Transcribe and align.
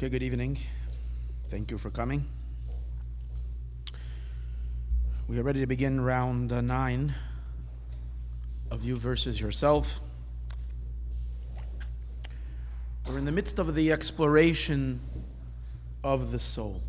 Okay, 0.00 0.08
good 0.08 0.22
evening. 0.22 0.56
Thank 1.50 1.70
you 1.70 1.76
for 1.76 1.90
coming. 1.90 2.26
We 5.28 5.38
are 5.38 5.42
ready 5.42 5.60
to 5.60 5.66
begin 5.66 6.00
round 6.00 6.52
uh, 6.52 6.62
nine 6.62 7.14
of 8.70 8.82
you 8.82 8.96
versus 8.96 9.38
yourself. 9.38 10.00
We're 13.06 13.18
in 13.18 13.26
the 13.26 13.30
midst 13.30 13.58
of 13.58 13.74
the 13.74 13.92
exploration 13.92 15.00
of 16.02 16.32
the 16.32 16.38
soul. 16.38 16.82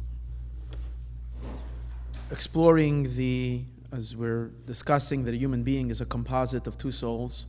Exploring 2.32 3.14
the, 3.18 3.62
as 3.92 4.16
we're 4.16 4.52
discussing, 4.66 5.26
that 5.26 5.34
a 5.34 5.38
human 5.38 5.64
being 5.64 5.92
is 5.92 6.00
a 6.00 6.06
composite 6.06 6.66
of 6.66 6.78
two 6.78 6.94
souls. 6.94 7.46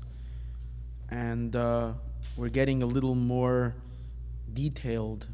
And 1.08 1.54
uh, 1.54 1.92
we're 2.36 2.48
getting 2.48 2.82
a 2.82 2.86
little 2.86 3.14
more 3.14 3.76
detailed 4.52 5.28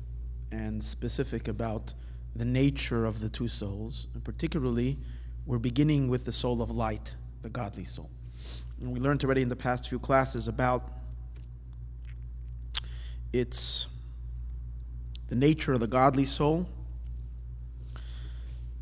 and 0.50 0.82
specific 0.82 1.48
about 1.48 1.92
the 2.34 2.44
nature 2.44 3.04
of 3.04 3.20
the 3.20 3.28
two 3.28 3.48
souls. 3.48 4.06
And 4.14 4.24
particularly, 4.24 4.98
we're 5.46 5.58
beginning 5.58 6.08
with 6.08 6.24
the 6.24 6.32
soul 6.32 6.62
of 6.62 6.70
light, 6.70 7.14
the 7.42 7.48
godly 7.48 7.84
soul. 7.84 8.10
And 8.80 8.92
we 8.92 9.00
learned 9.00 9.24
already 9.24 9.42
in 9.42 9.48
the 9.48 9.56
past 9.56 9.88
few 9.88 9.98
classes 9.98 10.48
about 10.48 10.90
its 13.32 13.88
the 15.28 15.36
nature 15.36 15.74
of 15.74 15.80
the 15.80 15.86
godly 15.86 16.24
soul, 16.24 16.66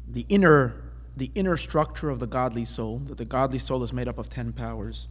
the 0.09 0.25
inner 0.29 0.87
the 1.17 1.33
inner 1.35 1.57
structure 1.57 2.11
of 2.11 2.21
the 2.21 2.27
godly 2.27 2.65
soul, 2.65 2.99
that 3.07 3.17
the 3.17 3.25
godly 3.25 3.59
soul 3.59 3.83
is 3.83 3.93
made 3.93 4.07
up 4.07 4.19
of 4.19 4.29
10 4.29 4.53
powers 4.53 5.09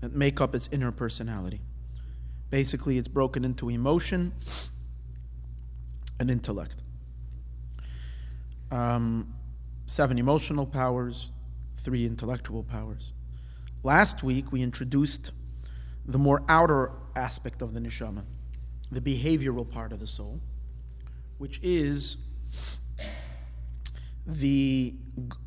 that 0.00 0.14
make 0.14 0.40
up 0.40 0.54
its 0.54 0.68
inner 0.72 0.90
personality. 0.90 1.60
Basically, 2.50 2.96
it's 2.98 3.08
broken 3.08 3.44
into 3.44 3.68
emotion, 3.68 4.32
and 6.18 6.30
intellect. 6.30 6.82
Um, 8.70 9.34
seven 9.86 10.18
emotional 10.18 10.66
powers, 10.66 11.30
three 11.76 12.06
intellectual 12.06 12.62
powers. 12.62 13.12
Last 13.82 14.22
week, 14.22 14.50
we 14.52 14.62
introduced 14.62 15.32
the 16.06 16.18
more 16.18 16.42
outer 16.48 16.92
aspect 17.16 17.62
of 17.62 17.74
the 17.74 17.80
neshama, 17.80 18.24
the 18.90 19.00
behavioral 19.00 19.68
part 19.68 19.92
of 19.92 20.00
the 20.00 20.06
soul, 20.06 20.40
which 21.38 21.60
is 21.62 22.16
the 24.26 24.94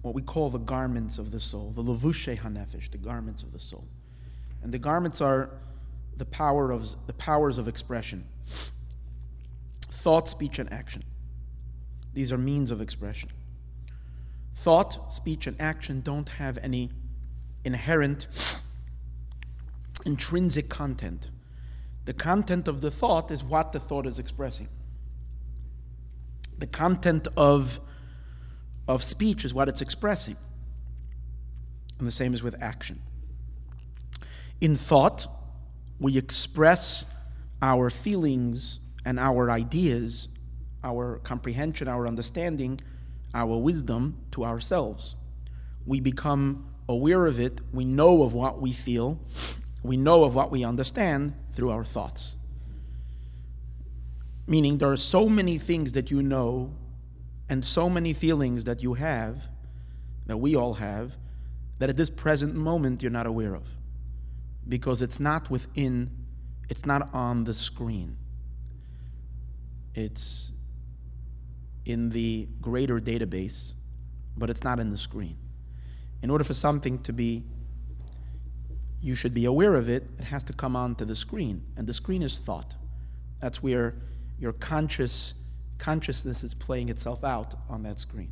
what 0.01 0.13
we 0.13 0.21
call 0.21 0.49
the 0.49 0.59
garments 0.59 1.17
of 1.17 1.31
the 1.31 1.39
soul, 1.39 1.71
the 1.71 1.81
levushe 1.81 2.37
hanefesh, 2.37 2.91
the 2.91 2.97
garments 2.97 3.43
of 3.43 3.51
the 3.51 3.59
soul, 3.59 3.87
and 4.61 4.71
the 4.71 4.77
garments 4.77 5.19
are 5.19 5.49
the 6.17 6.25
power 6.25 6.71
of 6.71 6.87
the 7.07 7.13
powers 7.13 7.57
of 7.57 7.67
expression 7.67 8.25
thought, 10.07 10.29
speech, 10.29 10.57
and 10.57 10.71
action. 10.71 11.03
These 12.13 12.31
are 12.31 12.37
means 12.37 12.71
of 12.71 12.79
expression. 12.79 13.29
Thought, 14.55 15.11
speech, 15.11 15.47
and 15.47 15.59
action 15.59 15.99
don't 15.99 16.29
have 16.29 16.57
any 16.59 16.91
inherent 17.65 18.27
intrinsic 20.05 20.69
content. 20.69 21.29
The 22.05 22.13
content 22.13 22.69
of 22.69 22.79
the 22.79 22.89
thought 22.89 23.31
is 23.31 23.43
what 23.43 23.73
the 23.73 23.81
thought 23.81 24.07
is 24.07 24.17
expressing. 24.17 24.69
The 26.57 26.67
content 26.67 27.27
of, 27.35 27.81
of 28.87 29.03
speech 29.03 29.43
is 29.43 29.53
what 29.53 29.67
it's 29.67 29.81
expressing. 29.81 30.37
And 31.99 32.07
the 32.07 32.13
same 32.13 32.33
is 32.33 32.41
with 32.41 32.55
action. 32.63 33.01
In 34.61 34.77
thought, 34.77 35.27
we 35.99 36.17
express 36.17 37.07
our 37.61 37.89
feelings 37.89 38.79
and 39.07 39.21
our 39.21 39.49
ideas, 39.49 40.27
our 40.83 41.19
comprehension, 41.19 41.87
our 41.87 42.05
understanding, 42.07 42.77
our 43.33 43.57
wisdom 43.57 44.17
to 44.31 44.43
ourselves. 44.43 45.15
We 45.85 46.01
become 46.01 46.67
aware 46.89 47.25
of 47.25 47.39
it, 47.39 47.61
we 47.71 47.85
know 47.85 48.23
of 48.23 48.33
what 48.33 48.59
we 48.61 48.73
feel, 48.73 49.17
we 49.81 49.95
know 49.95 50.25
of 50.25 50.35
what 50.35 50.51
we 50.51 50.65
understand 50.65 51.35
through 51.53 51.69
our 51.69 51.85
thoughts. 51.85 52.35
Meaning, 54.45 54.77
there 54.77 54.91
are 54.91 54.97
so 54.97 55.29
many 55.29 55.57
things 55.57 55.93
that 55.93 56.11
you 56.11 56.21
know 56.21 56.73
and 57.47 57.65
so 57.65 57.89
many 57.89 58.11
feelings 58.11 58.65
that 58.65 58.83
you 58.83 58.95
have, 58.95 59.47
that 60.25 60.35
we 60.35 60.53
all 60.53 60.73
have, 60.73 61.15
that 61.79 61.89
at 61.89 61.95
this 61.95 62.09
present 62.09 62.55
moment 62.55 63.01
you're 63.01 63.09
not 63.09 63.25
aware 63.25 63.55
of. 63.55 63.63
Because 64.67 65.01
it's 65.01 65.17
not 65.17 65.49
within, 65.49 66.09
it's 66.67 66.85
not 66.85 67.07
on 67.13 67.45
the 67.45 67.53
screen 67.53 68.17
it's 69.97 70.51
in 71.85 72.09
the 72.11 72.47
greater 72.61 72.99
database, 72.99 73.73
but 74.37 74.49
it's 74.49 74.63
not 74.63 74.79
in 74.79 74.91
the 74.91 74.97
screen. 74.97 75.37
In 76.21 76.29
order 76.29 76.43
for 76.43 76.53
something 76.53 76.99
to 76.99 77.11
be, 77.11 77.43
you 79.01 79.15
should 79.15 79.33
be 79.33 79.45
aware 79.45 79.73
of 79.75 79.89
it, 79.89 80.07
it 80.19 80.25
has 80.25 80.43
to 80.45 80.53
come 80.53 80.75
onto 80.75 81.03
the 81.03 81.15
screen. 81.15 81.63
And 81.77 81.87
the 81.87 81.93
screen 81.93 82.21
is 82.21 82.37
thought. 82.37 82.75
That's 83.41 83.63
where 83.63 83.95
your 84.39 84.53
conscious 84.53 85.33
consciousness 85.79 86.43
is 86.43 86.53
playing 86.53 86.89
itself 86.89 87.23
out 87.23 87.55
on 87.69 87.83
that 87.83 87.99
screen 87.99 88.31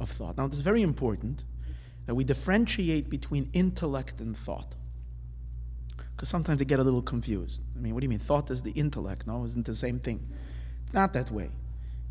of 0.00 0.10
thought. 0.10 0.36
Now, 0.36 0.46
it's 0.46 0.60
very 0.60 0.82
important 0.82 1.44
that 2.06 2.14
we 2.14 2.24
differentiate 2.24 3.08
between 3.08 3.50
intellect 3.52 4.20
and 4.20 4.36
thought. 4.36 4.74
Because 6.14 6.28
sometimes 6.28 6.58
they 6.58 6.64
get 6.64 6.78
a 6.78 6.82
little 6.82 7.02
confused. 7.02 7.64
I 7.76 7.80
mean, 7.80 7.94
what 7.94 8.00
do 8.00 8.04
you 8.04 8.08
mean? 8.08 8.18
Thought 8.18 8.50
is 8.50 8.62
the 8.62 8.72
intellect. 8.72 9.26
No, 9.26 9.44
isn't 9.44 9.66
the 9.66 9.74
same 9.74 9.98
thing. 9.98 10.26
Not 10.94 11.12
that 11.14 11.30
way. 11.32 11.50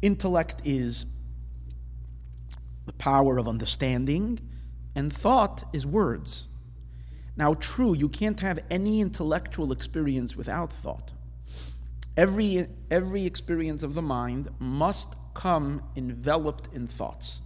Intellect 0.01 0.61
is 0.65 1.05
the 2.85 2.93
power 2.93 3.37
of 3.37 3.47
understanding, 3.47 4.41
and 4.93 5.11
thought 5.11 5.63
is 5.71 5.87
words. 5.87 6.47
Now, 7.37 7.53
true, 7.53 7.95
you 7.95 8.09
can't 8.09 8.41
have 8.41 8.59
any 8.69 8.99
intellectual 8.99 9.71
experience 9.71 10.35
without 10.35 10.71
thought. 10.71 11.13
Every, 12.17 12.67
every 12.91 13.25
experience 13.25 13.83
of 13.83 13.93
the 13.93 14.01
mind 14.01 14.49
must 14.59 15.15
come 15.33 15.81
enveloped 15.95 16.67
in 16.73 16.87
thoughts. 16.87 17.41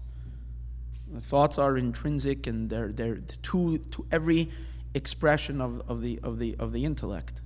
The 1.13 1.21
thoughts 1.21 1.59
are 1.59 1.77
intrinsic 1.77 2.47
and 2.47 2.67
they're, 2.69 2.91
they're 2.91 3.19
to, 3.43 3.77
to 3.77 4.05
every 4.11 4.49
expression 4.95 5.61
of, 5.61 5.87
of, 5.87 6.01
the, 6.01 6.19
of, 6.23 6.39
the, 6.39 6.55
of 6.57 6.73
the 6.73 6.83
intellect. 6.83 7.41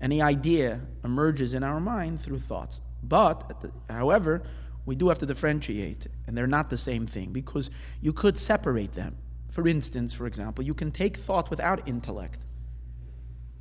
Any 0.00 0.22
idea 0.22 0.80
emerges 1.04 1.52
in 1.52 1.64
our 1.64 1.80
mind 1.80 2.22
through 2.22 2.38
thoughts. 2.38 2.80
But, 3.02 3.64
however, 3.88 4.42
we 4.86 4.94
do 4.94 5.08
have 5.08 5.18
to 5.18 5.26
differentiate, 5.26 6.06
and 6.26 6.36
they're 6.36 6.46
not 6.46 6.70
the 6.70 6.76
same 6.76 7.06
thing 7.06 7.32
because 7.32 7.70
you 8.00 8.12
could 8.12 8.38
separate 8.38 8.94
them. 8.94 9.16
For 9.50 9.66
instance, 9.66 10.12
for 10.12 10.26
example, 10.26 10.64
you 10.64 10.74
can 10.74 10.90
take 10.92 11.16
thought 11.16 11.50
without 11.50 11.88
intellect. 11.88 12.40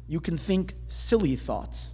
You 0.07 0.19
can 0.19 0.38
think 0.38 0.75
silly 0.88 1.35
thoughts. 1.35 1.94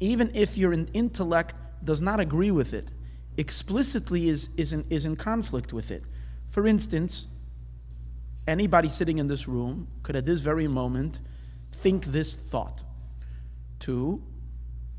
Even 0.00 0.30
if 0.34 0.56
your 0.56 0.72
intellect 0.72 1.54
does 1.84 2.02
not 2.02 2.20
agree 2.20 2.50
with 2.50 2.74
it, 2.74 2.90
explicitly 3.36 4.28
is, 4.28 4.48
is, 4.56 4.72
in, 4.72 4.84
is 4.90 5.04
in 5.04 5.16
conflict 5.16 5.72
with 5.72 5.90
it. 5.90 6.04
For 6.50 6.66
instance, 6.66 7.26
anybody 8.46 8.88
sitting 8.88 9.18
in 9.18 9.26
this 9.26 9.48
room 9.48 9.88
could 10.02 10.16
at 10.16 10.26
this 10.26 10.40
very 10.40 10.68
moment 10.68 11.20
think 11.70 12.06
this 12.06 12.34
thought 12.34 12.82
2 13.80 14.22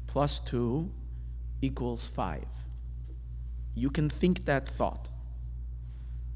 plus 0.07 0.39
2 0.41 0.91
equals 1.63 2.07
5. 2.09 2.45
You 3.75 3.89
can 3.89 4.09
think 4.09 4.45
that 4.45 4.67
thought. 4.67 5.09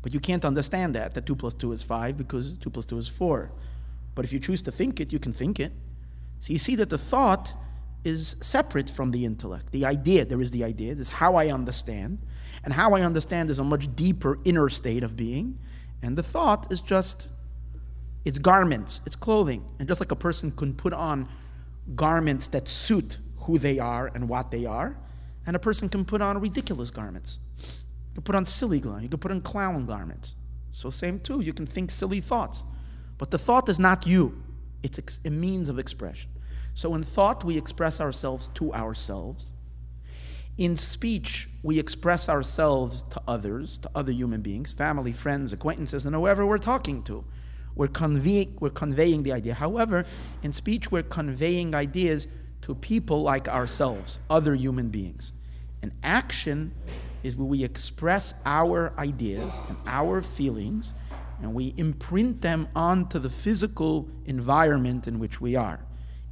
But 0.01 0.13
you 0.13 0.19
can't 0.19 0.45
understand 0.45 0.95
that, 0.95 1.13
that 1.15 1.25
2 1.25 1.35
plus 1.35 1.53
2 1.53 1.73
is 1.73 1.83
5 1.83 2.17
because 2.17 2.57
2 2.57 2.69
plus 2.69 2.85
2 2.85 2.97
is 2.97 3.07
4. 3.07 3.51
But 4.15 4.25
if 4.25 4.31
you 4.31 4.39
choose 4.39 4.61
to 4.63 4.71
think 4.71 4.99
it, 4.99 5.11
you 5.11 5.19
can 5.19 5.33
think 5.33 5.59
it. 5.59 5.73
So 6.39 6.53
you 6.53 6.59
see 6.59 6.75
that 6.75 6.89
the 6.89 6.97
thought 6.97 7.53
is 8.03 8.35
separate 8.41 8.89
from 8.89 9.11
the 9.11 9.25
intellect. 9.25 9.71
The 9.71 9.85
idea, 9.85 10.23
there 10.23 10.41
is 10.41 10.51
the 10.51 10.63
idea, 10.63 10.95
this 10.95 11.07
is 11.07 11.13
how 11.13 11.35
I 11.35 11.49
understand. 11.49 12.19
And 12.63 12.73
how 12.73 12.93
I 12.93 13.01
understand 13.01 13.51
is 13.51 13.59
a 13.59 13.63
much 13.63 13.93
deeper 13.95 14.39
inner 14.45 14.69
state 14.69 15.03
of 15.03 15.15
being. 15.15 15.59
And 16.01 16.17
the 16.17 16.23
thought 16.23 16.71
is 16.71 16.79
just, 16.79 17.27
it's 18.23 18.39
garments, 18.39 19.01
it's 19.05 19.15
clothing. 19.15 19.65
And 19.79 19.87
just 19.87 19.99
like 19.99 20.11
a 20.11 20.15
person 20.15 20.51
can 20.51 20.73
put 20.73 20.93
on 20.93 21.27
garments 21.95 22.47
that 22.49 22.67
suit 22.67 23.17
who 23.39 23.57
they 23.57 23.79
are 23.79 24.11
and 24.13 24.29
what 24.29 24.51
they 24.51 24.65
are, 24.65 24.97
and 25.47 25.55
a 25.55 25.59
person 25.59 25.87
can 25.89 26.05
put 26.05 26.21
on 26.21 26.39
ridiculous 26.39 26.91
garments. 26.91 27.39
You 27.57 28.15
can 28.15 28.23
put 28.23 28.35
on 28.35 28.45
silly 28.45 28.79
garments. 28.79 29.03
You 29.03 29.09
can 29.09 29.19
put 29.19 29.31
on 29.31 29.41
clown 29.41 29.85
garments. 29.85 30.35
So, 30.73 30.89
same 30.89 31.19
too, 31.19 31.39
you 31.39 31.53
can 31.53 31.65
think 31.65 31.89
silly 31.89 32.21
thoughts. 32.21 32.65
But 33.17 33.31
the 33.31 33.39
thought 33.39 33.67
is 33.67 33.79
not 33.79 34.05
you, 34.05 34.43
it's 34.83 35.19
a 35.25 35.29
means 35.29 35.69
of 35.69 35.79
expression. 35.79 36.29
So, 36.75 36.93
in 36.93 37.01
thought, 37.01 37.43
we 37.43 37.57
express 37.57 37.99
ourselves 37.99 38.49
to 38.49 38.73
ourselves. 38.73 39.51
In 40.57 40.75
speech, 40.75 41.47
we 41.63 41.79
express 41.79 42.29
ourselves 42.29 43.03
to 43.03 43.21
others, 43.27 43.77
to 43.79 43.89
other 43.95 44.11
human 44.11 44.41
beings, 44.41 44.73
family, 44.73 45.13
friends, 45.13 45.53
acquaintances, 45.53 46.05
and 46.05 46.13
whoever 46.15 46.45
we're 46.45 46.57
talking 46.57 47.03
to. 47.03 47.23
We're, 47.75 47.87
convey- 47.87 48.49
we're 48.59 48.71
conveying 48.71 49.23
the 49.23 49.33
idea. 49.33 49.53
However, 49.53 50.05
in 50.41 50.51
speech, 50.51 50.91
we're 50.91 51.03
conveying 51.03 51.73
ideas 51.75 52.27
to 52.63 52.75
people 52.75 53.21
like 53.21 53.47
ourselves, 53.47 54.19
other 54.29 54.55
human 54.55 54.89
beings. 54.89 55.31
An 55.81 55.93
action 56.03 56.73
is 57.23 57.35
where 57.35 57.47
we 57.47 57.63
express 57.63 58.33
our 58.45 58.93
ideas 58.97 59.51
and 59.67 59.77
our 59.85 60.21
feelings 60.21 60.93
and 61.41 61.53
we 61.53 61.73
imprint 61.77 62.41
them 62.41 62.67
onto 62.75 63.19
the 63.19 63.29
physical 63.29 64.07
environment 64.25 65.07
in 65.07 65.19
which 65.19 65.39
we 65.39 65.55
are, 65.55 65.79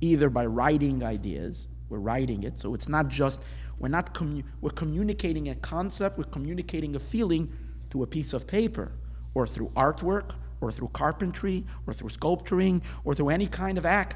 either 0.02 0.30
by 0.30 0.46
writing 0.46 1.04
ideas, 1.04 1.68
we're 1.90 2.00
writing 2.00 2.44
it, 2.44 2.60
so 2.60 2.74
it's 2.74 2.90
not 2.90 3.08
just, 3.08 3.44
we're 3.78 3.88
not, 3.88 4.14
commu- 4.16 4.44
we're 4.62 4.72
communicating 4.72 5.50
a 5.50 5.56
concept, 5.56 6.18
we're 6.18 6.24
communicating 6.24 6.96
a 6.96 7.00
feeling 7.00 7.52
to 7.92 8.02
a 8.02 8.08
piece 8.08 8.34
of 8.34 8.48
paper, 8.48 8.92
or 9.36 9.46
through 9.46 9.70
artwork, 9.76 10.32
or 10.62 10.72
through 10.72 10.88
carpentry, 10.90 11.64
or 11.86 11.94
through 11.94 12.10
sculpturing, 12.10 12.82
or 13.04 13.14
through 13.14 13.30
any 13.30 13.46
kind 13.46 13.78
of 13.78 13.86
act 13.86 14.16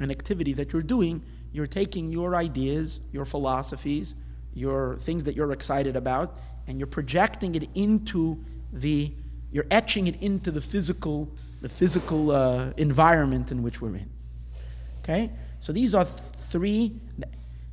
and 0.00 0.10
activity 0.10 0.54
that 0.54 0.72
you're 0.72 0.82
doing, 0.82 1.22
you're 1.52 1.66
taking 1.66 2.10
your 2.10 2.34
ideas, 2.34 3.00
your 3.12 3.26
philosophies, 3.26 4.14
your 4.54 4.96
things 4.98 5.24
that 5.24 5.36
you're 5.36 5.52
excited 5.52 5.96
about, 5.96 6.38
and 6.66 6.78
you're 6.78 6.86
projecting 6.86 7.54
it 7.54 7.68
into 7.74 8.44
the 8.72 9.12
you're 9.52 9.66
etching 9.70 10.06
it 10.06 10.22
into 10.22 10.50
the 10.50 10.60
physical, 10.60 11.28
the 11.60 11.68
physical 11.68 12.30
uh, 12.30 12.70
environment 12.76 13.50
in 13.50 13.62
which 13.64 13.80
we're 13.80 13.96
in. 13.96 14.08
Okay? 15.00 15.30
So 15.58 15.72
these 15.72 15.94
are 15.94 16.04
three. 16.04 17.00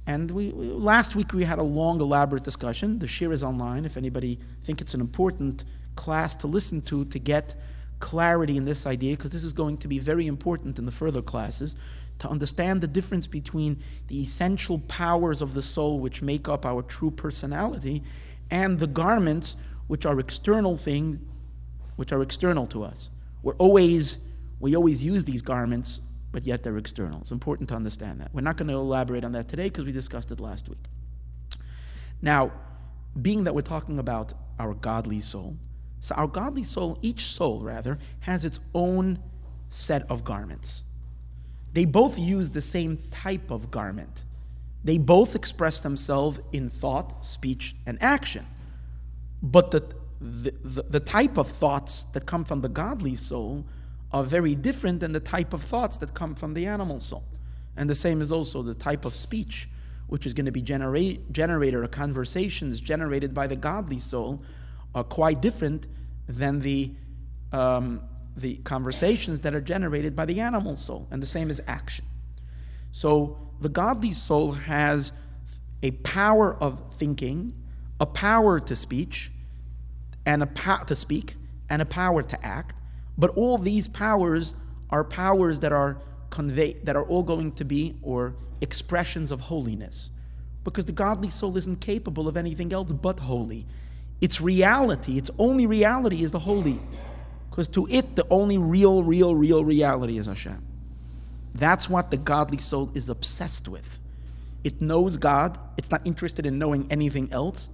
And 0.07 0.31
we, 0.31 0.51
last 0.51 1.15
week 1.15 1.33
we 1.33 1.43
had 1.43 1.59
a 1.59 1.63
long, 1.63 1.99
elaborate 2.01 2.43
discussion. 2.43 2.97
The 2.97 3.05
shiur 3.05 3.31
is 3.31 3.43
online 3.43 3.85
if 3.85 3.97
anybody 3.97 4.39
think 4.63 4.81
it's 4.81 4.93
an 4.93 5.01
important 5.01 5.65
class 5.95 6.35
to 6.37 6.47
listen 6.47 6.81
to 6.83 7.05
to 7.05 7.19
get 7.19 7.53
clarity 7.99 8.57
in 8.57 8.65
this 8.65 8.87
idea, 8.87 9.15
because 9.15 9.31
this 9.31 9.43
is 9.43 9.53
going 9.53 9.77
to 9.77 9.87
be 9.87 9.99
very 9.99 10.25
important 10.25 10.79
in 10.79 10.85
the 10.85 10.91
further 10.91 11.21
classes 11.21 11.75
to 12.19 12.27
understand 12.29 12.81
the 12.81 12.87
difference 12.87 13.27
between 13.27 13.81
the 14.07 14.21
essential 14.21 14.79
powers 14.87 15.41
of 15.41 15.53
the 15.53 15.61
soul 15.61 15.99
which 15.99 16.21
make 16.21 16.47
up 16.47 16.65
our 16.65 16.81
true 16.81 17.11
personality 17.11 18.03
and 18.49 18.79
the 18.79 18.87
garments 18.87 19.55
which 19.87 20.05
are 20.05 20.19
external 20.19 20.77
things 20.77 21.19
which 21.97 22.11
are 22.11 22.21
external 22.21 22.65
to 22.67 22.83
us. 22.83 23.09
We're 23.43 23.55
always, 23.55 24.19
we 24.59 24.75
always 24.75 25.03
use 25.03 25.25
these 25.25 25.41
garments, 25.41 25.99
but 26.31 26.43
yet 26.43 26.63
they're 26.63 26.77
external. 26.77 27.21
It's 27.21 27.31
important 27.31 27.69
to 27.69 27.75
understand 27.75 28.21
that. 28.21 28.33
We're 28.33 28.41
not 28.41 28.55
going 28.55 28.67
to 28.69 28.75
elaborate 28.75 29.25
on 29.25 29.33
that 29.33 29.47
today 29.47 29.69
because 29.69 29.85
we 29.85 29.91
discussed 29.91 30.31
it 30.31 30.39
last 30.39 30.69
week. 30.69 30.77
Now, 32.21 32.51
being 33.21 33.43
that 33.45 33.55
we're 33.55 33.61
talking 33.61 33.99
about 33.99 34.33
our 34.59 34.73
godly 34.73 35.19
soul, 35.19 35.57
so 35.99 36.13
our 36.15 36.27
godly 36.27 36.63
soul, 36.63 36.99
each 37.01 37.25
soul 37.25 37.61
rather, 37.61 37.97
has 38.21 38.45
its 38.45 38.59
own 38.73 39.19
set 39.69 40.09
of 40.09 40.23
garments. 40.23 40.83
They 41.77 41.85
both 41.85 42.17
use 42.17 42.49
the 42.49 42.59
same 42.59 42.97
type 43.11 43.51
of 43.51 43.69
garment. 43.69 44.23
They 44.83 44.97
both 44.97 45.35
express 45.35 45.79
themselves 45.79 46.39
in 46.51 46.71
thought, 46.71 47.23
speech, 47.23 47.75
and 47.85 48.01
action. 48.01 48.47
But 49.43 49.69
the, 49.69 49.83
the, 50.19 50.55
the, 50.63 50.81
the, 50.81 50.99
type 50.99 51.37
of 51.37 51.47
thoughts 51.47 52.05
that 52.13 52.25
come 52.25 52.43
from 52.43 52.61
the 52.61 52.67
godly 52.67 53.15
soul 53.15 53.63
are 54.11 54.23
very 54.23 54.55
different 54.55 55.01
than 55.01 55.11
the 55.11 55.19
type 55.19 55.53
of 55.53 55.61
thoughts 55.61 55.99
that 55.99 56.15
come 56.15 56.33
from 56.33 56.55
the 56.55 56.65
animal 56.65 56.99
soul. 56.99 57.25
And 57.75 57.87
the 57.87 57.93
same 57.93 58.23
is 58.23 58.31
also 58.31 58.63
the 58.63 58.73
type 58.73 59.05
of 59.05 59.13
speech, 59.13 59.69
which 60.07 60.25
is 60.25 60.33
going 60.33 60.47
to 60.47 60.51
be 60.51 60.63
generate, 60.63 61.31
generated, 61.31 61.75
or 61.75 61.87
conversations 61.87 62.79
generated 62.79 63.35
by 63.35 63.45
the 63.45 63.55
godly 63.55 63.99
soul, 63.99 64.41
are 64.95 65.03
quite 65.03 65.43
different 65.43 65.85
than 66.27 66.59
the, 66.59 66.89
um, 67.51 68.01
the 68.37 68.55
conversations 68.57 69.39
that 69.41 69.53
are 69.53 69.61
generated 69.61 70.15
by 70.15 70.25
the 70.25 70.39
animal 70.39 70.75
soul. 70.75 71.07
And 71.11 71.21
the 71.21 71.27
same 71.27 71.49
is 71.49 71.61
action. 71.67 72.05
So 72.91 73.37
the 73.59 73.69
godly 73.69 74.11
soul 74.13 74.51
has 74.51 75.11
a 75.83 75.91
power 75.91 76.55
of 76.55 76.81
thinking, 76.95 77.53
a 77.99 78.05
power 78.05 78.59
to 78.59 78.75
speech, 78.75 79.31
and 80.25 80.43
a 80.43 80.47
power 80.47 80.85
to 80.85 80.95
speak 80.95 81.35
and 81.69 81.81
a 81.81 81.85
power 81.85 82.21
to 82.23 82.45
act. 82.45 82.75
But 83.17 83.31
all 83.31 83.57
these 83.57 83.87
powers 83.87 84.53
are 84.89 85.03
powers 85.03 85.59
that 85.61 85.71
are 85.71 85.97
convey 86.29 86.73
that 86.83 86.95
are 86.95 87.03
all 87.03 87.23
going 87.23 87.51
to 87.53 87.65
be 87.65 87.97
or 88.01 88.35
expressions 88.61 89.31
of 89.31 89.41
holiness. 89.41 90.09
Because 90.63 90.85
the 90.85 90.91
godly 90.91 91.29
soul 91.29 91.55
isn't 91.57 91.79
capable 91.79 92.27
of 92.27 92.37
anything 92.37 92.73
else 92.73 92.91
but 92.91 93.19
holy. 93.19 93.65
Its 94.19 94.41
reality, 94.41 95.17
its 95.17 95.31
only 95.39 95.65
reality 95.65 96.23
is 96.23 96.31
the 96.31 96.39
holy. 96.39 96.79
Because 97.57 97.67
to 97.69 97.85
it, 97.89 98.15
the 98.15 98.25
only 98.29 98.57
real, 98.57 99.03
real, 99.03 99.35
real 99.35 99.65
reality 99.65 100.17
is 100.17 100.27
Hashem. 100.27 100.63
That's 101.53 101.89
what 101.89 102.09
the 102.11 102.17
godly 102.17 102.59
soul 102.59 102.89
is 102.93 103.09
obsessed 103.09 103.67
with. 103.67 103.99
It 104.63 104.81
knows 104.81 105.17
God, 105.17 105.59
it's 105.75 105.91
not 105.91 106.05
interested 106.05 106.45
in 106.45 106.57
knowing 106.57 106.87
anything 106.89 107.33
else 107.33 107.67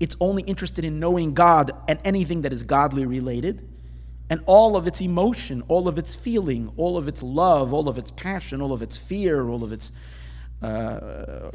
it's 0.00 0.16
only 0.20 0.42
interested 0.44 0.84
in 0.84 1.00
knowing 1.00 1.34
God 1.34 1.72
and 1.88 1.98
anything 2.04 2.42
that 2.42 2.52
is 2.52 2.62
godly 2.62 3.04
related. 3.04 3.68
And 4.30 4.42
all 4.46 4.76
of 4.76 4.86
its 4.86 5.00
emotion, 5.00 5.62
all 5.68 5.88
of 5.88 5.98
its 5.98 6.14
feeling, 6.14 6.70
all 6.76 6.96
of 6.96 7.08
its 7.08 7.22
love, 7.22 7.72
all 7.72 7.88
of 7.88 7.98
its 7.98 8.10
passion, 8.10 8.60
all 8.60 8.72
of 8.72 8.82
its 8.82 8.98
fear, 8.98 9.48
all 9.48 9.64
of 9.64 9.72
its 9.72 9.90
uh, 10.62 11.50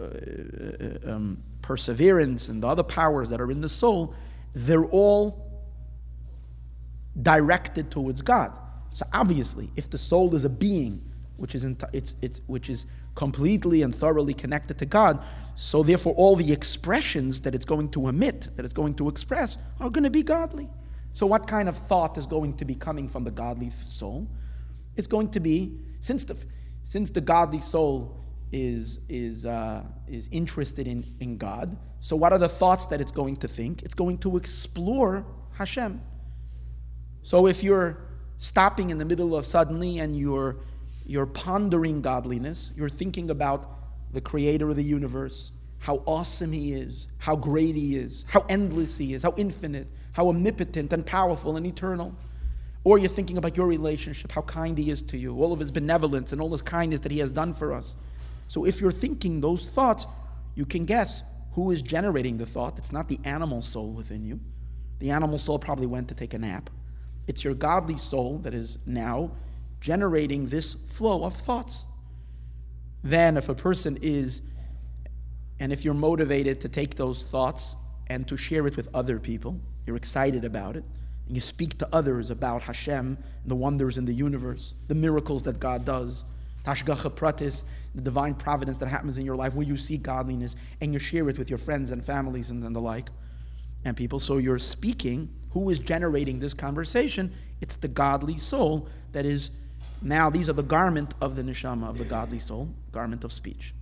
um, 1.05 1.37
perseverance, 1.61 2.49
and 2.49 2.63
the 2.63 2.67
other 2.67 2.83
powers 2.83 3.29
that 3.29 3.39
are 3.39 3.51
in 3.51 3.61
the 3.61 3.69
soul, 3.69 4.13
they're 4.55 4.85
all 4.85 5.52
directed 7.21 7.91
towards 7.91 8.21
God. 8.21 8.57
So 8.93 9.05
obviously, 9.13 9.71
if 9.75 9.89
the 9.89 9.97
soul 9.97 10.35
is 10.35 10.45
a 10.45 10.49
being 10.49 11.01
which 11.37 11.55
is, 11.55 11.65
it's, 11.93 12.15
it's, 12.21 12.41
which 12.47 12.69
is 12.69 12.85
completely 13.15 13.81
and 13.81 13.93
thoroughly 13.93 14.33
connected 14.33 14.77
to 14.79 14.85
God. 14.85 15.23
So, 15.55 15.83
therefore, 15.83 16.13
all 16.13 16.35
the 16.35 16.51
expressions 16.51 17.41
that 17.41 17.53
it's 17.53 17.65
going 17.65 17.89
to 17.89 18.07
emit, 18.07 18.49
that 18.55 18.65
it's 18.65 18.73
going 18.73 18.95
to 18.95 19.09
express, 19.09 19.57
are 19.79 19.89
going 19.89 20.03
to 20.03 20.09
be 20.09 20.23
godly. 20.23 20.69
So, 21.13 21.25
what 21.25 21.47
kind 21.47 21.69
of 21.69 21.77
thought 21.77 22.17
is 22.17 22.25
going 22.25 22.55
to 22.57 22.65
be 22.65 22.75
coming 22.75 23.07
from 23.09 23.23
the 23.23 23.31
godly 23.31 23.71
soul? 23.71 24.27
It's 24.95 25.07
going 25.07 25.29
to 25.31 25.39
be, 25.39 25.79
since 25.99 26.23
the, 26.23 26.37
since 26.83 27.11
the 27.11 27.21
godly 27.21 27.59
soul 27.59 28.23
is, 28.51 28.99
is, 29.09 29.45
uh, 29.45 29.83
is 30.07 30.29
interested 30.31 30.87
in, 30.87 31.13
in 31.19 31.37
God, 31.37 31.75
so 31.99 32.15
what 32.15 32.33
are 32.33 32.39
the 32.39 32.49
thoughts 32.49 32.85
that 32.87 32.99
it's 33.01 33.11
going 33.11 33.37
to 33.37 33.47
think? 33.47 33.81
It's 33.83 33.95
going 33.95 34.17
to 34.19 34.37
explore 34.37 35.25
Hashem. 35.53 36.01
So, 37.23 37.47
if 37.47 37.63
you're 37.63 37.97
stopping 38.37 38.89
in 38.89 38.97
the 38.97 39.05
middle 39.05 39.35
of 39.35 39.45
suddenly 39.45 39.99
and 39.99 40.17
you're 40.17 40.57
you're 41.05 41.25
pondering 41.25 42.01
godliness, 42.01 42.71
you're 42.75 42.89
thinking 42.89 43.29
about 43.29 43.69
the 44.13 44.21
creator 44.21 44.69
of 44.69 44.75
the 44.75 44.83
universe, 44.83 45.51
how 45.79 46.01
awesome 46.05 46.51
he 46.51 46.73
is, 46.73 47.07
how 47.17 47.35
great 47.35 47.75
he 47.75 47.97
is, 47.97 48.23
how 48.27 48.45
endless 48.47 48.97
he 48.97 49.13
is, 49.13 49.23
how 49.23 49.33
infinite, 49.35 49.87
how 50.13 50.29
omnipotent 50.29 50.93
and 50.93 51.05
powerful 51.05 51.57
and 51.57 51.65
eternal. 51.65 52.15
Or 52.85 52.97
you're 52.97 53.09
thinking 53.09 53.37
about 53.37 53.57
your 53.57 53.67
relationship, 53.67 54.31
how 54.31 54.41
kind 54.41 54.77
he 54.77 54.91
is 54.91 55.01
to 55.03 55.17
you, 55.17 55.35
all 55.41 55.53
of 55.53 55.59
his 55.59 55.71
benevolence 55.71 56.31
and 56.31 56.41
all 56.41 56.49
his 56.49 56.61
kindness 56.61 56.99
that 57.01 57.11
he 57.11 57.19
has 57.19 57.31
done 57.31 57.53
for 57.53 57.73
us. 57.73 57.95
So 58.47 58.65
if 58.65 58.81
you're 58.81 58.91
thinking 58.91 59.41
those 59.41 59.69
thoughts, 59.69 60.05
you 60.55 60.65
can 60.65 60.85
guess 60.85 61.23
who 61.53 61.71
is 61.71 61.81
generating 61.81 62.37
the 62.37 62.45
thought. 62.45 62.77
It's 62.77 62.91
not 62.91 63.07
the 63.07 63.19
animal 63.23 63.61
soul 63.61 63.91
within 63.91 64.25
you. 64.25 64.39
The 64.99 65.11
animal 65.11 65.37
soul 65.37 65.59
probably 65.59 65.87
went 65.87 66.09
to 66.09 66.15
take 66.15 66.33
a 66.33 66.37
nap. 66.37 66.69
It's 67.27 67.43
your 67.43 67.53
godly 67.53 67.97
soul 67.97 68.39
that 68.39 68.53
is 68.53 68.77
now 68.85 69.31
generating 69.79 70.47
this 70.47 70.73
flow 70.73 71.23
of 71.23 71.35
thoughts. 71.35 71.85
Then, 73.03 73.37
if 73.37 73.49
a 73.49 73.55
person 73.55 73.97
is, 74.01 74.41
and 75.59 75.73
if 75.73 75.83
you're 75.83 75.93
motivated 75.93 76.61
to 76.61 76.69
take 76.69 76.95
those 76.95 77.27
thoughts 77.27 77.75
and 78.07 78.27
to 78.27 78.37
share 78.37 78.65
it 78.67 78.77
with 78.77 78.87
other 78.93 79.19
people, 79.19 79.59
you're 79.85 79.97
excited 79.97 80.45
about 80.45 80.77
it, 80.77 80.83
and 81.27 81.35
you 81.35 81.41
speak 81.41 81.77
to 81.79 81.87
others 81.93 82.29
about 82.29 82.61
Hashem, 82.61 83.17
and 83.17 83.17
the 83.45 83.55
wonders 83.55 83.97
in 83.97 84.05
the 84.05 84.13
universe, 84.13 84.73
the 84.87 84.95
miracles 84.95 85.43
that 85.43 85.59
God 85.59 85.83
does, 85.85 86.23
Hashgacha 86.65 87.11
Pratis, 87.11 87.63
the 87.93 88.01
divine 88.01 88.35
providence 88.35 88.77
that 88.79 88.87
happens 88.87 89.17
in 89.17 89.25
your 89.25 89.35
life 89.35 89.53
where 89.53 89.67
you 89.67 89.75
see 89.77 89.97
godliness, 89.97 90.55
and 90.81 90.93
you 90.93 90.99
share 90.99 91.27
it 91.29 91.37
with 91.37 91.49
your 91.49 91.59
friends 91.59 91.91
and 91.91 92.03
families 92.03 92.49
and, 92.49 92.63
and 92.63 92.75
the 92.75 92.81
like, 92.81 93.09
and 93.85 93.95
people. 93.95 94.19
So 94.19 94.37
you're 94.37 94.59
speaking. 94.59 95.29
Who 95.51 95.69
is 95.69 95.79
generating 95.79 96.39
this 96.39 96.53
conversation? 96.53 97.31
It's 97.61 97.75
the 97.75 97.87
godly 97.87 98.37
soul 98.37 98.87
that 99.11 99.25
is 99.25 99.51
now, 100.01 100.29
these 100.29 100.49
are 100.49 100.53
the 100.53 100.63
garment 100.63 101.13
of 101.21 101.35
the 101.35 101.43
neshama, 101.43 101.89
of 101.89 101.97
the 101.97 102.03
godly 102.03 102.39
soul, 102.39 102.69
garment 102.91 103.23
of 103.23 103.31
speech. 103.31 103.73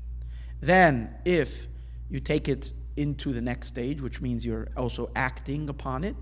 Then, 0.62 1.16
if 1.26 1.68
you 2.10 2.20
take 2.20 2.48
it 2.48 2.72
into 2.96 3.34
the 3.34 3.42
next 3.42 3.70
stage, 3.70 4.02
which 4.02 4.22
means 4.22 4.46
you're 4.46 4.68
also 4.78 5.10
acting 5.16 5.68
upon 5.70 6.04
it, 6.04 6.16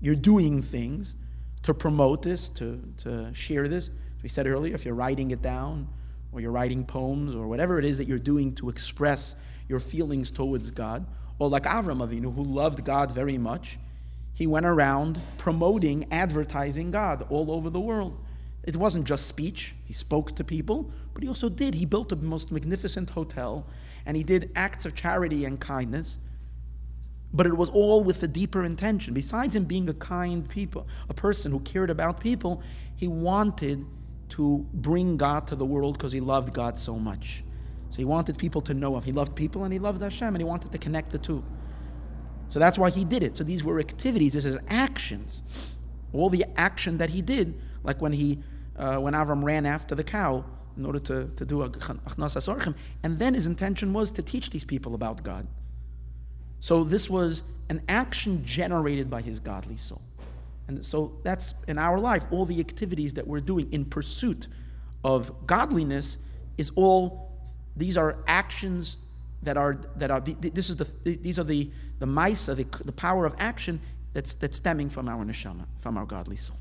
you're 0.00 0.14
doing 0.14 0.62
things 0.62 1.16
to 1.62 1.74
promote 1.74 2.22
this, 2.22 2.48
to, 2.50 2.80
to 2.98 3.34
share 3.34 3.66
this. 3.66 3.88
As 3.88 4.22
we 4.22 4.28
said 4.28 4.46
earlier, 4.46 4.74
if 4.74 4.84
you're 4.84 4.94
writing 4.94 5.32
it 5.32 5.42
down, 5.42 5.88
or 6.30 6.40
you're 6.40 6.52
writing 6.52 6.84
poems, 6.84 7.34
or 7.34 7.48
whatever 7.48 7.78
it 7.78 7.84
is 7.84 7.98
that 7.98 8.06
you're 8.06 8.18
doing 8.18 8.54
to 8.54 8.68
express 8.68 9.34
your 9.68 9.80
feelings 9.80 10.30
towards 10.30 10.70
God, 10.70 11.04
or 11.40 11.48
like 11.50 11.64
Avram 11.64 12.06
Avinu, 12.06 12.34
who 12.34 12.44
loved 12.44 12.84
God 12.84 13.12
very 13.12 13.38
much, 13.38 13.80
he 14.34 14.46
went 14.46 14.66
around 14.66 15.20
promoting, 15.38 16.06
advertising 16.12 16.92
God 16.92 17.26
all 17.30 17.50
over 17.50 17.70
the 17.70 17.80
world. 17.80 18.18
It 18.64 18.76
wasn't 18.76 19.06
just 19.06 19.26
speech. 19.28 19.74
He 19.84 19.94
spoke 19.94 20.36
to 20.36 20.44
people, 20.44 20.92
but 21.14 21.24
he 21.24 21.28
also 21.28 21.48
did. 21.48 21.74
He 21.74 21.86
built 21.86 22.10
the 22.10 22.16
most 22.16 22.52
magnificent 22.52 23.10
hotel, 23.10 23.66
and 24.06 24.16
he 24.16 24.24
did 24.24 24.52
acts 24.56 24.86
of 24.86 24.94
charity 24.94 25.46
and 25.46 25.60
kindness 25.60 26.18
But 27.32 27.46
it 27.46 27.56
was 27.56 27.70
all 27.70 28.02
with 28.04 28.22
a 28.22 28.28
deeper 28.28 28.64
intention. 28.64 29.14
Besides 29.14 29.54
him 29.56 29.64
being 29.64 29.88
a 29.88 29.94
kind 29.94 30.48
people, 30.48 30.86
a 31.08 31.14
person 31.14 31.52
who 31.52 31.60
cared 31.60 31.90
about 31.90 32.20
people, 32.20 32.62
he 32.96 33.08
wanted 33.08 33.86
to 34.30 34.66
bring 34.74 35.16
God 35.16 35.46
to 35.48 35.56
the 35.56 35.66
world 35.66 35.98
because 35.98 36.12
he 36.12 36.20
loved 36.20 36.52
God 36.52 36.78
so 36.78 36.96
much. 36.98 37.44
So 37.90 37.96
he 37.96 38.04
wanted 38.04 38.38
people 38.38 38.60
to 38.62 38.74
know 38.74 38.96
him. 38.96 39.02
He 39.02 39.12
loved 39.12 39.34
people 39.34 39.64
and 39.64 39.72
he 39.72 39.78
loved 39.78 40.00
Hashem 40.00 40.28
and 40.28 40.38
he 40.38 40.44
wanted 40.44 40.72
to 40.72 40.78
connect 40.78 41.10
the 41.10 41.18
two. 41.18 41.44
So 42.48 42.58
that's 42.58 42.78
why 42.78 42.90
he 42.90 43.04
did 43.04 43.22
it. 43.22 43.36
So 43.36 43.44
these 43.44 43.62
were 43.62 43.78
activities, 43.78 44.32
this 44.32 44.44
is 44.44 44.58
actions. 44.68 45.76
All 46.12 46.28
the 46.28 46.44
action 46.56 46.98
that 46.98 47.10
he 47.10 47.22
did, 47.22 47.60
like 47.84 48.00
when 48.00 48.12
he 48.12 48.42
uh, 48.76 48.96
when 48.96 49.14
Avram 49.14 49.44
ran 49.44 49.66
after 49.66 49.94
the 49.94 50.02
cow 50.02 50.44
in 50.76 50.86
order 50.86 50.98
to, 50.98 51.30
to 51.36 51.44
do 51.44 51.58
achnas 51.58 52.74
and 53.02 53.18
then 53.18 53.34
his 53.34 53.46
intention 53.46 53.92
was 53.92 54.10
to 54.12 54.22
teach 54.22 54.50
these 54.50 54.64
people 54.64 54.94
about 54.94 55.22
God. 55.22 55.46
So 56.60 56.84
this 56.84 57.10
was 57.10 57.42
an 57.68 57.82
action 57.88 58.44
generated 58.44 59.10
by 59.10 59.22
his 59.22 59.40
godly 59.40 59.76
soul. 59.76 60.00
And 60.68 60.84
so 60.84 61.18
that's 61.22 61.54
in 61.68 61.78
our 61.78 61.98
life, 61.98 62.24
all 62.30 62.46
the 62.46 62.60
activities 62.60 63.14
that 63.14 63.26
we're 63.26 63.40
doing 63.40 63.70
in 63.72 63.84
pursuit 63.84 64.46
of 65.04 65.46
godliness 65.46 66.16
is 66.58 66.70
all, 66.76 67.29
these 67.76 67.96
are 67.96 68.18
actions 68.26 68.96
that 69.42 69.56
are, 69.56 69.80
that 69.96 70.10
are 70.10 70.20
this 70.20 70.70
is 70.70 70.76
the, 70.76 70.88
these 71.04 71.38
are 71.38 71.44
the, 71.44 71.70
the 71.98 72.06
mice, 72.06 72.46
the, 72.46 72.66
the 72.84 72.92
power 72.92 73.24
of 73.24 73.34
action 73.38 73.80
that's, 74.12 74.34
that's 74.34 74.56
stemming 74.56 74.90
from 74.90 75.08
our 75.08 75.24
neshama, 75.24 75.66
from 75.78 75.96
our 75.96 76.06
godly 76.06 76.36
soul. 76.36 76.56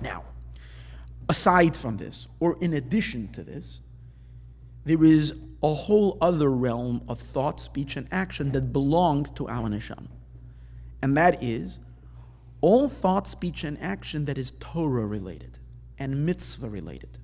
Now, 0.00 0.24
aside 1.28 1.76
from 1.76 1.96
this, 1.96 2.28
or 2.40 2.58
in 2.60 2.74
addition 2.74 3.28
to 3.28 3.42
this, 3.42 3.80
there 4.84 5.02
is 5.02 5.34
a 5.62 5.72
whole 5.72 6.18
other 6.20 6.50
realm 6.50 7.02
of 7.08 7.18
thought, 7.18 7.58
speech, 7.58 7.96
and 7.96 8.06
action 8.12 8.52
that 8.52 8.72
belongs 8.72 9.30
to 9.32 9.48
our 9.48 9.68
neshama. 9.68 10.08
And 11.00 11.16
that 11.16 11.42
is 11.42 11.78
all 12.60 12.88
thought, 12.88 13.28
speech, 13.28 13.64
and 13.64 13.80
action 13.80 14.26
that 14.26 14.36
is 14.36 14.52
Torah 14.52 15.06
related 15.06 15.58
and 15.98 16.26
mitzvah 16.26 16.68
related. 16.68 17.18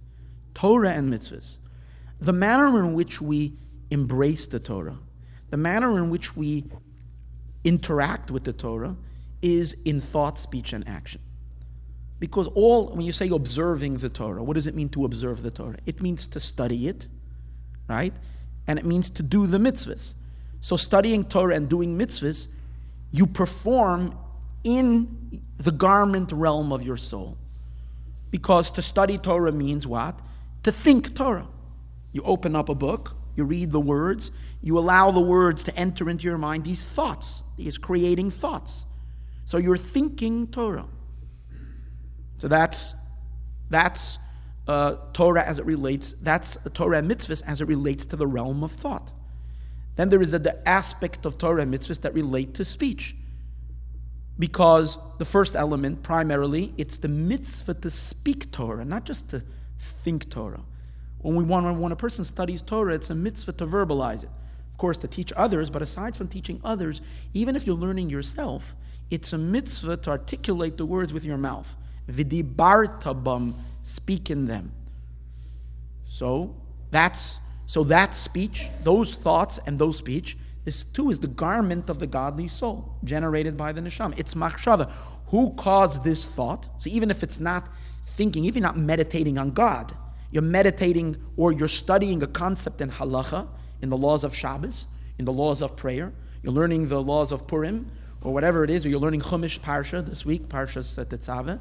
Torah 0.55 0.91
and 0.91 1.13
mitzvahs. 1.13 1.59
The 2.21 2.33
manner 2.33 2.79
in 2.79 2.95
which 2.95 3.21
we 3.21 3.55
embrace 3.91 4.47
the 4.47 4.61
Torah, 4.61 4.99
the 5.51 5.57
manner 5.57 5.99
in 5.99 6.11
which 6.11 6.37
we 6.37 6.65
interact 7.65 8.31
with 8.31 8.45
the 8.45 8.53
Torah 8.53 8.97
is 9.43 9.75
in 9.85 10.01
thought, 10.01 10.39
speech, 10.39 10.73
and 10.73 10.87
action. 10.87 11.21
Because 12.19 12.49
all, 12.49 12.89
when 12.89 13.07
you 13.07 13.13
say 13.13 13.29
observing 13.31 13.97
the 13.97 14.11
Torah, 14.11 14.45
what 14.45 14.55
does 14.55 14.67
it 14.67 14.75
mean 14.75 14.91
to 14.91 15.07
observe 15.07 15.43
the 15.43 15.51
Torah? 15.51 15.79
It 15.87 16.03
means 16.03 16.27
to 16.29 16.41
study 16.41 16.89
it, 16.89 17.09
right? 17.89 18.13
And 18.67 18.79
it 18.79 18.85
means 18.85 19.09
to 19.11 19.23
do 19.23 19.47
the 19.47 19.59
mitzvahs. 19.59 20.15
So 20.61 20.77
studying 20.77 21.25
Torah 21.25 21.57
and 21.57 21.69
doing 21.69 21.99
mitzvahs, 21.99 22.49
you 23.11 23.27
perform 23.27 24.17
in 24.63 25.43
the 25.57 25.73
garment 25.73 26.33
realm 26.33 26.73
of 26.73 26.83
your 26.83 26.99
soul. 26.99 27.39
Because 28.31 28.71
to 28.73 28.83
study 28.83 29.17
Torah 29.17 29.53
means 29.53 29.87
what? 29.87 30.21
To 30.65 30.73
think 30.73 31.15
Torah. 31.15 31.47
You 32.13 32.23
open 32.23 32.57
up 32.57 32.69
a 32.69 32.75
book, 32.75 33.17
you 33.37 33.45
read 33.45 33.73
the 33.73 33.81
words, 33.81 34.31
you 34.61 34.79
allow 34.79 35.11
the 35.11 35.21
words 35.21 35.65
to 35.65 35.77
enter 35.77 36.11
into 36.11 36.25
your 36.25 36.39
mind, 36.39 36.65
these 36.65 36.85
thoughts, 36.85 37.43
these 37.57 37.79
creating 37.79 38.31
thoughts. 38.31 38.87
So 39.45 39.59
you're 39.59 39.77
thinking 39.77 40.49
Torah. 40.49 40.87
So 42.39 42.49
that's 42.49 42.95
that's 43.69 44.19
uh, 44.67 44.97
Torah 45.13 45.43
as 45.43 45.59
it 45.59 45.65
relates. 45.65 46.15
That's 46.23 46.59
Torah 46.75 47.03
mitzvahs 47.03 47.43
as 47.47 47.61
it 47.61 47.67
relates 47.67 48.05
to 48.07 48.17
the 48.17 48.27
realm 48.27 48.63
of 48.63 48.73
thought. 48.73 49.13
Then 49.97 50.09
there 50.09 50.23
is 50.23 50.31
the, 50.31 50.39
the 50.39 50.69
aspect 50.69 51.27
of 51.27 51.39
Torah 51.39 51.65
mitzvahs 51.65 52.01
that 52.03 52.15
relate 52.15 52.55
to 52.55 52.65
speech 52.65 53.15
because 54.39 54.99
the 55.19 55.25
first 55.25 55.55
element, 55.55 56.03
primarily, 56.03 56.73
it's 56.79 56.99
the 56.99 57.09
mitzvah 57.09 57.75
to 57.75 57.91
speak 57.91 58.51
Torah, 58.51 58.85
not 58.85 59.05
just 59.05 59.29
to 59.29 59.43
think 59.79 60.31
Torah. 60.31 60.63
When, 61.23 61.35
we 61.35 61.45
want, 61.45 61.79
when 61.79 61.93
a 61.93 61.97
person 61.97 62.25
studies 62.25 62.63
Torah, 62.63 62.95
it's 62.95 63.11
a 63.11 63.15
mitzvah 63.15 63.53
to 63.53 63.67
verbalize 63.67 64.23
it. 64.23 64.31
Of 64.73 64.79
course, 64.79 64.99
to 64.99 65.09
teach 65.09 65.33
others, 65.37 65.71
but 65.71 65.83
aside 65.83 66.17
from 66.17 66.29
teaching 66.29 66.61
others, 66.65 67.03
even 67.35 67.57
if 67.57 67.67
you're 67.67 67.77
learning 67.77 68.11
yourself, 68.11 68.75
it's 69.11 69.33
a 69.33 69.39
mitzvah 69.39 69.99
to 69.99 70.11
articulate 70.11 70.77
the 70.77 70.87
words 70.87 71.13
with 71.13 71.25
your 71.25 71.37
mouth. 71.37 71.69
Vidibartabam, 72.11 73.55
speak 73.83 74.31
in 74.31 74.47
them. 74.47 74.73
So 76.07 76.55
that's 76.91 77.41
so 77.67 77.85
that 77.85 78.17
speech, 78.17 78.69
those 78.83 79.15
thoughts 79.15 79.61
and 79.65 79.79
those 79.79 79.97
speech 79.97 80.37
this 80.65 80.85
too 80.85 81.11
is 81.11 81.21
the 81.21 81.27
garment 81.27 81.89
of 81.89 81.99
the 81.99 82.07
godly 82.07 82.49
soul 82.49 82.97
generated 83.05 83.57
by 83.57 83.73
the 83.73 83.81
neshama. 83.81 84.19
It's 84.19 84.35
machshava. 84.35 84.91
Who 85.29 85.55
caused 85.55 86.05
this 86.05 86.27
thought? 86.27 86.69
So 86.79 86.91
even 86.91 87.11
if 87.11 87.23
it's 87.23 87.41
not 87.41 87.69
thinking, 88.05 88.45
if 88.45 88.55
you're 88.55 88.63
not 88.63 88.77
meditating 88.77 89.39
on 89.39 89.53
God, 89.53 89.95
you're 90.31 90.43
meditating 90.43 91.17
or 91.37 91.53
you're 91.53 91.69
studying 91.69 92.23
a 92.23 92.27
concept 92.27 92.81
in 92.81 92.91
halacha, 92.91 93.49
in 93.83 93.89
the 93.89 93.97
laws 93.97 94.25
of 94.25 94.35
Shabbos, 94.35 94.87
in 95.19 95.25
the 95.25 95.33
laws 95.33 95.63
of 95.63 95.77
prayer, 95.77 96.13
you're 96.43 96.53
learning 96.53 96.89
the 96.89 97.03
laws 97.03 97.33
of 97.33 97.47
Purim, 97.47 97.91
or 98.23 98.33
whatever 98.33 98.65
it 98.65 98.71
is, 98.71 98.85
or 98.85 98.89
you're 98.89 99.01
learning 99.01 99.21
Chumash 99.21 99.61
Parsha 99.61 100.07
this 100.07 100.25
week, 100.25 100.49
Parsha 100.49 100.81
Tetzaveh, 101.07 101.59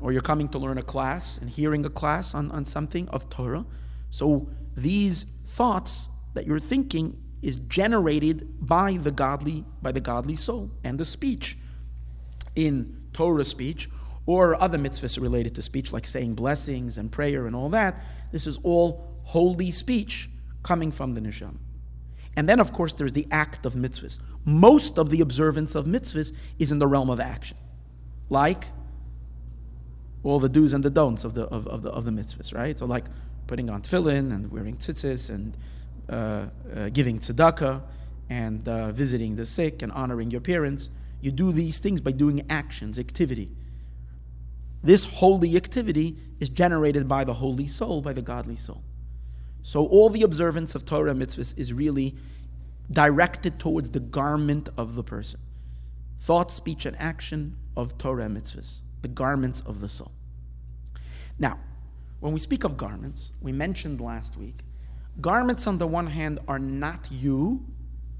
or 0.00 0.12
you're 0.12 0.22
coming 0.22 0.48
to 0.50 0.58
learn 0.58 0.78
a 0.78 0.82
class 0.82 1.38
and 1.38 1.48
hearing 1.48 1.84
a 1.84 1.90
class 1.90 2.34
on, 2.34 2.50
on 2.50 2.64
something 2.64 3.08
of 3.08 3.28
Torah. 3.30 3.64
So 4.10 4.48
these 4.76 5.26
thoughts 5.44 6.08
that 6.34 6.46
you're 6.46 6.58
thinking 6.58 7.18
is 7.40 7.60
generated 7.60 8.46
by 8.60 8.98
the 8.98 9.10
godly 9.10 9.64
by 9.80 9.92
the 9.92 10.00
godly 10.00 10.36
soul 10.36 10.70
and 10.84 10.98
the 10.98 11.04
speech. 11.04 11.56
In 12.54 13.02
Torah 13.12 13.44
speech 13.44 13.88
or 14.26 14.60
other 14.60 14.78
mitzvahs 14.78 15.20
related 15.20 15.54
to 15.54 15.62
speech 15.62 15.92
like 15.92 16.06
saying 16.06 16.34
blessings 16.34 16.98
and 16.98 17.10
prayer 17.10 17.46
and 17.46 17.56
all 17.56 17.68
that 17.68 18.02
this 18.30 18.46
is 18.46 18.58
all 18.62 19.06
holy 19.24 19.70
speech 19.70 20.28
coming 20.62 20.90
from 20.92 21.14
the 21.14 21.20
neshama 21.20 21.56
and 22.36 22.48
then 22.48 22.60
of 22.60 22.72
course 22.72 22.94
there's 22.94 23.12
the 23.12 23.26
act 23.30 23.66
of 23.66 23.74
mitzvahs 23.74 24.18
most 24.44 24.98
of 24.98 25.10
the 25.10 25.20
observance 25.20 25.74
of 25.74 25.86
mitzvahs 25.86 26.32
is 26.58 26.72
in 26.72 26.78
the 26.78 26.86
realm 26.86 27.10
of 27.10 27.20
action 27.20 27.56
like 28.28 28.66
all 30.22 30.38
the 30.38 30.48
do's 30.48 30.72
and 30.72 30.84
the 30.84 30.90
don'ts 30.90 31.24
of 31.24 31.34
the 31.34 31.42
of, 31.44 31.66
of 31.66 31.82
the 31.82 31.90
of 31.90 32.04
the 32.04 32.10
mitzvahs 32.10 32.54
right 32.54 32.78
so 32.78 32.86
like 32.86 33.04
putting 33.46 33.68
on 33.68 33.82
tefillin 33.82 34.32
and 34.32 34.50
wearing 34.50 34.76
tzitzis 34.76 35.30
and 35.30 35.56
uh, 36.08 36.46
uh, 36.76 36.88
giving 36.90 37.18
tzedakah 37.18 37.82
and 38.28 38.66
uh, 38.66 38.90
visiting 38.92 39.36
the 39.36 39.44
sick 39.44 39.82
and 39.82 39.92
honoring 39.92 40.30
your 40.30 40.40
parents. 40.40 40.88
You 41.20 41.30
do 41.30 41.52
these 41.52 41.78
things 41.78 42.00
by 42.00 42.12
doing 42.12 42.44
actions, 42.48 42.98
activity. 42.98 43.50
This 44.82 45.04
holy 45.04 45.56
activity 45.56 46.16
is 46.40 46.48
generated 46.48 47.06
by 47.06 47.24
the 47.24 47.34
holy 47.34 47.66
soul, 47.66 48.02
by 48.02 48.12
the 48.12 48.22
godly 48.22 48.56
soul. 48.56 48.82
So 49.62 49.86
all 49.86 50.10
the 50.10 50.22
observance 50.22 50.74
of 50.74 50.84
Torah 50.84 51.14
mitzvahs 51.14 51.56
is 51.56 51.72
really 51.72 52.16
directed 52.90 53.58
towards 53.58 53.90
the 53.90 54.00
garment 54.00 54.68
of 54.76 54.96
the 54.96 55.04
person. 55.04 55.40
Thought, 56.18 56.50
speech, 56.50 56.84
and 56.84 56.96
action 56.98 57.56
of 57.76 57.96
Torah 57.96 58.26
mitzvahs, 58.26 58.80
the 59.02 59.08
garments 59.08 59.62
of 59.66 59.80
the 59.80 59.88
soul. 59.88 60.12
Now, 61.38 61.58
when 62.20 62.32
we 62.32 62.40
speak 62.40 62.64
of 62.64 62.76
garments, 62.76 63.32
we 63.40 63.52
mentioned 63.52 64.00
last 64.00 64.36
week 64.36 64.64
Garments, 65.20 65.66
on 65.66 65.78
the 65.78 65.86
one 65.86 66.06
hand, 66.06 66.40
are 66.48 66.58
not 66.58 67.08
you, 67.10 67.66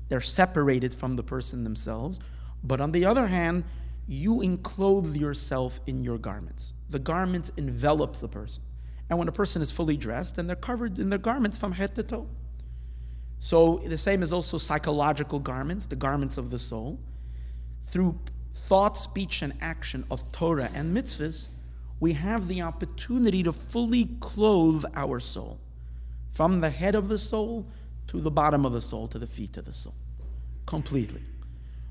they're 0.09 0.21
separated 0.21 0.95
from 0.95 1.17
the 1.17 1.23
person 1.23 1.65
themselves. 1.65 2.21
But 2.63 2.81
on 2.81 2.93
the 2.93 3.05
other 3.07 3.29
hand, 3.29 3.65
you 4.13 4.43
enclothe 4.43 5.17
yourself 5.17 5.81
in 5.87 6.05
your 6.05 6.19
garments. 6.19 6.75
The 6.91 6.99
garments 6.99 7.51
envelop 7.57 8.21
the 8.21 8.29
person. 8.29 8.63
And 9.09 9.19
when 9.19 9.27
a 9.27 9.33
person 9.33 9.63
is 9.63 9.73
fully 9.73 9.97
dressed, 9.97 10.37
then 10.37 10.47
they're 10.47 10.57
covered 10.57 10.99
in 10.99 11.09
their 11.09 11.19
garments 11.19 11.57
from 11.57 11.73
head 11.73 11.95
to 11.95 12.03
toe. 12.03 12.29
So 13.39 13.79
the 13.85 13.97
same 13.97 14.23
is 14.23 14.33
also 14.33 14.59
psychological 14.59 15.39
garments, 15.39 15.87
the 15.87 15.97
garments 15.97 16.37
of 16.37 16.51
the 16.51 16.59
soul. 16.59 17.01
Through 17.85 18.19
thought, 18.55 18.97
speech, 18.97 19.43
and 19.43 19.55
action 19.61 20.05
of 20.11 20.31
Torah 20.31 20.71
and 20.75 20.95
mitzvahs, 20.95 21.49
we 21.99 22.13
have 22.13 22.49
the 22.49 22.63
opportunity 22.63 23.43
to 23.43 23.53
fully 23.53 24.11
clothe 24.21 24.85
our 24.95 25.21
soul 25.21 25.59
from 26.33 26.61
the 26.61 26.71
head 26.71 26.95
of 26.95 27.09
the 27.09 27.19
soul 27.19 27.67
to 28.09 28.21
the 28.21 28.31
bottom 28.31 28.67
of 28.67 28.73
the 28.73 28.81
soul, 28.81 29.09
to 29.09 29.19
the 29.19 29.27
feet 29.27 29.57
of 29.57 29.65
the 29.65 29.73
soul. 29.73 29.95
Completely. 30.67 31.23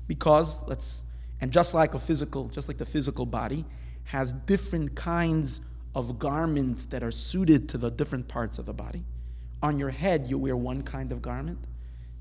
Because, 0.06 0.58
let's, 0.68 1.02
and 1.42 1.50
just 1.50 1.74
like 1.74 1.92
a 1.92 1.98
physical, 1.98 2.48
just 2.48 2.68
like 2.68 2.78
the 2.78 2.86
physical 2.86 3.26
body 3.26 3.64
has 4.04 4.32
different 4.32 4.94
kinds 4.94 5.60
of 5.94 6.18
garments 6.18 6.86
that 6.86 7.02
are 7.02 7.10
suited 7.10 7.68
to 7.68 7.78
the 7.78 7.90
different 7.90 8.28
parts 8.28 8.60
of 8.60 8.64
the 8.64 8.72
body. 8.72 9.04
On 9.60 9.76
your 9.76 9.90
head, 9.90 10.28
you 10.28 10.38
wear 10.38 10.56
one 10.56 10.82
kind 10.82 11.10
of 11.10 11.20
garment, 11.20 11.58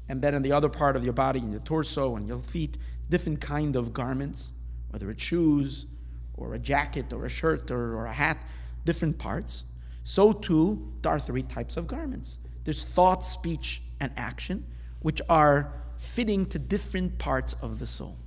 and 0.09 0.21
then 0.23 0.33
in 0.33 0.41
the 0.41 0.51
other 0.51 0.69
part 0.69 0.95
of 0.95 1.03
your 1.03 1.13
body, 1.13 1.39
in 1.39 1.51
your 1.51 1.61
torso 1.61 2.15
and 2.15 2.27
your 2.27 2.39
feet, 2.39 2.77
different 3.09 3.39
kind 3.39 3.75
of 3.75 3.93
garments, 3.93 4.53
whether 4.89 5.11
it's 5.11 5.23
shoes 5.23 5.85
or 6.33 6.55
a 6.55 6.59
jacket 6.59 7.13
or 7.13 7.25
a 7.25 7.29
shirt 7.29 7.69
or, 7.69 7.95
or 7.95 8.07
a 8.07 8.13
hat, 8.13 8.43
different 8.85 9.19
parts. 9.19 9.65
So 10.03 10.33
too, 10.33 10.91
there 11.03 11.11
are 11.11 11.19
three 11.19 11.43
types 11.43 11.77
of 11.77 11.85
garments 11.85 12.39
there's 12.63 12.83
thought, 12.83 13.23
speech, 13.23 13.81
and 13.99 14.11
action, 14.17 14.65
which 15.01 15.21
are 15.29 15.73
fitting 15.97 16.45
to 16.47 16.59
different 16.59 17.19
parts 17.19 17.55
of 17.61 17.79
the 17.79 17.87
soul. 17.87 18.17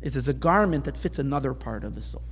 It 0.00 0.16
is 0.16 0.28
a 0.28 0.34
garment 0.34 0.84
that 0.84 0.96
fits 0.96 1.18
another 1.18 1.54
part 1.54 1.84
of 1.84 1.94
the 1.94 2.02
soul. 2.02 2.22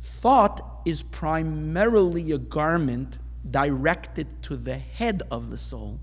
Thought 0.00 0.82
is 0.84 1.02
primarily 1.02 2.32
a 2.32 2.38
garment 2.38 3.18
directed 3.50 4.42
to 4.42 4.56
the 4.56 4.78
head 4.78 5.22
of 5.30 5.50
the 5.50 5.56
soul, 5.58 6.00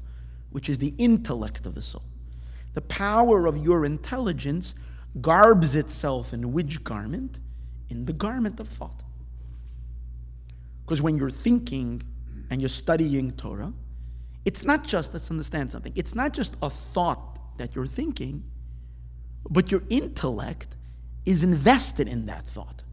which 0.52 0.70
is 0.70 0.78
the 0.78 0.94
intellect 0.98 1.66
of 1.66 1.76
the 1.76 1.82
soul. 1.82 2.04
The 2.74 2.82
power 2.82 3.48
of 3.48 3.58
your 3.58 3.84
intelligence 3.84 4.76
garbs 5.20 5.76
itself 5.76 6.34
in 6.34 6.54
which 6.54 6.84
garment? 6.84 7.40
In 7.90 8.06
the 8.06 8.14
garment 8.14 8.60
of 8.60 8.68
thought. 8.68 9.04
Because 10.86 11.02
when 11.02 11.18
you're 11.18 11.30
thinking 11.30 12.04
and 12.50 12.62
you're 12.62 12.70
studying 12.70 13.32
Torah, 13.32 13.74
it's 14.46 14.64
not 14.64 14.86
just, 14.86 15.14
let's 15.14 15.30
understand 15.30 15.72
something, 15.72 15.94
it's 15.96 16.16
not 16.16 16.34
just 16.34 16.56
a 16.62 16.70
thought 16.70 17.58
that 17.58 17.76
you're 17.76 17.86
thinking, 17.86 18.44
but 19.50 19.72
your 19.72 19.84
intellect 19.90 20.78
is 21.26 21.44
invested 21.44 22.08
in 22.08 22.26
that 22.26 22.46
thought 22.48 22.84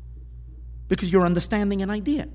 because 0.88 1.12
you're 1.12 1.24
understanding 1.24 1.82
an 1.82 1.90
idea. 1.90 2.28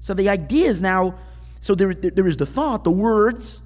So 0.00 0.14
the 0.14 0.28
idea 0.28 0.68
is 0.68 0.80
now, 0.80 1.14
so 1.60 1.74
there, 1.74 1.92
there 1.94 2.26
is 2.26 2.36
the 2.36 2.46
thought, 2.46 2.84
the 2.84 2.90
words, 2.90 3.62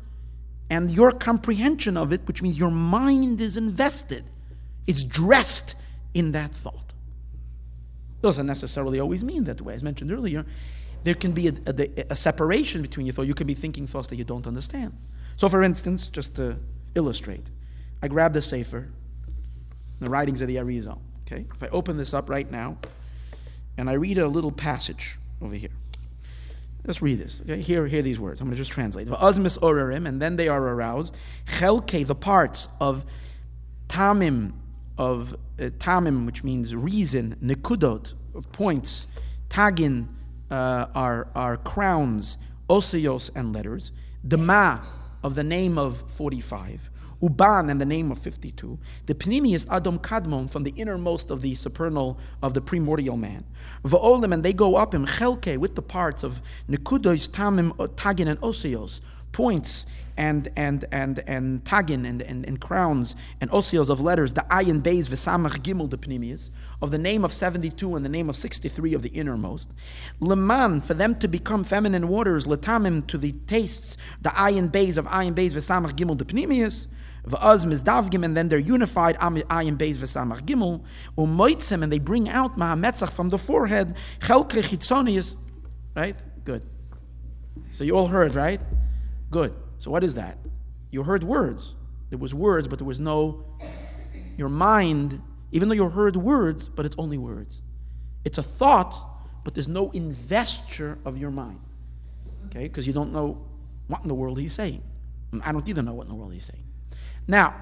and 0.70 0.90
your 0.90 1.12
comprehension 1.12 1.96
of 1.96 2.12
it, 2.12 2.22
which 2.26 2.42
means 2.42 2.58
your 2.58 2.70
mind 2.70 3.40
is 3.40 3.56
invested, 3.56 4.24
it's 4.86 5.02
dressed 5.04 5.76
in 6.14 6.32
that 6.32 6.54
thought. 6.54 6.92
Doesn't 8.22 8.46
necessarily 8.46 8.98
always 9.00 9.22
mean 9.22 9.44
that 9.44 9.60
way. 9.60 9.74
As 9.74 9.82
mentioned 9.82 10.10
earlier, 10.10 10.46
there 11.04 11.14
can 11.14 11.32
be 11.32 11.48
a, 11.48 11.52
a, 11.66 12.04
a 12.10 12.16
separation 12.16 12.82
between 12.82 13.06
your 13.06 13.12
thought. 13.12 13.26
You 13.26 13.34
can 13.34 13.46
be 13.46 13.54
thinking 13.54 13.86
thoughts 13.86 14.08
that 14.08 14.16
you 14.16 14.24
don't 14.24 14.46
understand. 14.46 14.96
So, 15.36 15.48
for 15.48 15.62
instance, 15.62 16.08
just 16.08 16.34
to 16.36 16.56
illustrate, 16.94 17.50
I 18.02 18.08
grab 18.08 18.32
the 18.32 18.42
Sefer, 18.42 18.88
the 20.00 20.08
writings 20.08 20.40
of 20.40 20.48
the 20.48 20.56
Arizal. 20.56 20.98
Okay, 21.26 21.46
if 21.54 21.62
I 21.62 21.68
open 21.68 21.96
this 21.96 22.12
up 22.12 22.28
right 22.28 22.50
now, 22.50 22.76
and 23.76 23.88
I 23.88 23.94
read 23.94 24.18
a 24.18 24.28
little 24.28 24.52
passage 24.52 25.18
over 25.40 25.54
here. 25.54 25.70
Let's 26.86 27.00
read 27.00 27.18
this. 27.18 27.40
Okay, 27.40 27.62
here, 27.62 27.86
hear 27.86 28.02
these 28.02 28.20
words. 28.20 28.40
I'm 28.40 28.46
going 28.46 28.56
to 28.56 28.58
just 28.58 28.70
translate. 28.70 29.08
V'azmis 29.08 29.58
orarim, 29.58 30.06
and 30.06 30.20
then 30.20 30.36
they 30.36 30.48
are 30.48 30.62
aroused. 30.62 31.16
Chelke, 31.46 32.06
the 32.06 32.14
parts 32.14 32.68
of 32.78 33.06
tamim, 33.88 34.52
of 34.98 35.32
uh, 35.58 35.70
tamim, 35.78 36.26
which 36.26 36.44
means 36.44 36.76
reason, 36.76 37.36
nekudot, 37.42 38.12
points, 38.52 39.06
tagin, 39.48 40.08
uh, 40.50 40.86
are, 40.94 41.28
are 41.34 41.56
crowns, 41.56 42.36
osios, 42.68 43.30
and 43.34 43.54
letters. 43.54 43.90
Dema, 44.26 44.82
of 45.22 45.34
the 45.34 45.42
name 45.42 45.78
of 45.78 46.04
45. 46.12 46.90
Uban 47.24 47.70
and 47.70 47.80
the 47.80 47.86
name 47.86 48.12
of 48.12 48.18
52. 48.18 48.78
The 49.06 49.14
Pnimius 49.14 49.66
Adam 49.70 49.98
Kadmon 49.98 50.50
from 50.50 50.62
the 50.62 50.72
innermost 50.72 51.30
of 51.30 51.40
the 51.40 51.54
supernal 51.54 52.18
of 52.42 52.52
the 52.52 52.60
primordial 52.60 53.16
man. 53.16 53.44
Va'olim 53.82 54.34
and 54.34 54.44
they 54.44 54.52
go 54.52 54.76
up 54.76 54.94
in 54.94 55.06
Chelke 55.06 55.56
with 55.56 55.74
the 55.74 55.82
parts 55.82 56.22
of 56.22 56.42
Nikudos, 56.68 57.30
Tamim, 57.30 57.70
uh, 57.80 57.86
Tagin, 57.86 58.28
and 58.28 58.38
Osios, 58.40 59.00
points 59.32 59.86
and 60.16 60.48
and 60.54 60.84
and 60.92 61.24
and 61.26 61.64
tagin 61.64 62.06
and, 62.06 62.22
and, 62.22 62.46
and 62.46 62.60
crowns 62.60 63.16
and 63.40 63.50
osios 63.50 63.90
of 63.90 64.00
letters, 64.00 64.32
the 64.34 64.42
ayin 64.42 64.80
beis 64.80 65.08
v'samach 65.08 65.58
gimel 65.58 65.90
the 65.90 65.98
pnimius, 65.98 66.50
of 66.80 66.92
the 66.92 66.98
name 66.98 67.24
of 67.24 67.32
72 67.32 67.96
and 67.96 68.04
the 68.04 68.08
name 68.08 68.28
of 68.30 68.36
63 68.36 68.94
of 68.94 69.02
the 69.02 69.08
innermost. 69.08 69.72
Leman, 70.20 70.80
for 70.80 70.94
them 70.94 71.16
to 71.16 71.26
become 71.26 71.64
feminine 71.64 72.06
waters, 72.06 72.46
letamim 72.46 73.04
to 73.08 73.18
the 73.18 73.32
tastes, 73.48 73.96
the 74.22 74.30
ayin 74.30 74.70
bays 74.70 74.96
of 74.96 75.06
ayin 75.06 75.34
beis 75.34 75.54
v'samach 75.54 75.94
gimel 75.94 76.16
the 76.16 76.24
pnimius. 76.24 76.86
V'az 77.26 77.64
mizdavgim, 77.64 78.24
and 78.24 78.36
then 78.36 78.48
they're 78.48 78.58
unified, 78.58 79.16
ayin 79.18 79.78
beis 79.78 79.96
v'samach 79.96 80.42
gimel, 80.42 80.82
umoitzem, 81.16 81.82
and 81.82 81.90
they 81.90 81.98
bring 81.98 82.28
out 82.28 82.58
mahametzach 82.58 83.10
from 83.10 83.30
the 83.30 83.38
forehead, 83.38 83.96
chelkre 84.20 84.62
chitzonius, 84.62 85.36
right? 85.96 86.16
Good. 86.44 86.64
So 87.72 87.84
you 87.84 87.96
all 87.96 88.08
heard, 88.08 88.34
right? 88.34 88.60
Good. 89.30 89.54
So 89.78 89.90
what 89.90 90.04
is 90.04 90.16
that? 90.16 90.38
You 90.90 91.02
heard 91.02 91.24
words. 91.24 91.74
There 92.10 92.18
was 92.18 92.34
words, 92.34 92.68
but 92.68 92.78
there 92.78 92.86
was 92.86 93.00
no, 93.00 93.44
your 94.36 94.50
mind, 94.50 95.20
even 95.50 95.68
though 95.68 95.74
you 95.74 95.88
heard 95.88 96.16
words, 96.16 96.68
but 96.68 96.84
it's 96.84 96.96
only 96.98 97.18
words. 97.18 97.62
It's 98.24 98.38
a 98.38 98.42
thought, 98.42 98.94
but 99.44 99.54
there's 99.54 99.68
no 99.68 99.90
investure 99.90 100.98
of 101.04 101.16
your 101.18 101.30
mind. 101.30 101.60
Okay? 102.46 102.64
Because 102.64 102.86
you 102.86 102.92
don't 102.92 103.12
know 103.12 103.46
what 103.86 104.02
in 104.02 104.08
the 104.08 104.14
world 104.14 104.38
he's 104.38 104.52
saying. 104.52 104.82
I 105.42 105.52
don't 105.52 105.68
either 105.68 105.82
know 105.82 105.94
what 105.94 106.04
in 106.04 106.10
the 106.10 106.14
world 106.14 106.32
he's 106.32 106.44
saying. 106.44 106.63
Now, 107.26 107.54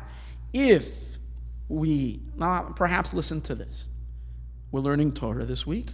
if 0.52 0.88
we 1.68 2.20
now 2.36 2.72
perhaps 2.76 3.14
listen 3.14 3.40
to 3.42 3.54
this, 3.54 3.88
we're 4.70 4.80
learning 4.80 5.12
Torah 5.12 5.44
this 5.44 5.66
week. 5.66 5.90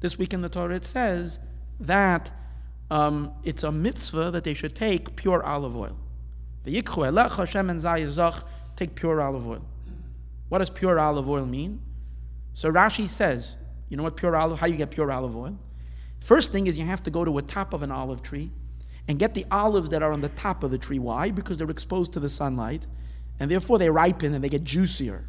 This 0.00 0.18
week 0.18 0.32
in 0.32 0.42
the 0.42 0.48
Torah 0.48 0.76
it 0.76 0.84
says 0.84 1.38
that 1.80 2.30
um, 2.90 3.32
it's 3.44 3.62
a 3.62 3.72
mitzvah 3.72 4.30
that 4.30 4.44
they 4.44 4.54
should 4.54 4.74
take 4.74 5.16
pure 5.16 5.42
olive 5.42 5.76
oil. 5.76 5.96
The 6.64 6.82
take 8.76 8.94
pure 8.94 9.20
olive 9.20 9.46
oil. 9.46 9.64
What 10.48 10.58
does 10.58 10.70
pure 10.70 10.98
olive 10.98 11.28
oil 11.28 11.44
mean? 11.44 11.80
So 12.54 12.70
Rashi 12.70 13.08
says, 13.08 13.56
you 13.88 13.96
know 13.96 14.02
what 14.02 14.16
pure 14.16 14.36
olive, 14.36 14.58
how 14.58 14.66
you 14.66 14.76
get 14.76 14.90
pure 14.90 15.10
olive 15.10 15.36
oil? 15.36 15.58
First 16.20 16.52
thing 16.52 16.66
is 16.66 16.78
you 16.78 16.84
have 16.84 17.02
to 17.04 17.10
go 17.10 17.24
to 17.24 17.38
a 17.38 17.42
top 17.42 17.72
of 17.72 17.82
an 17.82 17.90
olive 17.90 18.22
tree 18.22 18.50
and 19.06 19.18
get 19.18 19.34
the 19.34 19.46
olives 19.50 19.90
that 19.90 20.02
are 20.02 20.12
on 20.12 20.20
the 20.20 20.28
top 20.30 20.62
of 20.62 20.70
the 20.70 20.78
tree. 20.78 20.98
Why? 20.98 21.30
Because 21.30 21.58
they're 21.58 21.70
exposed 21.70 22.12
to 22.14 22.20
the 22.20 22.28
sunlight 22.28 22.86
and 23.40 23.50
therefore 23.50 23.78
they 23.78 23.90
ripen 23.90 24.34
and 24.34 24.42
they 24.42 24.48
get 24.48 24.64
juicier. 24.64 25.24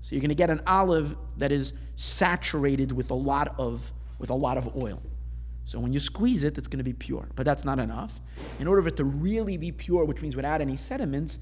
So 0.00 0.14
you're 0.14 0.20
going 0.20 0.28
to 0.28 0.34
get 0.34 0.50
an 0.50 0.62
olive 0.66 1.16
that 1.38 1.52
is 1.52 1.72
saturated 1.96 2.92
with 2.92 3.10
a 3.10 3.14
lot 3.14 3.54
of 3.58 3.92
with 4.18 4.30
a 4.30 4.34
lot 4.34 4.56
of 4.56 4.76
oil. 4.76 5.02
So 5.64 5.80
when 5.80 5.92
you 5.92 6.00
squeeze 6.00 6.44
it, 6.44 6.56
it's 6.56 6.68
going 6.68 6.78
to 6.78 6.84
be 6.84 6.92
pure. 6.92 7.28
But 7.34 7.44
that's 7.44 7.64
not 7.64 7.78
enough. 7.78 8.20
In 8.60 8.68
order 8.68 8.82
for 8.82 8.88
it 8.88 8.96
to 8.98 9.04
really 9.04 9.56
be 9.56 9.72
pure, 9.72 10.04
which 10.04 10.22
means 10.22 10.36
without 10.36 10.60
any 10.60 10.76
sediments, 10.76 11.40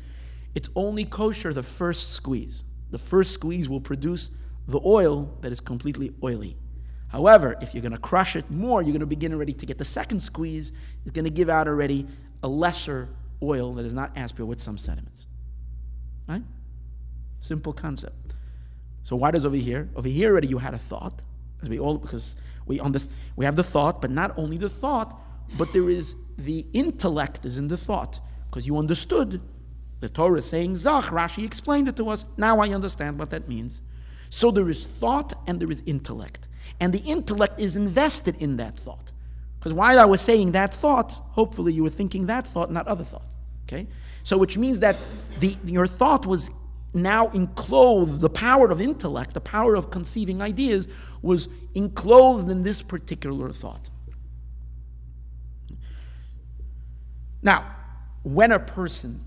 it's 0.55 0.71
only 0.75 1.05
kosher 1.05 1.53
the 1.53 1.63
first 1.63 2.15
squeeze. 2.15 2.65
The 2.91 2.99
first 2.99 3.33
squeeze 3.33 3.69
will 3.69 3.81
produce 3.81 4.31
the 4.67 4.81
oil 4.85 5.37
that 5.43 5.53
is 5.53 5.61
completely 5.61 6.15
oily. 6.23 6.57
However, 7.09 7.55
if 7.61 7.75
you're 7.75 7.83
going 7.83 7.93
to 7.93 7.99
crush 7.99 8.35
it 8.35 8.51
more, 8.51 8.83
you're 8.83 8.93
going 8.93 9.01
to 9.01 9.07
begin 9.07 9.33
already 9.35 9.53
to 9.53 9.67
get 9.67 9.79
the 9.79 9.85
second 9.85 10.21
squeeze. 10.21 10.73
It's 11.03 11.13
going 11.13 11.27
to 11.27 11.31
give 11.31 11.51
out 11.51 11.69
already 11.69 12.07
a 12.43 12.49
lesser 12.49 13.11
oil 13.43 13.75
that 13.75 13.85
is 13.85 13.93
not 13.93 14.17
as 14.17 14.33
pure 14.33 14.47
with 14.47 14.61
some 14.61 14.79
sediments. 14.79 15.27
Right? 16.29 16.43
Simple 17.41 17.73
concept. 17.73 18.35
So 19.03 19.17
why 19.17 19.31
does 19.31 19.45
over 19.45 19.57
here? 19.57 19.91
Over 19.97 20.09
here 20.09 20.31
already 20.31 20.49
you 20.49 20.59
had 20.59 20.75
a 20.75 20.79
thought, 20.79 21.23
as 21.63 21.69
we 21.69 21.79
all 21.79 21.99
because 21.99 22.37
we, 22.67 22.81
on 22.81 22.93
this, 22.93 23.09
we 23.37 23.45
have 23.45 23.57
the 23.57 23.63
thought, 23.65 24.01
but 24.01 24.11
not 24.11 24.37
only 24.39 24.57
the 24.57 24.71
thought, 24.71 25.21
but 25.59 25.73
there 25.73 25.91
is 25.91 26.15
the 26.39 26.67
intellect 26.73 27.45
is 27.45 27.59
in 27.59 27.69
the 27.69 27.77
thought. 27.77 28.21
Because 28.49 28.67
you 28.67 28.79
understood 28.79 29.41
the 30.01 30.09
Torah 30.09 30.39
is 30.39 30.47
saying 30.47 30.77
Zach, 30.77 31.05
Rashi 31.05 31.45
explained 31.45 31.89
it 31.89 31.97
to 31.97 32.09
us. 32.09 32.25
Now 32.37 32.61
I 32.61 32.71
understand 32.71 33.19
what 33.19 33.31
that 33.31 33.49
means. 33.49 33.83
So 34.31 34.51
there 34.51 34.69
is 34.69 34.87
thought 34.87 35.33
and 35.47 35.61
there 35.61 35.71
is 35.71 35.83
intellect. 35.87 36.49
And 36.81 36.93
the 36.93 36.99
intellect 37.01 37.61
is 37.61 37.77
invested 37.77 38.37
in 38.41 38.57
that 38.57 38.77
thought. 38.77 39.13
Because 39.59 39.73
while 39.73 39.99
I 39.99 40.05
was 40.05 40.21
saying 40.21 40.53
that 40.53 40.75
thought, 40.75 41.13
hopefully 41.13 41.73
you 41.73 41.83
were 41.83 41.91
thinking 41.91 42.27
that 42.27 42.47
thought, 42.47 42.71
not 42.71 42.87
other 42.87 43.05
thought. 43.05 43.31
Okay? 43.67 43.87
So 44.25 44.37
which 44.37 44.59
means 44.59 44.81
that 44.81 44.97
the, 45.39 45.57
your 45.65 45.87
thought 45.87 46.27
was 46.27 46.51
now 46.95 47.29
enclosed, 47.29 48.21
the 48.21 48.31
power 48.31 48.71
of 48.71 48.81
intellect, 48.81 49.35
the 49.35 49.41
power 49.41 49.75
of 49.75 49.91
conceiving 49.91 50.41
ideas, 50.41 50.89
was 51.23 51.49
enclosed 51.75 52.49
in 52.49 52.63
this 52.63 52.83
particular 52.83 53.51
thought. 53.51 53.91
Now, 57.43 57.77
when 58.23 58.53
a 58.53 58.59
person 58.59 59.25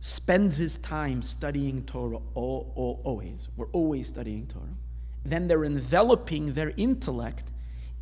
spends 0.00 0.56
his 0.56 0.78
time 0.78 1.22
studying 1.22 1.84
Torah, 1.84 2.18
all, 2.34 2.72
all, 2.74 3.00
always, 3.04 3.48
we're 3.56 3.70
always 3.70 4.08
studying 4.08 4.48
Torah, 4.48 4.74
then 5.24 5.46
they're 5.46 5.64
enveloping 5.64 6.54
their 6.54 6.72
intellect 6.76 7.52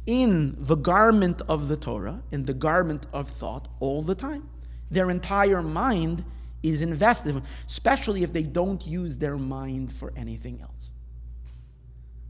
in 0.06 0.56
the 0.58 0.76
garment 0.76 1.42
of 1.46 1.68
the 1.68 1.76
Torah, 1.76 2.22
in 2.30 2.46
the 2.46 2.54
garment 2.54 3.04
of 3.12 3.28
thought, 3.28 3.68
all 3.80 4.02
the 4.02 4.14
time. 4.14 4.48
Their 4.90 5.10
entire 5.10 5.62
mind 5.62 6.24
is 6.62 6.82
invested, 6.82 7.40
especially 7.66 8.22
if 8.22 8.32
they 8.32 8.42
don't 8.42 8.84
use 8.86 9.16
their 9.16 9.36
mind 9.36 9.92
for 9.92 10.12
anything 10.16 10.60
else. 10.60 10.90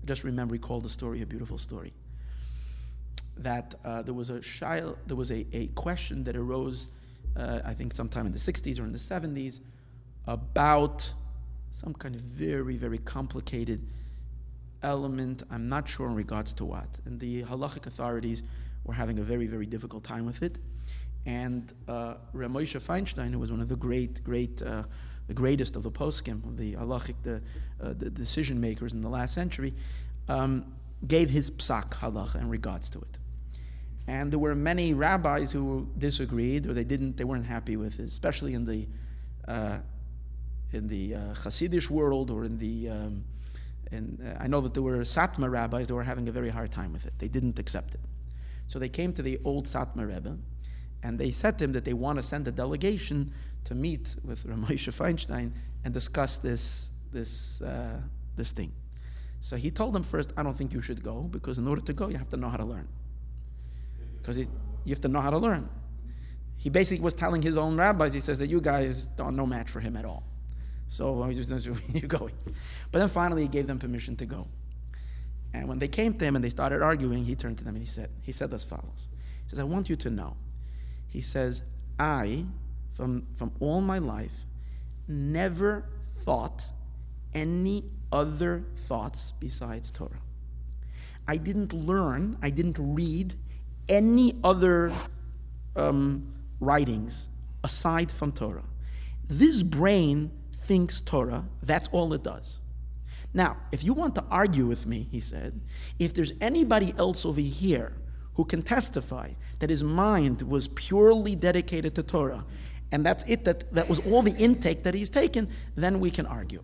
Just 0.05 0.25
remember, 0.25 0.53
recall 0.53 0.81
the 0.81 0.89
story, 0.89 1.23
a 1.23 1.27
beautiful 1.27 1.59
story. 1.59 1.93
That 3.39 3.75
uh, 3.85 4.03
there 4.03 4.15
was 4.15 4.31
a 4.31 4.41
child, 4.41 4.99
there 5.07 5.17
was 5.17 5.31
a, 5.31 5.47
a 5.53 5.69
question 5.69 6.25
that 6.25 6.37
arose, 6.37 6.89
uh, 7.37 7.61
I 7.65 7.75
think, 7.75 7.95
sometime 7.95 8.27
in 8.27 8.33
the 8.33 8.39
60s 8.39 8.79
or 8.79 8.85
in 8.85 8.93
the 8.93 8.99
70s, 8.99 9.61
about 10.27 11.13
some 11.71 11.95
kind 11.95 12.15
of 12.15 12.21
very, 12.21 12.77
very 12.77 12.99
complicated 12.99 13.87
element. 14.83 15.43
I'm 15.51 15.69
not 15.69 15.89
sure 15.89 16.07
in 16.09 16.15
regards 16.15 16.53
to 16.55 16.65
what. 16.65 16.89
And 17.05 17.19
the 17.19 17.43
halachic 17.43 17.87
authorities 17.87 18.43
were 18.85 18.95
having 18.95 19.19
a 19.19 19.23
very, 19.23 19.47
very 19.47 19.67
difficult 19.67 20.05
time 20.05 20.27
with 20.27 20.43
it. 20.43 20.59
And 21.27 21.73
uh, 21.87 22.15
Ramosha 22.35 22.81
Feinstein, 22.81 23.31
who 23.33 23.39
was 23.39 23.51
one 23.51 23.61
of 23.61 23.69
the 23.69 23.77
great, 23.77 24.25
great 24.25 24.63
uh, 24.63 24.85
the 25.31 25.35
greatest 25.35 25.77
of 25.77 25.85
the 25.85 25.91
poskim, 25.93 26.43
of 26.45 26.57
the 26.57 26.75
halachic, 26.75 27.15
the, 27.23 27.41
uh, 27.81 27.93
the 27.97 28.11
decision 28.11 28.61
makers 28.61 28.95
in 28.95 29.01
the 29.01 29.09
last 29.09 29.33
century, 29.33 29.73
um, 30.29 30.65
gave 31.07 31.31
his 31.31 31.53
psak 31.53 31.91
halacha 31.91 32.41
in 32.41 32.49
regards 32.49 32.91
to 32.91 32.99
it. 32.99 33.19
And 34.09 34.33
there 34.33 34.41
were 34.41 34.57
many 34.57 34.93
rabbis 34.93 35.53
who 35.53 35.89
disagreed 35.97 36.67
or 36.67 36.75
they 36.75 36.83
didn't, 36.83 37.17
they 37.17 37.23
weren't 37.23 37.47
happy 37.47 37.77
with 37.77 38.01
it, 38.01 38.09
especially 38.09 38.55
in 38.55 38.65
the 38.65 38.89
uh, 39.47 39.79
in 40.73 40.89
the 40.89 41.15
uh, 41.15 41.91
world 41.91 42.31
or 42.33 42.45
in 42.45 42.59
the 42.59 42.89
um, 42.89 43.25
and 43.93 44.21
uh, 44.25 44.43
I 44.43 44.49
know 44.49 44.61
that 44.61 44.75
there 44.75 44.83
were 44.83 44.99
Satmar 44.99 45.51
rabbis 45.51 45.89
that 45.89 45.95
were 45.95 46.03
having 46.03 46.29
a 46.29 46.33
very 46.33 46.51
hard 46.51 46.71
time 46.71 46.93
with 46.93 47.07
it. 47.07 47.13
They 47.19 47.29
didn't 47.29 47.59
accept 47.59 47.95
it. 47.95 48.01
So 48.67 48.79
they 48.79 48.89
came 48.89 49.13
to 49.15 49.23
the 49.23 49.39
old 49.45 49.67
Satmar 49.67 50.09
Rebbe 50.09 50.39
and 51.03 51.19
they 51.19 51.31
said 51.31 51.59
to 51.59 51.65
him 51.65 51.73
that 51.73 51.85
they 51.85 51.95
want 51.95 52.17
to 52.17 52.23
send 52.23 52.47
a 52.49 52.53
delegation 52.53 53.33
to 53.65 53.75
meet 53.75 54.17
with 54.25 54.47
Ramosha 54.47 54.93
Feinstein 54.93 55.53
and 55.85 55.95
discuss 55.95 56.37
this, 56.37 56.91
this, 57.13 57.63
uh, 57.63 58.01
this 58.37 58.53
thing. 58.53 58.73
So 59.41 59.57
he 59.57 59.71
told 59.71 59.95
them 59.95 60.03
first, 60.03 60.33
I 60.37 60.43
don't 60.43 60.55
think 60.55 60.73
you 60.73 60.83
should 60.83 61.03
go 61.03 61.23
because 61.23 61.59
in 61.59 61.67
order 61.67 61.81
to 61.81 61.93
go, 61.93 62.09
you 62.09 62.19
have 62.19 62.29
to 62.31 62.37
know 62.37 62.49
how 62.49 62.59
to 62.59 62.65
learn. 62.65 62.87
Because 64.21 64.39
you 64.39 64.47
have 64.89 65.01
to 65.01 65.09
know 65.09 65.21
how 65.21 65.31
to 65.31 65.39
learn. 65.39 65.69
He 66.59 66.69
basically 66.69 67.03
was 67.03 67.15
telling 67.15 67.41
his 67.41 67.57
own 67.57 67.77
rabbis, 67.77 68.13
he 68.13 68.21
says 68.21 68.39
that 68.39 68.49
you 68.49 68.61
guys 68.61 69.09
are 69.19 69.33
no 69.33 69.47
match 69.47 69.71
for 69.71 69.81
him 69.81 69.97
at 69.97 70.05
all. 70.05 70.25
So 70.89 71.25
you're 71.31 72.09
going. 72.09 72.35
But 72.93 72.99
then 72.99 73.09
finally 73.09 73.43
he 73.43 73.49
gave 73.49 73.67
them 73.67 73.79
permission 73.79 74.17
to 74.17 74.27
go. 74.27 74.47
And 75.55 75.67
when 75.69 75.79
they 75.79 75.89
came 75.89 76.13
to 76.15 76.25
him 76.25 76.37
and 76.37 76.45
they 76.45 76.51
started 76.51 76.83
arguing, 76.83 77.25
he 77.25 77.35
turned 77.35 77.59
to 77.59 77.65
them 77.65 77.77
and 77.77 77.83
he 77.83 77.89
said, 77.89 78.11
he 78.23 78.33
said 78.33 78.53
as 78.53 78.63
follows. 78.63 79.09
He 79.45 79.51
says, 79.51 79.59
I 79.59 79.65
want 79.65 79.89
you 79.89 79.97
to 79.97 80.11
know. 80.11 80.37
He 81.11 81.21
says, 81.21 81.63
I, 81.99 82.47
from, 82.95 83.27
from 83.37 83.53
all 83.61 83.81
my 83.81 83.99
life, 83.99 84.47
never 85.07 85.85
thought 86.15 86.63
any 87.35 87.85
other 88.13 88.65
thoughts 88.77 89.35
besides 89.39 89.91
Torah. 89.91 90.23
I 91.29 91.37
didn't 91.37 91.73
learn, 91.73 92.39
I 92.43 92.51
didn't 92.51 92.79
read 92.79 93.35
any 93.89 94.37
other 94.43 94.93
um, 95.77 96.33
writings 96.61 97.29
aside 97.63 98.11
from 98.11 98.33
Torah. 98.33 98.65
This 99.27 99.63
brain 99.63 100.31
thinks 100.53 101.01
Torah, 101.01 101.45
that's 101.63 101.89
all 101.93 102.13
it 102.15 102.23
does. 102.23 102.61
Now, 103.33 103.57
if 103.71 103.85
you 103.85 103.93
want 103.93 104.15
to 104.17 104.25
argue 104.31 104.67
with 104.67 104.87
me, 104.87 105.07
he 105.11 105.21
said, 105.21 105.61
if 105.99 106.15
there's 106.15 106.33
anybody 106.41 106.95
else 106.99 107.25
over 107.25 107.41
here 107.41 107.93
who 108.41 108.45
can 108.47 108.63
testify 108.63 109.29
that 109.59 109.69
his 109.69 109.85
mind 109.85 110.41
was 110.41 110.67
purely 110.69 111.37
dedicated 111.37 111.95
to 111.95 112.03
Torah, 112.03 112.43
and 112.91 113.05
that's 113.05 113.23
it, 113.29 113.45
that, 113.45 113.71
that 113.71 113.87
was 113.87 113.99
all 114.07 114.23
the 114.23 114.35
intake 114.37 114.83
that 114.85 114.95
he's 114.95 115.11
taken, 115.11 115.47
then 115.77 116.01
we 116.01 116.11
can 116.11 116.25
argue. 116.25 116.63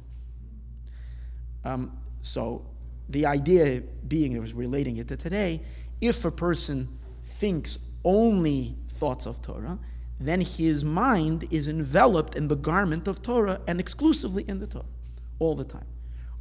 Um, 1.66 1.98
so, 2.22 2.64
the 3.10 3.26
idea 3.26 3.82
being, 4.08 4.32
it 4.32 4.40
was 4.40 4.54
relating 4.54 4.96
it 4.96 5.06
to 5.08 5.18
today, 5.18 5.60
if 6.00 6.24
a 6.24 6.30
person 6.30 6.88
thinks 7.40 7.78
only 8.04 8.74
thoughts 8.88 9.26
of 9.26 9.42
Torah, 9.42 9.78
then 10.18 10.40
his 10.40 10.82
mind 10.82 11.46
is 11.50 11.68
enveloped 11.68 12.36
in 12.36 12.48
the 12.48 12.56
garment 12.56 13.06
of 13.06 13.22
Torah 13.22 13.60
and 13.66 13.78
exclusively 13.78 14.46
in 14.48 14.60
the 14.60 14.66
Torah 14.66 14.86
all 15.40 15.54
the 15.54 15.64
time. 15.64 15.84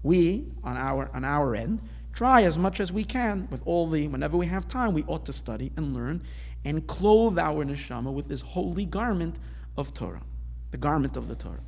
We, 0.01 0.45
on 0.63 0.77
our, 0.77 1.11
on 1.13 1.25
our 1.25 1.55
end, 1.55 1.81
try 2.15 2.43
as 2.43 2.57
much 2.57 2.79
as 2.79 2.91
we 2.91 3.03
can 3.03 3.47
with 3.51 3.61
all 3.65 3.87
the, 3.89 4.07
whenever 4.07 4.37
we 4.37 4.47
have 4.47 4.67
time, 4.67 4.93
we 4.93 5.03
ought 5.03 5.25
to 5.25 5.33
study 5.33 5.71
and 5.77 5.93
learn 5.93 6.23
and 6.63 6.87
clothe 6.87 7.37
our 7.37 7.63
neshama 7.63 8.11
with 8.11 8.27
this 8.27 8.41
holy 8.41 8.85
garment 8.85 9.37
of 9.77 9.93
Torah, 9.93 10.23
the 10.71 10.77
garment 10.77 11.17
of 11.17 11.27
the 11.27 11.35
Torah. 11.35 11.59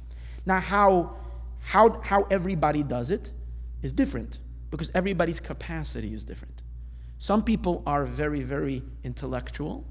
Now, 0.45 0.61
how, 0.61 1.17
how, 1.59 1.99
how 2.01 2.23
everybody 2.31 2.81
does 2.81 3.11
it 3.11 3.31
is 3.81 3.93
different 3.93 4.39
because 4.71 4.89
everybody's 4.95 5.39
capacity 5.39 6.13
is 6.13 6.23
different. 6.23 6.63
Some 7.19 7.43
people 7.43 7.83
are 7.85 8.05
very, 8.05 8.41
very 8.41 8.83
intellectual, 9.03 9.85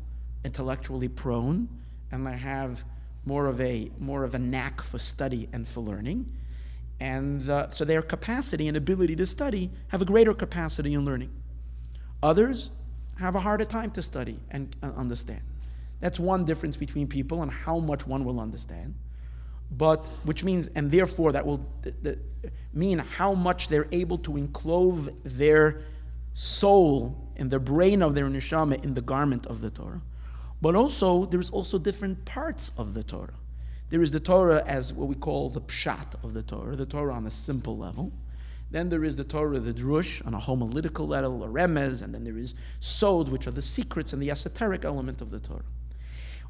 intellectually 0.44 1.08
prone, 1.08 1.68
and 2.10 2.26
they 2.26 2.36
have 2.36 2.84
more 3.24 3.46
of 3.46 3.60
a 3.60 3.90
more 3.98 4.22
of 4.22 4.34
a 4.34 4.38
knack 4.38 4.80
for 4.80 4.98
study 4.98 5.48
and 5.52 5.66
for 5.66 5.80
learning, 5.80 6.32
and 7.00 7.48
uh, 7.50 7.68
so 7.68 7.84
their 7.84 8.02
capacity 8.02 8.68
and 8.68 8.76
ability 8.76 9.16
to 9.16 9.26
study 9.26 9.70
have 9.88 10.00
a 10.02 10.04
greater 10.04 10.32
capacity 10.34 10.94
in 10.94 11.04
learning. 11.04 11.30
Others 12.22 12.70
have 13.18 13.34
a 13.34 13.40
harder 13.40 13.64
time 13.64 13.90
to 13.92 14.02
study 14.02 14.38
and 14.50 14.74
uh, 14.82 14.86
understand. 14.96 15.40
That's 16.00 16.20
one 16.20 16.44
difference 16.44 16.76
between 16.76 17.06
people 17.06 17.42
and 17.42 17.50
how 17.50 17.78
much 17.78 18.06
one 18.06 18.24
will 18.24 18.40
understand. 18.40 18.94
But 19.70 20.06
which 20.24 20.44
means, 20.44 20.68
and 20.74 20.90
therefore, 20.90 21.32
that 21.32 21.44
will 21.44 21.66
th- 21.82 21.94
th- 22.02 22.18
mean 22.72 22.98
how 22.98 23.34
much 23.34 23.68
they're 23.68 23.88
able 23.90 24.18
to 24.18 24.36
enclose 24.36 25.08
their 25.24 25.82
soul 26.34 27.30
and 27.36 27.50
the 27.50 27.58
brain 27.58 28.02
of 28.02 28.14
their 28.14 28.26
neshama 28.26 28.82
in 28.84 28.94
the 28.94 29.00
garment 29.00 29.46
of 29.46 29.60
the 29.60 29.70
Torah. 29.70 30.02
But 30.62 30.74
also, 30.74 31.26
there's 31.26 31.50
also 31.50 31.78
different 31.78 32.24
parts 32.24 32.70
of 32.76 32.94
the 32.94 33.02
Torah. 33.02 33.34
There 33.88 34.02
is 34.02 34.10
the 34.10 34.20
Torah 34.20 34.64
as 34.66 34.92
what 34.92 35.08
we 35.08 35.14
call 35.14 35.48
the 35.48 35.60
pshat 35.60 36.22
of 36.24 36.34
the 36.34 36.42
Torah, 36.42 36.74
the 36.74 36.86
Torah 36.86 37.14
on 37.14 37.26
a 37.26 37.30
simple 37.30 37.76
level. 37.76 38.12
Then 38.70 38.88
there 38.88 39.04
is 39.04 39.14
the 39.14 39.24
Torah, 39.24 39.60
the 39.60 39.72
drush, 39.72 40.26
on 40.26 40.34
a 40.34 40.40
homiletical 40.40 41.06
level, 41.06 41.44
a 41.44 41.48
remez, 41.48 42.02
and 42.02 42.12
then 42.12 42.24
there 42.24 42.36
is 42.36 42.56
sod, 42.80 43.28
which 43.28 43.46
are 43.46 43.52
the 43.52 43.62
secrets 43.62 44.12
and 44.12 44.20
the 44.20 44.30
esoteric 44.30 44.84
element 44.84 45.22
of 45.22 45.30
the 45.30 45.38
Torah. 45.38 45.62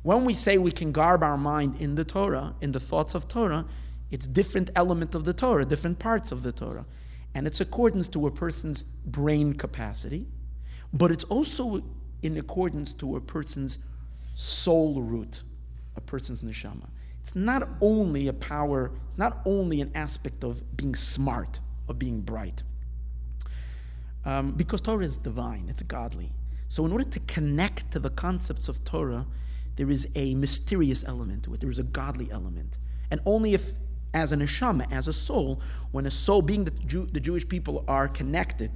When 0.03 0.25
we 0.25 0.33
say 0.33 0.57
we 0.57 0.73
can 0.73 0.93
garb 0.93 1.23
our 1.23 1.37
mind 1.37 1.81
in 1.81 1.95
the 1.95 2.05
Torah, 2.05 2.55
in 2.63 2.73
the 2.73 2.81
thoughts 2.81 3.15
of 3.15 3.29
Torah, 3.29 3.67
it's 4.11 4.27
different 4.27 4.71
element 4.75 5.15
of 5.15 5.25
the 5.25 5.35
Torah, 5.35 5.65
different 5.65 5.99
parts 5.99 6.33
of 6.33 6.43
the 6.43 6.53
Torah. 6.53 6.87
And 7.35 7.47
it's 7.47 7.61
accordance 7.61 8.09
to 8.11 8.27
a 8.27 8.31
person's 8.31 8.83
brain 8.83 9.53
capacity, 9.53 10.27
but 10.93 11.11
it's 11.11 11.25
also 11.25 11.83
in 12.23 12.39
accordance 12.39 12.95
to 12.95 13.17
a 13.17 13.21
person's 13.21 13.79
soul 14.35 15.03
root, 15.03 15.43
a 15.97 16.01
person's 16.01 16.41
neshama. 16.41 16.87
It's 17.27 17.35
not 17.35 17.69
only 17.81 18.29
a 18.29 18.33
power, 18.33 18.93
it's 19.09 19.19
not 19.19 19.41
only 19.45 19.81
an 19.81 19.91
aspect 19.97 20.45
of 20.45 20.77
being 20.77 20.95
smart, 20.95 21.59
of 21.89 21.99
being 21.99 22.21
bright. 22.21 22.63
Um, 24.25 24.53
because 24.53 24.81
Torah 24.81 25.05
is 25.05 25.19
divine, 25.19 25.67
it's 25.69 25.83
godly. 25.83 26.31
So, 26.69 26.87
in 26.87 26.93
order 26.93 27.03
to 27.03 27.19
connect 27.19 27.91
to 27.91 27.99
the 27.99 28.11
concepts 28.11 28.69
of 28.69 28.85
Torah, 28.85 29.27
there 29.75 29.91
is 29.91 30.09
a 30.15 30.37
mysterious 30.37 31.03
element 31.03 31.43
to 31.45 31.55
it, 31.55 31.61
there 31.61 31.71
is 31.71 31.81
a 31.81 31.83
godly 31.83 32.31
element. 32.31 32.79
And 33.11 33.21
only 33.27 33.55
if, 33.55 33.73
as 34.15 34.31
an 34.31 34.39
neshama, 34.39 34.87
as 34.93 35.09
a 35.09 35.13
soul, 35.13 35.61
when 35.91 36.07
a 36.07 36.13
soul, 36.13 36.43
being 36.43 36.63
that 36.63 36.87
Jew, 36.87 37.07
the 37.07 37.19
Jewish 37.19 37.49
people 37.49 37.85
are 37.89 38.07
connected, 38.07 38.71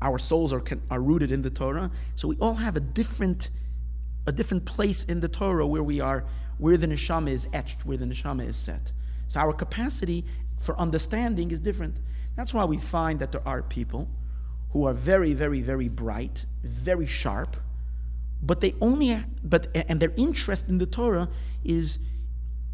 our 0.00 0.18
souls 0.18 0.50
are, 0.50 0.62
are 0.90 1.02
rooted 1.02 1.30
in 1.30 1.42
the 1.42 1.50
Torah, 1.50 1.90
so 2.14 2.26
we 2.26 2.38
all 2.40 2.54
have 2.54 2.74
a 2.74 2.80
different 2.80 3.50
a 4.26 4.32
different 4.32 4.64
place 4.64 5.04
in 5.04 5.20
the 5.20 5.28
Torah 5.28 5.66
where 5.66 5.82
we 5.82 6.00
are, 6.00 6.24
where 6.58 6.76
the 6.76 6.86
neshama 6.86 7.30
is 7.30 7.46
etched, 7.52 7.84
where 7.84 7.96
the 7.96 8.04
neshama 8.04 8.48
is 8.48 8.56
set. 8.56 8.92
So 9.28 9.40
our 9.40 9.52
capacity 9.52 10.24
for 10.58 10.78
understanding 10.78 11.50
is 11.50 11.60
different. 11.60 11.96
That's 12.36 12.54
why 12.54 12.64
we 12.64 12.78
find 12.78 13.20
that 13.20 13.32
there 13.32 13.46
are 13.46 13.62
people 13.62 14.08
who 14.70 14.86
are 14.86 14.92
very, 14.92 15.34
very, 15.34 15.60
very 15.60 15.88
bright, 15.88 16.46
very 16.62 17.06
sharp, 17.06 17.56
but 18.42 18.60
they 18.60 18.74
only, 18.80 19.16
but 19.42 19.68
and 19.74 20.00
their 20.00 20.12
interest 20.16 20.68
in 20.68 20.78
the 20.78 20.86
Torah 20.86 21.28
is 21.64 21.98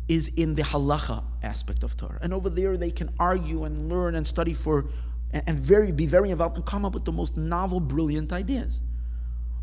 is 0.08 0.26
in 0.28 0.56
the 0.56 0.62
halacha 0.62 1.22
aspect 1.42 1.84
of 1.84 1.96
Torah. 1.96 2.18
And 2.20 2.34
over 2.34 2.50
there, 2.50 2.76
they 2.76 2.90
can 2.90 3.10
argue 3.20 3.62
and 3.62 3.88
learn 3.88 4.16
and 4.16 4.26
study 4.26 4.54
for, 4.54 4.86
and 5.32 5.56
very 5.60 5.92
be 5.92 6.06
very 6.06 6.30
involved 6.30 6.56
and 6.56 6.66
come 6.66 6.84
up 6.84 6.94
with 6.94 7.04
the 7.04 7.12
most 7.12 7.36
novel, 7.36 7.78
brilliant 7.78 8.32
ideas. 8.32 8.80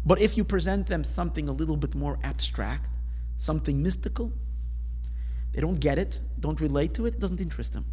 But 0.08 0.22
if 0.22 0.38
you 0.38 0.46
present 0.46 0.88
them 0.88 1.04
something 1.04 1.50
a 1.50 1.52
little 1.52 1.76
bit 1.76 1.94
more 1.94 2.18
abstract, 2.24 2.88
something 3.36 3.84
mystical, 3.84 4.32
they 5.52 5.60
don't 5.60 5.82
get 5.82 6.00
it, 6.00 6.22
don't 6.40 6.62
relate 6.62 6.94
to 6.94 7.06
it, 7.08 7.16
it 7.16 7.20
doesn't 7.20 7.42
interest 7.42 7.74
them. 7.74 7.86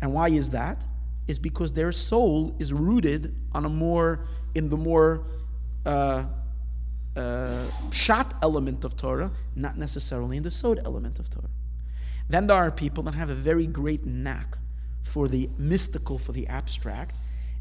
And 0.00 0.14
why 0.14 0.30
is 0.30 0.48
that? 0.50 0.82
Is 1.28 1.38
because 1.38 1.74
their 1.74 1.92
soul 1.92 2.56
is 2.58 2.72
rooted 2.72 3.36
on 3.52 3.66
a 3.66 3.68
more, 3.68 4.24
in 4.54 4.70
the 4.70 4.78
more 4.78 5.26
uh, 5.84 6.24
uh, 7.14 7.66
pshat 7.90 8.32
element 8.42 8.82
of 8.86 8.96
Torah, 8.96 9.30
not 9.54 9.76
necessarily 9.76 10.38
in 10.38 10.42
the 10.42 10.50
sod 10.50 10.80
element 10.86 11.18
of 11.18 11.28
Torah. 11.28 11.50
Then 12.30 12.46
there 12.46 12.56
are 12.56 12.70
people 12.70 13.02
that 13.04 13.14
have 13.14 13.28
a 13.28 13.34
very 13.34 13.66
great 13.66 14.06
knack 14.06 14.56
for 15.02 15.28
the 15.28 15.50
mystical, 15.58 16.16
for 16.16 16.32
the 16.32 16.46
abstract, 16.46 17.14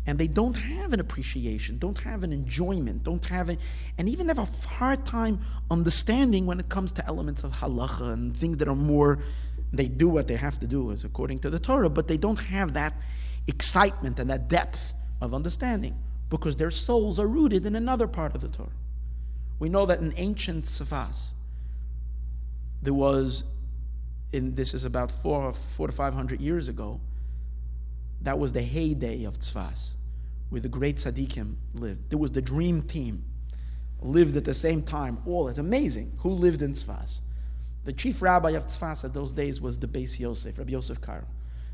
and 0.10 0.18
they 0.18 0.28
don't 0.28 0.56
have 0.56 0.92
an 0.92 1.00
appreciation, 1.00 1.78
don't 1.78 2.00
have 2.00 2.24
an 2.24 2.34
enjoyment, 2.34 3.04
don't 3.04 3.24
have 3.26 3.48
it, 3.48 3.60
and 4.00 4.10
even 4.10 4.28
have 4.28 4.40
a 4.40 4.46
hard 4.68 5.06
time 5.06 5.40
understanding 5.70 6.48
when 6.48 6.60
it 6.60 6.68
comes 6.68 6.92
to 6.94 7.06
elements 7.06 7.44
of 7.44 7.52
halacha 7.52 8.12
and 8.14 8.36
things 8.36 8.58
that 8.58 8.68
are 8.68 8.76
more, 8.76 9.20
they 9.72 9.88
do 9.88 10.10
what 10.10 10.28
they 10.28 10.36
have 10.36 10.58
to 10.58 10.66
do 10.66 10.92
as 10.92 11.04
according 11.04 11.38
to 11.38 11.52
the 11.52 11.60
Torah, 11.60 11.92
but 11.92 12.08
they 12.08 12.18
don't 12.18 12.40
have 12.40 12.74
that 12.74 12.96
excitement 13.46 14.18
and 14.18 14.32
that 14.32 14.48
depth 14.48 14.96
of 15.22 15.36
understanding 15.36 15.96
because 16.32 16.56
their 16.56 16.72
souls 16.72 17.20
are 17.20 17.28
rooted 17.28 17.68
in 17.68 17.76
another 17.76 18.08
part 18.08 18.34
of 18.34 18.42
the 18.42 18.48
Torah. 18.48 18.70
We 19.60 19.70
know 19.70 19.86
that 19.86 20.00
in 20.00 20.12
ancient 20.18 20.66
Tzfas, 20.66 21.34
there 22.82 22.96
was 22.96 23.44
in 24.34 24.56
this 24.56 24.74
is 24.74 24.86
about 24.86 25.12
four, 25.12 25.54
four 25.54 25.86
to 25.86 25.94
five 25.94 26.16
hundred 26.16 26.42
years 26.42 26.68
ago, 26.68 27.00
that 28.22 28.40
was 28.40 28.54
the 28.54 28.62
heyday 28.64 29.24
of 29.26 29.38
Tzfas, 29.38 29.94
where 30.50 30.62
the 30.62 30.70
great 30.70 30.98
tzaddikim 30.98 31.56
lived. 31.74 32.10
There 32.10 32.20
was 32.20 32.32
the 32.32 32.42
dream 32.42 32.82
team, 32.82 33.24
lived 34.02 34.36
at 34.38 34.46
the 34.46 34.54
same 34.54 34.82
time. 34.82 35.20
All 35.26 35.48
it's 35.48 35.60
amazing 35.60 36.14
who 36.18 36.30
lived 36.30 36.62
in 36.62 36.74
Tzfas. 36.74 37.20
The 37.86 37.94
chief 37.94 38.22
rabbi 38.22 38.52
of 38.52 38.68
Tzfas 38.68 39.04
at 39.04 39.14
those 39.14 39.34
days 39.34 39.62
was 39.62 39.80
the 39.80 39.88
Beis 39.88 40.20
Yosef, 40.20 40.58
Rabbi 40.58 40.72
Yosef 40.72 41.02
Karo, 41.02 41.26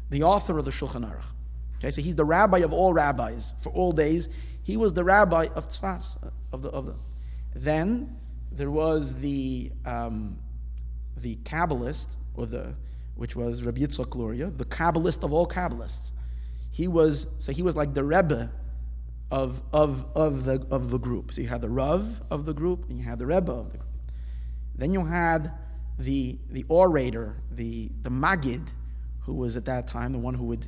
the 0.10 0.24
author 0.24 0.58
of 0.58 0.66
the 0.66 0.72
Shulchan 0.72 1.10
Aruch. 1.10 1.26
Okay, 1.78 1.92
so 1.92 2.02
he's 2.02 2.16
the 2.16 2.26
rabbi 2.26 2.60
of 2.60 2.74
all 2.74 2.94
rabbis 2.94 3.54
for 3.62 3.70
all 3.72 3.92
days. 3.92 4.30
He 4.64 4.78
was 4.78 4.94
the 4.94 5.04
rabbi 5.04 5.48
of 5.56 5.68
Tzfas 5.70 6.18
of 6.52 6.62
the 6.62 6.70
of 6.70 6.86
the. 6.86 6.96
Then 7.54 8.18
there 8.52 8.72
was 8.72 9.14
the 9.16 9.72
um, 9.86 10.40
the 11.18 11.36
Kabbalist 11.38 12.16
or 12.36 12.46
the 12.46 12.74
which 13.16 13.36
was 13.36 13.64
Rabbi 13.64 13.82
Yitzchak 13.82 14.14
Luria, 14.16 14.50
the 14.50 14.66
Kabbalist 14.66 15.24
of 15.24 15.32
all 15.32 15.48
Kabbalists. 15.48 16.12
He 16.72 16.88
was 16.88 17.28
so 17.40 17.52
he 17.52 17.62
was 17.62 17.76
like 17.76 17.94
the 17.94 18.04
Rebbe 18.04 18.52
of 19.32 19.62
of 19.74 20.06
of 20.16 20.46
the 20.46 20.66
of 20.70 20.92
the 20.92 21.00
group. 21.00 21.34
So 21.34 21.42
you 21.42 21.48
had 21.48 21.62
the 21.62 21.70
Rav 21.70 22.22
of 22.30 22.46
the 22.46 22.54
group 22.54 22.90
and 22.90 22.98
you 22.98 23.04
had 23.04 23.20
the 23.20 23.26
Rebbe 23.26 23.52
of 23.52 23.72
the 23.72 23.78
group. 23.78 23.90
Then 24.76 24.94
you 24.94 25.06
had 25.06 25.52
the 25.98 26.38
the 26.50 26.66
orator, 26.68 27.38
the 27.52 27.92
the 28.04 28.10
Magid, 28.10 28.68
who 29.22 29.34
was 29.34 29.58
at 29.58 29.66
that 29.66 29.88
time 29.88 30.12
the 30.12 30.20
one 30.20 30.34
who 30.34 30.46
would 30.46 30.68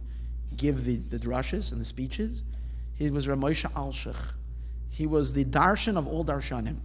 give 0.55 0.85
the, 0.85 0.95
the 0.95 1.19
drushes 1.19 1.71
and 1.71 1.79
the 1.79 1.85
speeches. 1.85 2.43
He 2.95 3.09
was 3.09 3.27
Ramosha 3.27 3.71
Alshich. 3.73 4.33
He 4.89 5.05
was 5.05 5.33
the 5.33 5.45
darshan 5.45 5.97
of 5.97 6.07
all 6.07 6.25
darshanim. 6.25 6.77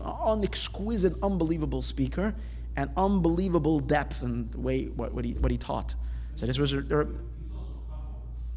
An 0.00 0.44
exquisite, 0.44 1.14
unbelievable 1.22 1.82
speaker 1.82 2.34
and 2.76 2.90
unbelievable 2.96 3.80
depth 3.80 4.22
in 4.22 4.50
the 4.50 4.60
way 4.60 4.84
what, 4.84 5.12
what, 5.14 5.24
he, 5.24 5.32
what 5.32 5.50
he 5.50 5.56
taught. 5.58 5.94
So 6.34 6.46
this 6.46 6.58
was 6.58 6.74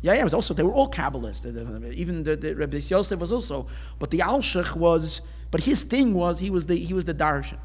yeah, 0.01 0.13
yeah, 0.13 0.21
it 0.21 0.23
was 0.23 0.33
also, 0.33 0.53
they 0.53 0.63
were 0.63 0.73
all 0.73 0.89
Kabbalists. 0.89 1.45
Even 1.93 2.23
the, 2.23 2.35
the 2.35 2.55
Rabbi 2.55 2.77
Yosef 2.77 3.19
was 3.19 3.33
also, 3.33 3.67
but 3.99 4.11
the 4.11 4.19
Alshich 4.19 4.75
was, 4.75 5.21
but 5.51 5.61
his 5.61 5.83
thing 5.83 6.13
was, 6.13 6.39
he 6.39 6.49
was 6.49 6.65
the, 6.65 6.75
he 6.75 6.93
was 6.93 7.05
the 7.05 7.13
Darshan. 7.13 7.59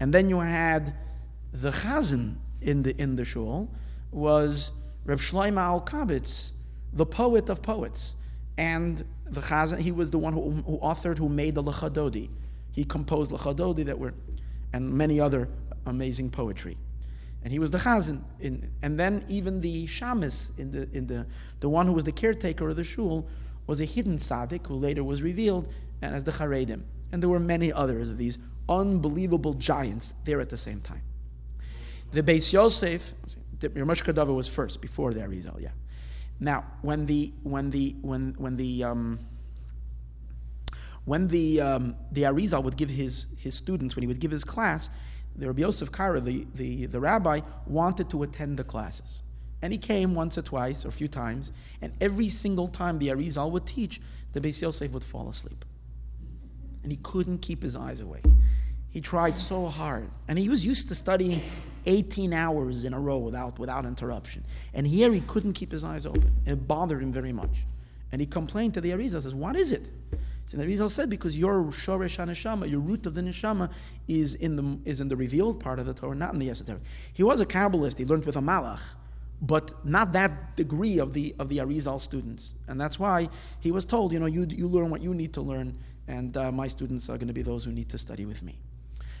And 0.00 0.12
then 0.12 0.30
you 0.30 0.40
had 0.40 0.94
the 1.52 1.70
Chazan 1.70 2.36
in 2.62 2.82
the, 2.82 2.98
in 3.00 3.16
the 3.16 3.24
shul, 3.24 3.70
was 4.10 4.72
Reb 5.04 5.18
Shlomo 5.18 5.84
Alkabetz, 5.84 6.52
the 6.94 7.04
poet 7.06 7.50
of 7.50 7.60
poets. 7.60 8.14
And 8.56 9.04
the 9.26 9.42
Chazan, 9.42 9.78
he 9.78 9.92
was 9.92 10.10
the 10.10 10.18
one 10.18 10.32
who, 10.32 10.50
who 10.50 10.78
authored, 10.78 11.18
who 11.18 11.28
made 11.28 11.56
the 11.56 11.62
Lechadodi. 11.62 12.30
He 12.72 12.84
composed 12.84 13.30
Lechadodi 13.30 13.84
that 13.84 13.98
were, 13.98 14.14
and 14.72 14.90
many 14.90 15.20
other 15.20 15.48
amazing 15.84 16.30
poetry 16.30 16.78
and 17.46 17.52
he 17.52 17.60
was 17.60 17.70
the 17.70 17.78
chazan. 17.78 18.22
In, 18.40 18.72
and 18.82 18.98
then 18.98 19.24
even 19.28 19.60
the 19.60 19.86
shamus, 19.86 20.50
in 20.58 20.72
the, 20.72 20.88
in 20.92 21.06
the, 21.06 21.24
the 21.60 21.68
one 21.68 21.86
who 21.86 21.92
was 21.92 22.02
the 22.02 22.10
caretaker 22.10 22.68
of 22.68 22.74
the 22.74 22.82
shul, 22.82 23.24
was 23.68 23.80
a 23.80 23.84
hidden 23.84 24.18
tzaddik 24.18 24.66
who 24.66 24.74
later 24.74 25.04
was 25.04 25.22
revealed 25.22 25.68
and 26.02 26.12
as 26.12 26.24
the 26.24 26.32
charedim. 26.32 26.82
And 27.12 27.22
there 27.22 27.30
were 27.30 27.38
many 27.38 27.72
others 27.72 28.10
of 28.10 28.18
these 28.18 28.40
unbelievable 28.68 29.54
giants 29.54 30.12
there 30.24 30.40
at 30.40 30.48
the 30.48 30.56
same 30.56 30.80
time. 30.80 31.02
The 32.10 32.20
Beis 32.20 32.52
Yosef, 32.52 33.14
Ramosh 33.60 34.02
Kadava 34.02 34.34
was 34.34 34.48
first 34.48 34.80
before 34.80 35.14
the 35.14 35.20
Arizal, 35.20 35.60
yeah. 35.60 35.68
Now, 36.40 36.64
when 36.82 37.06
the 37.06 37.32
when 37.44 37.70
the 37.70 37.94
when 38.02 38.34
when 38.38 38.56
the 38.56 38.82
um, 38.82 39.20
when 41.04 41.28
the 41.28 41.60
um, 41.60 41.94
the 42.10 42.22
Arizal 42.22 42.64
would 42.64 42.76
give 42.76 42.88
his 42.88 43.28
his 43.38 43.54
students 43.54 43.94
when 43.94 44.02
he 44.02 44.08
would 44.08 44.18
give 44.18 44.32
his 44.32 44.42
class, 44.42 44.90
the 45.36 45.46
Rabbi 45.46 45.60
Yosef 45.60 45.92
Karo, 45.92 46.20
the, 46.20 46.46
the, 46.54 46.86
the 46.86 47.00
rabbi, 47.00 47.40
wanted 47.66 48.10
to 48.10 48.22
attend 48.22 48.56
the 48.56 48.64
classes. 48.64 49.22
And 49.62 49.72
he 49.72 49.78
came 49.78 50.14
once 50.14 50.36
or 50.38 50.42
twice 50.42 50.84
or 50.84 50.88
a 50.88 50.92
few 50.92 51.08
times, 51.08 51.52
and 51.80 51.92
every 52.00 52.28
single 52.28 52.68
time 52.68 52.98
the 52.98 53.08
Arizal 53.08 53.50
would 53.50 53.66
teach, 53.66 54.00
the 54.32 54.40
Beis 54.40 54.60
Yosef 54.60 54.90
would 54.92 55.04
fall 55.04 55.28
asleep. 55.28 55.64
And 56.82 56.92
he 56.92 56.98
couldn't 57.02 57.38
keep 57.38 57.62
his 57.62 57.74
eyes 57.74 58.00
awake. 58.00 58.24
He 58.90 59.00
tried 59.00 59.38
so 59.38 59.66
hard. 59.66 60.08
And 60.28 60.38
he 60.38 60.48
was 60.48 60.64
used 60.64 60.88
to 60.88 60.94
studying 60.94 61.42
18 61.86 62.32
hours 62.32 62.84
in 62.84 62.94
a 62.94 63.00
row 63.00 63.18
without, 63.18 63.58
without 63.58 63.84
interruption. 63.84 64.44
And 64.72 64.86
here 64.86 65.12
he 65.12 65.20
couldn't 65.22 65.52
keep 65.52 65.72
his 65.72 65.84
eyes 65.84 66.06
open. 66.06 66.32
It 66.46 66.66
bothered 66.66 67.02
him 67.02 67.12
very 67.12 67.32
much. 67.32 67.64
And 68.12 68.20
he 68.20 68.26
complained 68.26 68.74
to 68.74 68.80
the 68.80 68.90
Arizal, 68.92 69.22
says, 69.22 69.34
What 69.34 69.56
is 69.56 69.72
it? 69.72 69.90
So 70.46 70.56
the 70.56 70.66
Rizal 70.66 70.88
said 70.88 71.10
because 71.10 71.36
your 71.36 71.64
shoresh 71.64 72.24
neshama, 72.24 72.70
your 72.70 72.78
root 72.80 73.06
of 73.06 73.14
the 73.14 73.20
neshama, 73.20 73.70
is 74.06 74.34
in 74.34 74.54
the 74.54 74.78
is 74.84 75.00
in 75.00 75.08
the 75.08 75.16
revealed 75.16 75.58
part 75.58 75.78
of 75.80 75.86
the 75.86 75.94
Torah, 75.94 76.14
not 76.14 76.32
in 76.32 76.38
the 76.38 76.50
esoteric. 76.50 76.82
He 77.12 77.24
was 77.24 77.40
a 77.40 77.46
Kabbalist. 77.46 77.98
He 77.98 78.04
learned 78.04 78.24
with 78.24 78.36
a 78.36 78.40
Malach, 78.40 78.80
but 79.42 79.84
not 79.84 80.12
that 80.12 80.56
degree 80.56 80.98
of 80.98 81.12
the 81.12 81.34
of 81.40 81.48
the 81.48 81.58
Arizal 81.58 82.00
students, 82.00 82.54
and 82.68 82.80
that's 82.80 82.98
why 82.98 83.28
he 83.58 83.72
was 83.72 83.84
told, 83.84 84.12
you 84.12 84.20
know, 84.20 84.26
you 84.26 84.46
you 84.48 84.68
learn 84.68 84.90
what 84.90 85.02
you 85.02 85.12
need 85.14 85.34
to 85.34 85.40
learn, 85.40 85.76
and 86.06 86.36
uh, 86.36 86.52
my 86.52 86.68
students 86.68 87.10
are 87.10 87.16
going 87.16 87.28
to 87.28 87.34
be 87.34 87.42
those 87.42 87.64
who 87.64 87.72
need 87.72 87.88
to 87.88 87.98
study 87.98 88.24
with 88.24 88.42
me. 88.42 88.56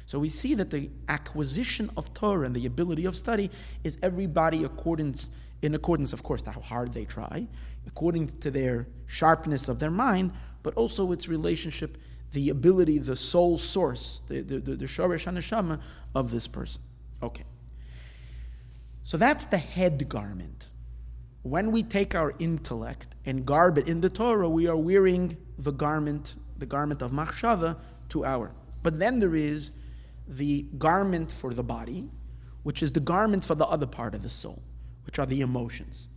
So 0.06 0.20
we 0.20 0.28
see 0.28 0.54
that 0.54 0.70
the 0.70 0.88
acquisition 1.08 1.90
of 1.96 2.14
Torah 2.14 2.46
and 2.46 2.54
the 2.54 2.66
ability 2.66 3.06
of 3.06 3.16
study 3.16 3.50
is 3.82 3.98
everybody 4.00 4.62
accordance 4.62 5.30
in 5.62 5.74
accordance, 5.74 6.12
of 6.12 6.22
course, 6.22 6.42
to 6.42 6.50
how 6.50 6.60
hard 6.60 6.92
they 6.92 7.04
try, 7.04 7.46
according 7.86 8.28
to 8.40 8.50
their 8.50 8.86
sharpness 9.06 9.68
of 9.68 9.78
their 9.78 9.90
mind, 9.90 10.32
but 10.66 10.74
also 10.74 11.12
its 11.12 11.28
relationship, 11.28 11.96
the 12.32 12.48
ability, 12.48 12.98
the 12.98 13.14
soul 13.14 13.56
source, 13.56 14.20
the, 14.26 14.40
the, 14.40 14.58
the, 14.58 14.74
the 14.74 14.84
HaNeshama 14.86 15.78
of 16.12 16.32
this 16.32 16.48
person. 16.48 16.82
Okay. 17.22 17.44
So 19.04 19.16
that's 19.16 19.46
the 19.46 19.58
head 19.58 20.08
garment. 20.08 20.70
When 21.42 21.70
we 21.70 21.84
take 21.84 22.16
our 22.16 22.34
intellect 22.40 23.14
and 23.24 23.46
garb 23.46 23.78
it 23.78 23.88
in 23.88 24.00
the 24.00 24.10
Torah, 24.10 24.48
we 24.48 24.66
are 24.66 24.76
wearing 24.76 25.36
the 25.56 25.70
garment, 25.70 26.34
the 26.58 26.66
garment 26.66 27.00
of 27.00 27.12
Machshava 27.12 27.76
to 28.08 28.24
our. 28.24 28.50
But 28.82 28.98
then 28.98 29.20
there 29.20 29.36
is 29.36 29.70
the 30.26 30.66
garment 30.78 31.30
for 31.30 31.54
the 31.54 31.62
body, 31.62 32.08
which 32.64 32.82
is 32.82 32.90
the 32.90 32.98
garment 32.98 33.44
for 33.44 33.54
the 33.54 33.66
other 33.66 33.86
part 33.86 34.16
of 34.16 34.24
the 34.24 34.28
soul, 34.28 34.64
which 35.04 35.20
are 35.20 35.26
the 35.26 35.42
emotions. 35.42 36.08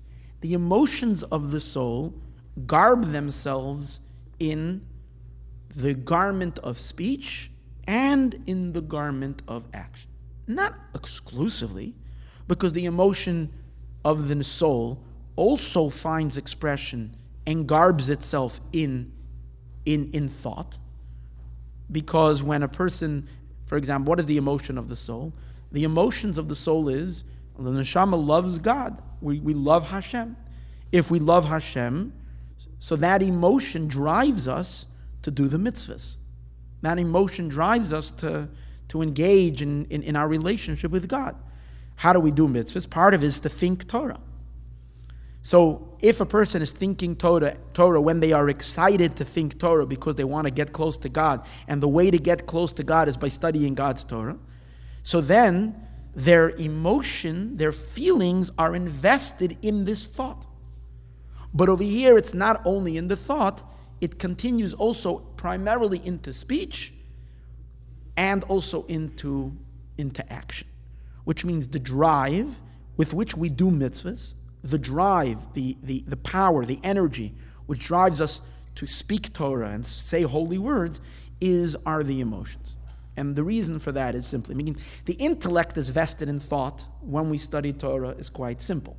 The 0.41 0.53
emotions 0.53 1.21
of 1.21 1.51
the 1.51 1.59
soul 1.59 2.15
garb 2.65 3.12
themselves 3.12 3.99
in 4.39 4.86
the 5.75 5.93
garment 5.93 6.60
of 6.60 6.78
speech 6.78 7.52
and 7.88 8.41
in 8.47 8.73
the 8.73 8.82
garment 8.82 9.41
of 9.47 9.65
action. 9.73 10.10
Not 10.47 10.75
exclusively, 10.95 11.95
because 12.47 12.73
the 12.73 12.86
emotion 12.86 13.52
of 14.04 14.28
the 14.28 14.43
soul 14.43 15.04
also 15.36 15.89
finds 15.89 16.38
expression 16.38 17.15
and 17.45 17.67
garbs 17.67 18.10
itself 18.10 18.60
in, 18.73 19.12
in, 19.86 20.10
in 20.12 20.28
thought. 20.28 20.78
Because 21.91 22.43
when 22.43 22.63
a 22.63 22.67
person, 22.67 23.28
for 23.65 23.78
example, 23.78 24.10
what 24.10 24.19
is 24.19 24.25
the 24.25 24.38
emotion 24.38 24.78
of 24.78 24.89
the 24.89 24.95
soul? 24.95 25.34
The 25.71 25.84
emotions 25.84 26.38
of 26.38 26.47
the 26.47 26.56
soul 26.56 26.89
is 26.89 27.23
the 27.58 27.71
neshama 27.71 28.23
loves 28.23 28.58
God. 28.60 29.02
We, 29.21 29.39
we 29.39 29.54
love 29.54 29.88
Hashem. 29.88 30.38
If 30.91 31.12
we 31.12 31.19
love 31.19 31.45
Hashem, 31.45 32.13
so 32.79 32.95
that 32.95 33.21
emotion 33.21 33.87
drives 33.87 34.47
us 34.47 34.85
to 35.21 35.31
do 35.31 35.47
the 35.47 35.57
mitzvahs. 35.57 36.15
That 36.81 36.97
emotion 36.97 37.49
drives 37.49 37.91
us 37.91 38.11
to, 38.11 38.47
to 38.87 39.01
engage 39.01 39.61
in, 39.61 39.85
in, 39.85 40.01
in, 40.01 40.15
our 40.15 40.27
relationship 40.27 40.91
with 40.91 41.07
God. 41.09 41.35
How 41.97 42.13
do 42.13 42.21
we 42.21 42.31
do 42.31 42.47
mitzvahs? 42.47 42.89
Part 42.89 43.13
of 43.13 43.23
it 43.23 43.27
is 43.27 43.41
to 43.41 43.49
think 43.49 43.87
Torah. 43.87 44.21
So 45.41 45.97
if 46.01 46.21
a 46.21 46.25
person 46.25 46.61
is 46.61 46.71
thinking 46.71 47.15
Torah, 47.15 47.57
Torah 47.73 48.01
when 48.01 48.21
they 48.21 48.31
are 48.31 48.49
excited 48.49 49.17
to 49.17 49.25
think 49.25 49.59
Torah 49.59 49.85
because 49.85 50.15
they 50.15 50.23
want 50.23 50.45
to 50.45 50.51
get 50.51 50.71
close 50.71 50.97
to 50.97 51.09
God, 51.09 51.45
and 51.67 51.81
the 51.81 51.87
way 51.87 52.09
to 52.11 52.17
get 52.17 52.45
close 52.45 52.71
to 52.73 52.83
God 52.83 53.09
is 53.09 53.17
by 53.17 53.27
studying 53.27 53.73
God's 53.73 54.03
Torah, 54.03 54.37
so 55.03 55.21
then 55.21 55.75
their 56.15 56.49
emotion, 56.51 57.55
their 57.57 57.71
feelings 57.71 58.51
are 58.57 58.75
invested 58.75 59.57
in 59.61 59.85
this 59.85 60.07
thought. 60.07 60.45
But 61.53 61.69
over 61.69 61.83
here, 61.83 62.17
it's 62.17 62.33
not 62.33 62.62
only 62.65 62.97
in 62.97 63.07
the 63.07 63.15
thought, 63.15 63.63
it 64.01 64.19
continues 64.19 64.73
also 64.73 65.19
primarily 65.35 66.01
into 66.05 66.31
speech 66.31 66.93
and 68.15 68.43
also 68.45 68.85
into, 68.85 69.55
into 69.97 70.31
action, 70.31 70.67
which 71.23 71.43
means 71.43 71.67
the 71.67 71.79
drive 71.79 72.59
with 72.97 73.13
which 73.13 73.35
we 73.35 73.49
do 73.49 73.71
mitzvahs, 73.71 74.35
the 74.63 74.77
drive, 74.77 75.53
the, 75.53 75.77
the, 75.83 76.03
the 76.07 76.17
power, 76.17 76.65
the 76.65 76.79
energy 76.83 77.33
which 77.65 77.79
drives 77.79 78.19
us 78.19 78.41
to 78.75 78.88
speak 78.88 79.33
Torah 79.33 79.69
and 79.69 79.85
say 79.85 80.23
holy 80.23 80.57
words 80.57 80.99
is 81.41 81.75
are 81.85 82.03
the 82.03 82.19
emotions. 82.19 82.75
And 83.15 83.35
the 83.35 83.43
reason 83.43 83.79
for 83.79 83.91
that 83.91 84.15
is 84.15 84.27
simply, 84.27 84.55
meaning 84.55 84.77
the 85.05 85.13
intellect 85.13 85.77
is 85.77 85.89
vested 85.89 86.29
in 86.29 86.39
thought. 86.39 86.85
When 87.01 87.29
we 87.29 87.38
study 87.38 87.73
Torah 87.73 88.09
is 88.12 88.29
quite 88.29 88.62
simple 88.62 88.97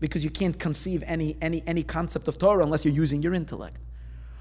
because 0.00 0.22
you 0.22 0.30
can't 0.30 0.58
conceive 0.58 1.02
any, 1.06 1.36
any, 1.40 1.62
any 1.66 1.82
concept 1.82 2.28
of 2.28 2.38
Torah 2.38 2.62
unless 2.62 2.84
you're 2.84 2.94
using 2.94 3.22
your 3.22 3.34
intellect. 3.34 3.78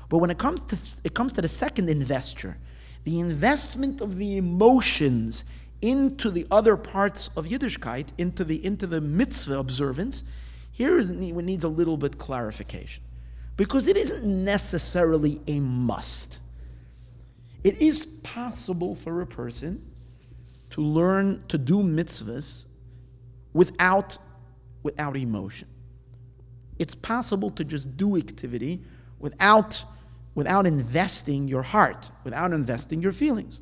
But 0.10 0.20
when 0.20 0.30
it 0.30 0.38
comes 0.38 0.62
to, 0.62 1.02
it 1.04 1.14
comes 1.14 1.34
to 1.34 1.42
the 1.42 1.48
second 1.48 1.90
investure, 1.90 2.58
the 3.04 3.20
investment 3.20 4.02
of 4.02 4.18
the 4.18 4.38
emotions 4.38 5.46
into 5.82 6.30
the 6.30 6.48
other 6.52 6.78
parts 6.78 7.30
of 7.36 7.46
Yiddishkeit, 7.46 8.08
into 8.18 8.44
the, 8.44 8.64
into 8.66 8.88
the 8.88 9.02
mitzvah 9.02 9.60
observance, 9.60 10.24
here 10.72 10.98
is, 10.98 11.10
needs 11.10 11.64
a 11.64 11.70
little 11.70 11.98
bit 11.98 12.18
clarification. 12.18 13.04
Because 13.58 13.88
it 13.88 13.96
isn't 13.96 14.26
necessarily 14.26 15.42
a 15.48 15.60
must. 15.60 16.40
It 17.64 17.82
is 17.82 18.06
possible 18.24 18.96
for 18.96 19.22
a 19.22 19.26
person 19.26 19.82
to 20.72 20.82
learn 20.82 21.44
to 21.48 21.58
do 21.58 21.82
mitzvahs 21.82 22.66
without, 23.54 24.18
without 24.86 25.18
emotion. 25.18 25.68
It's 26.78 26.94
possible 26.94 27.50
to 27.50 27.64
just 27.64 27.98
do 27.98 28.16
activity 28.18 28.84
without, 29.18 29.84
without 30.36 30.68
investing 30.68 31.48
your 31.48 31.64
heart, 31.64 32.12
without 32.24 32.54
investing 32.54 33.02
your 33.02 33.12
feelings. 33.12 33.62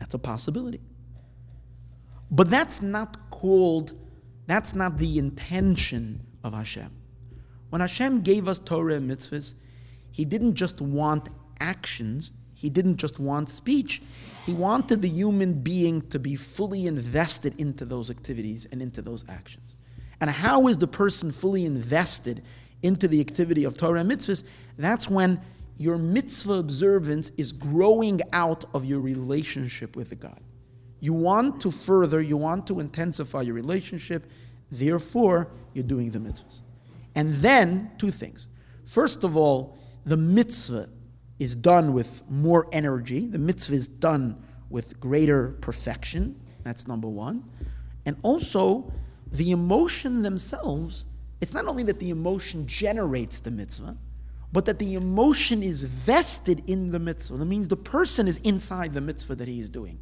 That's 0.00 0.14
a 0.14 0.18
possibility. 0.18 0.80
But 2.30 2.48
that's 2.48 2.80
not 2.80 3.30
called, 3.30 3.92
that's 4.46 4.74
not 4.74 4.96
the 4.96 5.18
intention 5.18 6.26
of 6.42 6.54
Hashem. 6.54 6.90
When 7.68 7.82
Hashem 7.82 8.22
gave 8.22 8.48
us 8.48 8.58
Torah 8.58 8.94
and 8.94 9.10
mitzvahs, 9.10 9.52
He 10.12 10.24
didn't 10.24 10.54
just 10.54 10.80
want 10.80 11.28
actions, 11.60 12.32
He 12.54 12.70
didn't 12.70 12.96
just 12.96 13.18
want 13.18 13.50
speech. 13.50 14.00
He 14.46 14.54
wanted 14.54 15.02
the 15.02 15.08
human 15.10 15.60
being 15.60 16.00
to 16.08 16.18
be 16.18 16.36
fully 16.36 16.86
invested 16.86 17.54
into 17.60 17.84
those 17.84 18.08
activities 18.10 18.66
and 18.72 18.80
into 18.80 19.02
those 19.02 19.26
actions. 19.28 19.71
And 20.22 20.30
how 20.30 20.68
is 20.68 20.78
the 20.78 20.86
person 20.86 21.32
fully 21.32 21.64
invested 21.64 22.44
into 22.80 23.08
the 23.08 23.20
activity 23.20 23.64
of 23.64 23.76
Torah 23.76 24.00
and 24.00 24.10
mitzvahs? 24.10 24.44
That's 24.78 25.10
when 25.10 25.40
your 25.78 25.98
mitzvah 25.98 26.52
observance 26.52 27.32
is 27.36 27.50
growing 27.50 28.20
out 28.32 28.64
of 28.72 28.84
your 28.84 29.00
relationship 29.00 29.96
with 29.96 30.10
the 30.10 30.14
God. 30.14 30.40
You 31.00 31.12
want 31.12 31.60
to 31.62 31.72
further, 31.72 32.22
you 32.22 32.36
want 32.36 32.68
to 32.68 32.78
intensify 32.78 33.40
your 33.40 33.54
relationship, 33.54 34.30
therefore, 34.70 35.50
you're 35.74 35.82
doing 35.82 36.10
the 36.10 36.20
mitzvahs. 36.20 36.62
And 37.16 37.32
then, 37.34 37.90
two 37.98 38.12
things. 38.12 38.46
First 38.84 39.24
of 39.24 39.36
all, 39.36 39.76
the 40.04 40.16
mitzvah 40.16 40.88
is 41.40 41.56
done 41.56 41.94
with 41.94 42.22
more 42.30 42.68
energy, 42.70 43.26
the 43.26 43.40
mitzvah 43.40 43.74
is 43.74 43.88
done 43.88 44.40
with 44.70 45.00
greater 45.00 45.56
perfection. 45.60 46.40
That's 46.62 46.86
number 46.86 47.08
one. 47.08 47.42
And 48.06 48.16
also, 48.22 48.92
the 49.32 49.50
emotion 49.50 50.22
themselves, 50.22 51.06
it's 51.40 51.52
not 51.52 51.66
only 51.66 51.82
that 51.84 51.98
the 51.98 52.10
emotion 52.10 52.66
generates 52.66 53.40
the 53.40 53.50
mitzvah, 53.50 53.96
but 54.52 54.66
that 54.66 54.78
the 54.78 54.94
emotion 54.94 55.62
is 55.62 55.84
vested 55.84 56.62
in 56.68 56.90
the 56.90 56.98
mitzvah. 56.98 57.38
That 57.38 57.46
means 57.46 57.68
the 57.68 57.76
person 57.76 58.28
is 58.28 58.38
inside 58.38 58.92
the 58.92 59.00
mitzvah 59.00 59.34
that 59.36 59.48
he 59.48 59.58
is 59.58 59.70
doing 59.70 59.98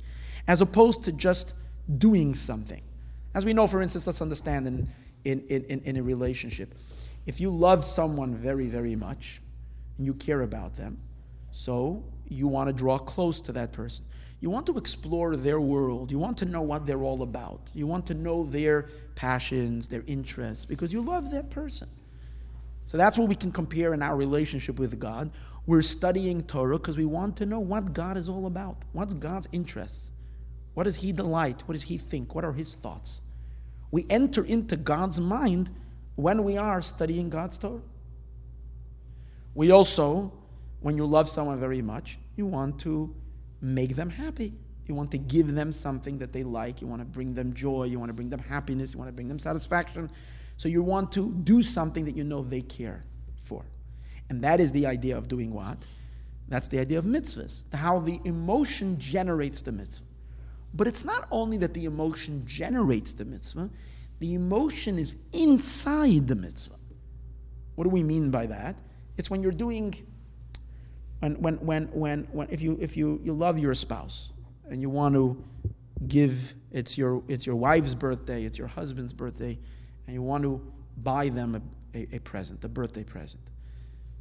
as 0.49 0.61
opposed 0.61 1.05
to 1.05 1.13
just 1.13 1.55
doing 1.99 2.35
something. 2.35 2.83
As 3.35 3.45
we 3.45 3.53
know, 3.53 3.69
for 3.69 3.81
instance, 3.81 4.07
let's 4.07 4.21
understand 4.21 4.67
in, 4.67 4.89
in, 5.25 5.41
in, 5.49 5.81
in 5.83 5.97
a 5.97 6.03
relationship. 6.03 6.75
If 7.27 7.41
you 7.41 7.51
love 7.51 7.85
someone 7.85 8.35
very, 8.35 8.67
very 8.67 8.97
much 8.97 9.41
and 9.97 10.07
you 10.07 10.15
care 10.15 10.43
about 10.43 10.77
them, 10.77 10.99
so 11.53 12.03
you 12.29 12.49
want 12.49 12.69
to 12.69 12.73
draw 12.73 12.99
close 12.99 13.41
to 13.43 13.53
that 13.53 13.73
person. 13.73 14.05
You 14.41 14.49
want 14.49 14.67
to 14.67 14.79
explore 14.79 15.37
their 15.37 15.61
world. 15.61 16.11
You 16.11 16.19
want 16.19 16.39
to 16.39 16.47
know 16.47 16.63
what 16.63 16.87
they're 16.87 17.03
all 17.03 17.23
about. 17.23 17.61
You 17.75 17.87
want 17.87 18.07
to 18.07 18.15
know 18.15 18.45
their 18.45 18.89
passions, 19.15 19.87
their 19.87 20.03
interests, 20.07 20.65
because 20.65 20.93
you 20.93 21.03
love 21.03 21.31
that 21.31 21.51
person. 21.51 21.89
So 22.87 22.97
that's 22.97 23.19
what 23.19 23.29
we 23.29 23.35
can 23.35 23.53
compare 23.53 23.93
in 23.93 24.03
our 24.03 24.17
relationship 24.17 24.79
with 24.79 24.99
God. 24.99 25.31
We're 25.67 25.83
studying 25.83 26.43
Torah 26.43 26.79
because 26.79 26.97
we 26.97 27.05
want 27.05 27.37
to 27.37 27.47
know 27.47 27.61
what 27.61 27.93
God 27.93 28.17
is 28.17 28.29
all 28.29 28.47
about. 28.47 28.79
What's 28.93 29.15
God's 29.15 29.47
interests? 29.53 30.11
What 30.75 30.85
does 30.85 30.97
he 30.97 31.13
delight? 31.13 31.63
What 31.67 31.75
does 31.75 31.83
he 31.83 31.99
think? 31.99 32.35
What 32.35 32.45
are 32.45 32.53
his 32.53 32.75
thoughts? 32.75 33.21
We 33.91 34.07
enter 34.09 34.45
into 34.45 34.77
God's 34.77 35.21
mind 35.21 35.71
when 36.17 36.45
we 36.45 36.57
are 36.57 36.81
studying 36.81 37.29
God's 37.29 37.59
Torah. 37.59 37.83
We 39.55 39.71
also, 39.71 40.33
when 40.81 40.97
you 40.97 41.05
love 41.05 41.29
someone 41.29 41.61
very 41.61 41.83
much, 41.83 42.19
you 42.37 42.47
want 42.47 42.81
to 42.81 43.15
make 43.61 43.97
them 43.97 44.11
happy. 44.11 44.55
You 44.87 44.95
want 44.95 45.11
to 45.13 45.19
give 45.19 45.55
them 45.55 45.73
something 45.73 46.19
that 46.19 46.33
they 46.33 46.43
like. 46.43 46.81
You 46.81 46.87
want 46.87 47.01
to 47.01 47.07
bring 47.07 47.35
them 47.35 47.53
joy. 47.55 47.85
You 47.85 47.99
want 47.99 48.09
to 48.09 48.15
bring 48.15 48.31
them 48.31 48.41
happiness. 48.41 48.93
You 48.93 48.99
want 48.99 49.09
to 49.09 49.13
bring 49.13 49.29
them 49.29 49.39
satisfaction. 49.39 50.11
So 50.57 50.69
you 50.69 50.83
want 50.83 51.13
to 51.13 51.31
do 51.45 51.63
something 51.63 52.05
that 52.07 52.17
you 52.17 52.25
know 52.25 52.43
they 52.43 52.61
care 52.61 53.05
for. 53.43 53.65
And 54.29 54.43
that 54.43 54.61
is 54.61 54.73
the 54.73 54.87
idea 54.87 55.17
of 55.17 55.29
doing 55.29 55.53
what? 55.53 55.79
That's 56.49 56.69
the 56.69 56.81
idea 56.81 56.99
of 56.99 57.05
mitzvahs, 57.05 57.63
how 57.73 58.01
the 58.01 58.21
emotion 58.25 58.99
generates 58.99 59.63
the 59.63 59.73
mitzvah. 59.73 60.05
But 60.75 60.89
it's 60.89 61.05
not 61.05 61.27
only 61.31 61.57
that 61.59 61.75
the 61.75 61.85
emotion 61.85 62.45
generates 62.47 63.13
the 63.13 63.25
mitzvah, 63.25 63.71
the 64.19 64.35
emotion 64.35 64.99
is 64.99 65.17
inside 65.33 66.29
the 66.29 66.35
mitzvah. 66.35 66.77
What 67.77 67.85
do 67.85 67.91
we 67.91 68.03
mean 68.03 68.31
by 68.31 68.47
that? 68.47 68.77
It's 69.17 69.31
when 69.31 69.43
you're 69.43 69.53
doing, 69.53 69.95
when, 71.21 71.35
when, 71.41 71.55
when, 71.57 71.85
when, 71.93 72.29
when 72.33 72.49
if, 72.51 72.63
you, 72.63 72.77
if 72.81 72.97
you, 72.97 73.21
you 73.23 73.33
love 73.33 73.59
your 73.59 73.75
spouse 73.75 74.31
and 74.69 74.81
you 74.81 74.91
want 74.91 75.15
to 75.15 75.43
give, 76.09 76.55
it's 76.73 76.99
your, 76.99 77.23
it's 77.29 77.47
your 77.47 77.57
wife's 77.57 77.95
birthday, 77.95 78.45
it's 78.45 78.59
your 78.59 78.69
husband's 78.69 79.13
birthday, 79.13 79.59
and 80.07 80.15
you 80.15 80.23
want 80.23 80.43
to 80.43 80.61
buy 80.99 81.29
them 81.29 81.55
a, 81.95 81.99
a, 81.99 82.17
a 82.17 82.19
present, 82.21 82.65
a 82.65 82.69
birthday 82.69 83.05
present. 83.05 83.43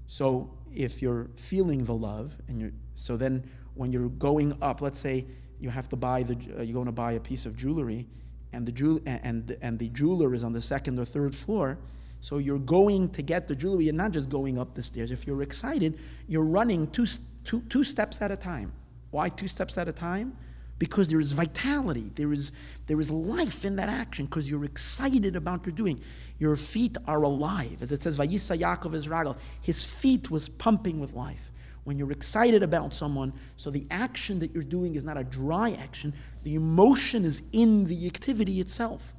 So 0.08 0.52
if 0.74 1.02
you're 1.02 1.28
feeling 1.36 1.84
the 1.86 1.94
love, 1.94 2.36
and 2.48 2.60
you're, 2.60 2.72
so 2.96 3.18
then 3.18 3.50
when 3.76 3.92
you're 3.92 4.10
going 4.10 4.58
up, 4.62 4.82
let's 4.82 5.00
say 5.00 5.26
you 5.60 5.70
have 5.70 5.90
to 5.90 5.96
buy 5.96 6.24
the 6.24 6.36
uh, 6.58 6.62
you're 6.62 6.74
going 6.74 6.86
to 6.86 6.92
buy 6.92 7.14
a 7.14 7.20
piece 7.20 7.46
of 7.46 7.56
jewelry 7.56 8.08
and 8.54 8.66
the 8.66 8.72
jewel 8.72 9.00
and 9.06 9.46
the, 9.48 9.64
and 9.64 9.78
the 9.78 9.90
jeweler 9.90 10.34
is 10.34 10.44
on 10.44 10.54
the 10.54 10.62
second 10.62 10.98
or 11.00 11.06
third 11.06 11.36
floor 11.36 11.78
so 12.22 12.38
you're 12.38 12.60
going 12.60 13.10
to 13.10 13.22
get 13.22 13.48
the 13.48 13.56
jewelry 13.56 13.86
you're 13.86 13.94
not 13.94 14.12
just 14.12 14.30
going 14.30 14.58
up 14.58 14.76
the 14.76 14.84
stairs. 14.84 15.12
If 15.12 15.26
you're 15.26 15.42
excited 15.42 16.00
you're 16.28 16.44
running 16.44 16.88
two, 16.88 17.06
two, 17.44 17.62
two 17.70 17.84
steps 17.84 18.22
at 18.22 18.32
a 18.32 18.36
time. 18.36 18.72
Why 19.12 19.30
two 19.30 19.48
steps 19.48 19.78
at 19.78 19.88
a 19.88 19.92
time? 19.92 20.38
Because 20.78 21.10
there 21.10 21.20
is 21.20 21.34
vitality. 21.34 22.12
There 22.16 22.32
is 22.32 22.52
there 22.88 23.00
is 23.00 23.12
life 23.12 23.66
in 23.66 23.76
that 23.76 23.90
action 23.90 24.26
because 24.26 24.50
you're 24.50 24.64
excited 24.64 25.36
about 25.36 25.66
you're 25.66 25.76
doing. 25.76 26.02
Your 26.38 26.56
feet 26.56 26.98
are 27.06 27.22
alive. 27.24 27.82
As 27.82 27.92
it 27.92 28.02
says 28.02 28.18
vayisa 28.18 28.58
yaakov 28.58 28.96
israel 28.96 29.38
his 29.62 29.84
feet 29.84 30.32
was 30.32 30.48
pumping 30.48 31.00
with 31.00 31.14
life. 31.14 31.52
When 31.84 31.98
you're 31.98 32.12
excited 32.12 32.62
about 32.62 32.94
someone, 32.94 33.34
so 33.58 33.72
the 33.72 33.88
action 33.90 34.40
that 34.40 34.54
you're 34.54 34.64
doing 34.64 34.96
is 34.96 35.04
not 35.04 35.18
a 35.18 35.24
dry 35.24 35.72
action, 35.72 36.14
the 36.44 36.56
emotion 36.56 37.26
is 37.26 37.42
in 37.52 37.86
the 37.86 38.06
activity 38.06 38.60
itself. 38.60 39.16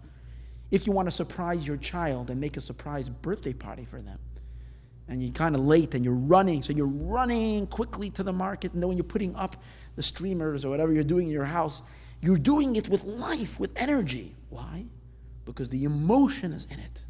If 0.70 0.86
you 0.86 0.92
want 0.92 1.06
to 1.06 1.10
surprise 1.10 1.66
your 1.66 1.76
child 1.76 2.30
and 2.30 2.40
make 2.40 2.56
a 2.56 2.60
surprise 2.60 3.08
birthday 3.08 3.52
party 3.52 3.84
for 3.84 4.00
them, 4.00 4.18
and 5.08 5.22
you're 5.22 5.32
kind 5.32 5.56
of 5.56 5.62
late 5.62 5.94
and 5.94 6.04
you're 6.04 6.14
running, 6.14 6.62
so 6.62 6.72
you're 6.72 6.86
running 6.86 7.66
quickly 7.66 8.10
to 8.10 8.22
the 8.22 8.32
market, 8.32 8.72
and 8.72 8.82
then 8.82 8.88
when 8.88 8.96
you're 8.96 9.04
putting 9.04 9.34
up 9.34 9.56
the 9.96 10.02
streamers 10.02 10.64
or 10.64 10.70
whatever 10.70 10.92
you're 10.92 11.02
doing 11.02 11.26
in 11.26 11.32
your 11.32 11.44
house, 11.44 11.82
you're 12.20 12.36
doing 12.36 12.76
it 12.76 12.88
with 12.88 13.02
life, 13.04 13.58
with 13.58 13.72
energy. 13.76 14.36
Why? 14.50 14.84
Because 15.44 15.68
the 15.68 15.84
emotion 15.84 16.52
is 16.52 16.66
in 16.70 16.78
it. 16.78 17.04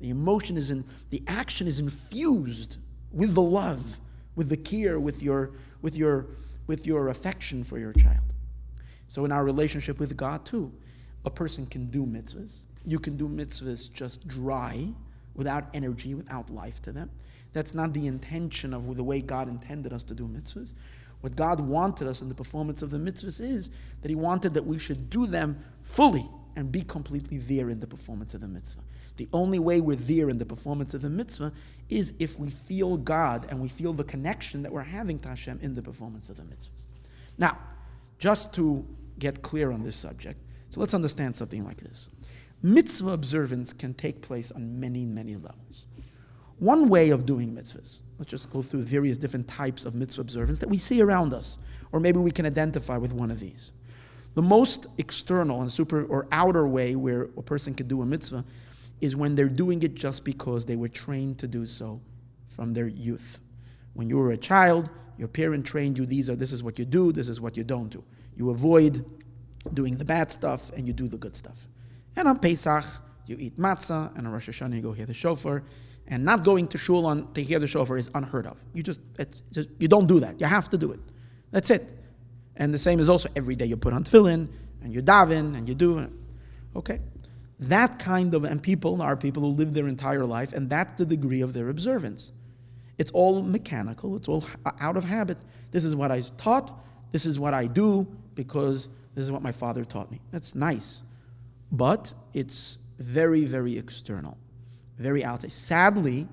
The 0.00 0.10
emotion 0.10 0.56
is 0.56 0.70
in, 0.70 0.84
the 1.10 1.22
action 1.26 1.66
is 1.66 1.78
infused 1.78 2.78
with 3.12 3.34
the 3.34 3.42
love 3.42 4.00
with 4.36 4.50
the 4.50 4.56
care, 4.56 5.00
with 5.00 5.22
your, 5.22 5.50
with 5.82 5.96
your, 5.96 6.26
with 6.66 6.86
your 6.86 7.08
affection 7.08 7.64
for 7.64 7.78
your 7.78 7.92
child. 7.94 8.32
So 9.08 9.24
in 9.24 9.32
our 9.32 9.44
relationship 9.44 9.98
with 9.98 10.16
God 10.16 10.44
too, 10.44 10.72
a 11.24 11.30
person 11.30 11.66
can 11.66 11.86
do 11.86 12.04
mitzvahs. 12.04 12.58
You 12.86 12.98
can 12.98 13.16
do 13.16 13.28
mitzvahs 13.28 13.92
just 13.92 14.26
dry, 14.28 14.88
without 15.36 15.68
energy, 15.74 16.14
without 16.14 16.50
life 16.50 16.80
to 16.82 16.92
them. 16.92 17.10
That's 17.52 17.74
not 17.74 17.92
the 17.92 18.06
intention 18.06 18.74
of 18.74 18.96
the 18.96 19.04
way 19.04 19.20
God 19.20 19.48
intended 19.48 19.92
us 19.92 20.02
to 20.04 20.14
do 20.14 20.26
mitzvahs. 20.26 20.72
What 21.20 21.36
God 21.36 21.60
wanted 21.60 22.08
us 22.08 22.20
in 22.22 22.28
the 22.28 22.34
performance 22.34 22.82
of 22.82 22.90
the 22.90 22.98
mitzvahs 22.98 23.40
is 23.40 23.70
that 24.02 24.08
He 24.08 24.14
wanted 24.14 24.54
that 24.54 24.66
we 24.66 24.78
should 24.78 25.08
do 25.08 25.26
them 25.26 25.62
fully 25.82 26.28
and 26.56 26.72
be 26.72 26.82
completely 26.82 27.38
there 27.38 27.70
in 27.70 27.80
the 27.80 27.86
performance 27.86 28.34
of 28.34 28.40
the 28.40 28.48
mitzvah. 28.48 28.82
The 29.16 29.28
only 29.32 29.58
way 29.58 29.80
we're 29.80 29.96
there 29.96 30.28
in 30.28 30.38
the 30.38 30.44
performance 30.44 30.92
of 30.94 31.02
the 31.02 31.08
mitzvah 31.08 31.52
is 31.88 32.12
if 32.18 32.38
we 32.38 32.50
feel 32.50 32.96
God 32.96 33.46
and 33.48 33.60
we 33.60 33.68
feel 33.68 33.92
the 33.92 34.04
connection 34.04 34.62
that 34.62 34.72
we're 34.72 34.82
having 34.82 35.18
to 35.20 35.28
Hashem 35.28 35.60
in 35.62 35.74
the 35.74 35.82
performance 35.82 36.28
of 36.28 36.36
the 36.36 36.42
mitzvahs. 36.42 36.86
Now, 37.38 37.58
just 38.18 38.52
to 38.54 38.86
get 39.18 39.42
clear 39.42 39.70
on 39.70 39.82
this 39.82 39.96
subject, 39.96 40.38
so 40.70 40.80
let's 40.80 40.94
understand 40.94 41.36
something 41.36 41.64
like 41.64 41.78
this. 41.78 42.10
Mitzvah 42.62 43.10
observance 43.10 43.72
can 43.72 43.94
take 43.94 44.22
place 44.22 44.50
on 44.50 44.80
many, 44.80 45.04
many 45.04 45.36
levels. 45.36 45.86
One 46.58 46.88
way 46.88 47.10
of 47.10 47.26
doing 47.26 47.54
mitzvahs, 47.54 48.00
let's 48.18 48.30
just 48.30 48.50
go 48.50 48.62
through 48.62 48.82
various 48.82 49.18
different 49.18 49.46
types 49.46 49.84
of 49.84 49.94
mitzvah 49.94 50.22
observance 50.22 50.58
that 50.60 50.68
we 50.68 50.78
see 50.78 51.02
around 51.02 51.34
us, 51.34 51.58
or 51.92 52.00
maybe 52.00 52.18
we 52.18 52.30
can 52.30 52.46
identify 52.46 52.96
with 52.96 53.12
one 53.12 53.30
of 53.30 53.38
these. 53.38 53.72
The 54.34 54.42
most 54.42 54.86
external 54.96 55.60
and 55.60 55.70
super 55.70 56.04
or 56.06 56.26
outer 56.32 56.66
way 56.66 56.94
where 56.94 57.24
a 57.36 57.42
person 57.42 57.74
can 57.74 57.88
do 57.88 58.00
a 58.00 58.06
mitzvah 58.06 58.44
is 59.02 59.16
when 59.16 59.34
they're 59.34 59.48
doing 59.48 59.82
it 59.82 59.94
just 59.94 60.24
because 60.24 60.64
they 60.64 60.76
were 60.76 60.88
trained 60.88 61.38
to 61.38 61.46
do 61.46 61.66
so 61.66 62.00
from 62.48 62.72
their 62.72 62.88
youth. 62.88 63.38
When 63.92 64.08
you 64.08 64.16
were 64.16 64.32
a 64.32 64.36
child, 64.36 64.88
your 65.18 65.28
parent 65.28 65.66
trained 65.66 65.98
you, 65.98 66.06
these 66.06 66.30
are, 66.30 66.36
this 66.36 66.52
is 66.52 66.62
what 66.62 66.78
you 66.78 66.86
do, 66.86 67.12
this 67.12 67.28
is 67.28 67.40
what 67.40 67.56
you 67.56 67.64
don't 67.64 67.88
do. 67.88 68.02
You 68.36 68.50
avoid 68.50 69.04
doing 69.74 69.96
the 69.98 70.04
bad 70.04 70.32
stuff 70.32 70.70
and 70.74 70.86
you 70.86 70.92
do 70.92 71.08
the 71.08 71.18
good 71.18 71.36
stuff. 71.36 71.68
And 72.16 72.26
on 72.26 72.38
Pesach, 72.38 72.84
you 73.26 73.36
eat 73.38 73.56
matzah, 73.56 74.16
and 74.16 74.26
on 74.26 74.32
Rosh 74.32 74.48
Hashanah, 74.48 74.74
you 74.74 74.82
go 74.82 74.92
hear 74.92 75.06
the 75.06 75.14
shofar. 75.14 75.62
And 76.08 76.24
not 76.24 76.44
going 76.44 76.68
to 76.68 76.78
shul 76.78 77.04
on, 77.04 77.32
to 77.34 77.42
hear 77.42 77.58
the 77.58 77.66
shofar 77.66 77.98
is 77.98 78.10
unheard 78.14 78.46
of. 78.46 78.56
You 78.72 78.82
just, 78.82 79.00
just, 79.52 79.68
you 79.78 79.88
don't 79.88 80.06
do 80.06 80.20
that. 80.20 80.40
You 80.40 80.46
have 80.46 80.70
to 80.70 80.78
do 80.78 80.92
it. 80.92 81.00
That's 81.50 81.68
it. 81.70 81.84
And 82.54 82.72
the 82.72 82.78
same 82.78 83.00
is 83.00 83.08
also 83.08 83.28
every 83.34 83.56
day 83.56 83.66
you 83.66 83.76
put 83.76 83.92
on 83.92 84.04
tefillin 84.04 84.48
and 84.82 84.94
you 84.94 85.02
daven 85.02 85.56
and 85.56 85.68
you 85.68 85.74
do 85.74 85.98
it. 85.98 86.10
Okay? 86.76 87.00
That 87.58 87.98
kind 87.98 88.34
of, 88.34 88.44
and 88.44 88.62
people 88.62 89.02
are 89.02 89.16
people 89.16 89.42
who 89.42 89.48
live 89.48 89.74
their 89.74 89.88
entire 89.88 90.24
life, 90.24 90.52
and 90.52 90.68
that's 90.70 90.92
the 90.92 91.06
degree 91.06 91.40
of 91.40 91.54
their 91.54 91.70
observance. 91.70 92.32
It's 92.98 93.10
all 93.10 93.42
mechanical, 93.42 94.16
it's 94.16 94.28
all 94.28 94.44
uh, 94.64 94.72
out 94.80 94.96
of 94.96 95.04
habit. 95.04 95.38
This 95.70 95.84
is 95.84 95.96
what 95.96 96.10
I 96.10 96.20
taught, 96.36 96.78
this 97.12 97.26
is 97.26 97.38
what 97.38 97.54
I 97.54 97.66
do 97.66 98.06
because 98.34 98.88
this 99.14 99.24
is 99.24 99.32
what 99.32 99.42
my 99.42 99.52
father 99.52 99.84
taught 99.84 100.10
me. 100.10 100.20
That's 100.30 100.54
nice. 100.54 101.02
But 101.72 102.12
it's 102.32 102.78
very, 102.98 103.44
very 103.44 103.76
external, 103.76 104.36
very 104.98 105.24
outside. 105.24 105.52
Sadly, 105.52 106.26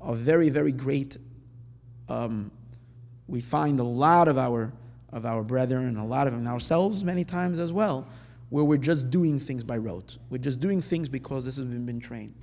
a 0.00 0.14
very, 0.14 0.48
very 0.48 0.72
great, 0.72 1.16
um, 2.08 2.50
we 3.26 3.40
find 3.40 3.80
a 3.80 3.84
lot 3.84 4.28
of 4.28 4.38
our, 4.38 4.72
of 5.12 5.26
our 5.26 5.42
brethren 5.42 5.86
and 5.86 5.98
a 5.98 6.04
lot 6.04 6.26
of 6.26 6.32
them 6.32 6.46
ourselves 6.46 7.02
many 7.02 7.24
times 7.24 7.58
as 7.58 7.72
well, 7.72 8.06
where 8.50 8.64
we're 8.64 8.78
just 8.78 9.10
doing 9.10 9.38
things 9.38 9.64
by 9.64 9.76
rote. 9.76 10.18
We're 10.30 10.38
just 10.38 10.60
doing 10.60 10.80
things 10.80 11.08
because 11.08 11.44
this 11.44 11.56
has 11.56 11.66
been, 11.66 11.84
been 11.84 12.00
trained. 12.00 12.34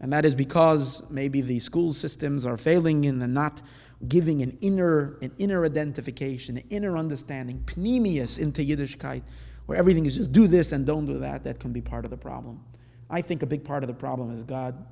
And 0.00 0.12
that 0.12 0.24
is 0.24 0.34
because 0.34 1.02
maybe 1.10 1.42
the 1.42 1.58
school 1.58 1.92
systems 1.92 2.46
are 2.46 2.56
failing 2.56 3.04
in 3.04 3.18
the 3.18 3.28
not 3.28 3.60
giving 4.08 4.42
an 4.42 4.56
inner, 4.62 5.18
an 5.20 5.30
inner 5.36 5.64
identification, 5.64 6.56
an 6.56 6.64
inner 6.70 6.96
understanding, 6.96 7.62
pnimius 7.66 8.38
into 8.38 8.62
Yiddishkeit, 8.62 9.22
where 9.70 9.78
everything 9.78 10.04
is 10.04 10.16
just 10.16 10.32
do 10.32 10.48
this 10.48 10.72
and 10.72 10.84
don't 10.84 11.06
do 11.06 11.16
that, 11.20 11.44
that 11.44 11.60
can 11.60 11.72
be 11.72 11.80
part 11.80 12.04
of 12.04 12.10
the 12.10 12.16
problem. 12.16 12.60
I 13.08 13.22
think 13.22 13.44
a 13.44 13.46
big 13.46 13.62
part 13.62 13.84
of 13.84 13.86
the 13.86 13.94
problem 13.94 14.32
is 14.32 14.42
God, 14.42 14.84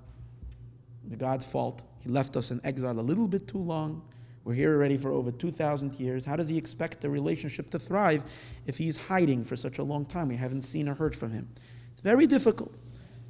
the 1.09 1.17
God's 1.17 1.45
fault. 1.45 1.83
He 1.99 2.09
left 2.09 2.37
us 2.37 2.53
in 2.53 2.61
exile 2.63 3.01
a 3.01 3.03
little 3.03 3.27
bit 3.27 3.49
too 3.49 3.59
long. 3.59 4.01
We're 4.45 4.55
here 4.55 4.73
already 4.73 4.97
for 4.97 5.11
over 5.11 5.33
2,000 5.33 5.99
years. 5.99 6.25
How 6.25 6.37
does 6.37 6.47
he 6.47 6.57
expect 6.57 7.01
the 7.01 7.11
relationship 7.11 7.71
to 7.71 7.79
thrive 7.81 8.23
if 8.69 8.79
he's 8.79 8.97
hiding 8.97 9.43
for 9.43 9.57
such 9.57 9.79
a 9.79 9.83
long 9.83 10.05
time? 10.05 10.29
We 10.29 10.37
haven't 10.37 10.63
seen 10.63 10.89
or 10.89 10.95
heard 10.95 11.17
from 11.17 11.33
him. 11.33 11.49
It's 11.91 12.01
very 12.01 12.29
difficult. 12.29 12.77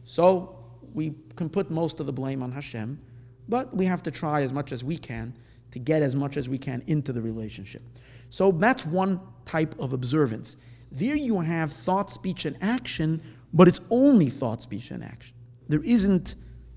So 0.04 0.54
we 0.92 1.14
can 1.34 1.48
put 1.48 1.70
most 1.70 1.98
of 1.98 2.04
the 2.04 2.12
blame 2.12 2.42
on 2.42 2.52
Hashem, 2.52 3.00
but 3.48 3.74
we 3.74 3.86
have 3.86 4.02
to 4.02 4.10
try 4.10 4.42
as 4.42 4.52
much 4.52 4.70
as 4.70 4.84
we 4.84 4.98
can 4.98 5.32
to 5.70 5.78
get 5.78 6.02
as 6.02 6.14
much 6.14 6.36
as 6.36 6.46
we 6.46 6.58
can 6.58 6.82
into 6.88 7.10
the 7.10 7.22
relationship. 7.22 7.80
So 8.28 8.52
that's 8.52 8.84
one 8.84 9.18
type 9.46 9.74
of 9.78 9.94
observance. 9.94 10.58
There 10.90 11.16
you 11.16 11.40
have 11.40 11.72
thought, 11.72 12.10
speech, 12.10 12.44
and 12.44 12.56
action, 12.60 13.20
but 13.52 13.68
it's 13.68 13.80
only 13.90 14.30
thought, 14.30 14.62
speech, 14.62 14.90
and 14.90 15.04
action. 15.04 15.34
There 15.68 15.82
isn't, 15.82 16.34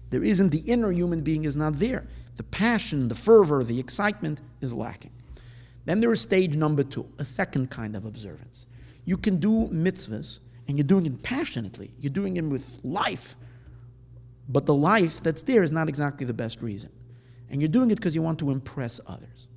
there 0.10 0.24
isn't 0.24 0.50
the 0.50 0.60
inner 0.60 0.92
human 0.92 1.22
being 1.22 1.46
is 1.46 1.56
not 1.56 1.80
there. 1.80 2.08
The 2.36 2.44
passion, 2.44 3.08
the 3.08 3.16
fervor, 3.16 3.64
the 3.64 3.80
excitement 3.80 4.42
is 4.62 4.74
lacking. 4.74 5.12
Then 5.86 6.00
there 6.00 6.12
is 6.12 6.22
stage 6.22 6.56
number 6.56 6.84
two, 6.84 7.08
a 7.20 7.26
second 7.26 7.70
kind 7.70 7.96
of 7.96 8.06
observance. 8.06 8.68
You 9.06 9.18
can 9.18 9.38
do 9.38 9.68
mitzvahs, 9.68 10.40
and 10.68 10.78
you're 10.78 10.88
doing 10.88 11.06
it 11.06 11.24
passionately. 11.24 11.92
You're 12.00 12.14
doing 12.14 12.38
it 12.38 12.44
with 12.44 12.66
life. 12.84 13.36
But 14.48 14.66
the 14.66 14.74
life 14.76 15.22
that's 15.22 15.44
there 15.44 15.64
is 15.64 15.72
not 15.72 15.90
exactly 15.90 16.26
the 16.26 16.34
best 16.34 16.62
reason. 16.62 16.92
And 17.50 17.62
you're 17.62 17.70
doing 17.70 17.92
it 17.92 17.96
because 17.96 18.16
you 18.16 18.22
want 18.22 18.40
to 18.40 18.52
impress 18.52 19.00
others. 19.08 19.48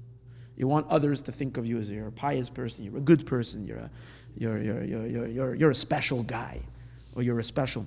You 0.57 0.69
want 0.69 0.87
others 0.89 1.21
to 1.23 1.33
think 1.33 1.57
of 1.57 1.67
you 1.67 1.79
as 1.79 1.91
you're 1.91 2.09
a 2.09 2.13
pious 2.13 2.49
person, 2.49 2.85
you're 2.85 2.97
a 2.97 3.01
good 3.01 3.27
person, 3.27 3.65
you're 3.65 3.79
a, 3.79 3.91
you're, 4.37 4.61
you're, 4.61 4.85
you're, 4.85 5.27
you're, 5.27 5.55
you're, 5.55 5.71
a 5.71 5.75
special 5.75 6.23
guy, 6.23 6.61
or 7.15 7.23
you're 7.23 7.39
a 7.39 7.45
special. 7.45 7.87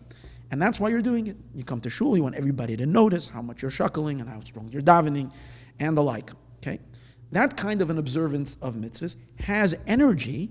And 0.52 0.62
that's 0.62 0.80
why 0.80 0.90
you're 0.90 1.02
doing 1.02 1.28
it. 1.28 1.36
You 1.54 1.64
come 1.64 1.82
to 1.82 1.90
shul, 1.90 2.16
you 2.16 2.24
want 2.24 2.36
everybody 2.36 2.78
to 2.78 2.86
notice 2.86 3.28
how 3.28 3.42
much 3.42 3.62
you're 3.62 3.72
shuckling 3.72 4.22
and 4.22 4.30
how 4.30 4.40
strong 4.42 4.70
you're 4.70 4.82
davening 4.82 5.32
and 5.80 5.98
the 5.98 6.04
like. 6.04 6.32
Okay? 6.62 6.80
That 7.32 7.58
kind 7.58 7.82
of 7.82 7.90
an 7.90 7.98
observance 7.98 8.58
of 8.62 8.76
mitzvahs 8.76 9.18
has 9.40 9.76
energy, 9.88 10.50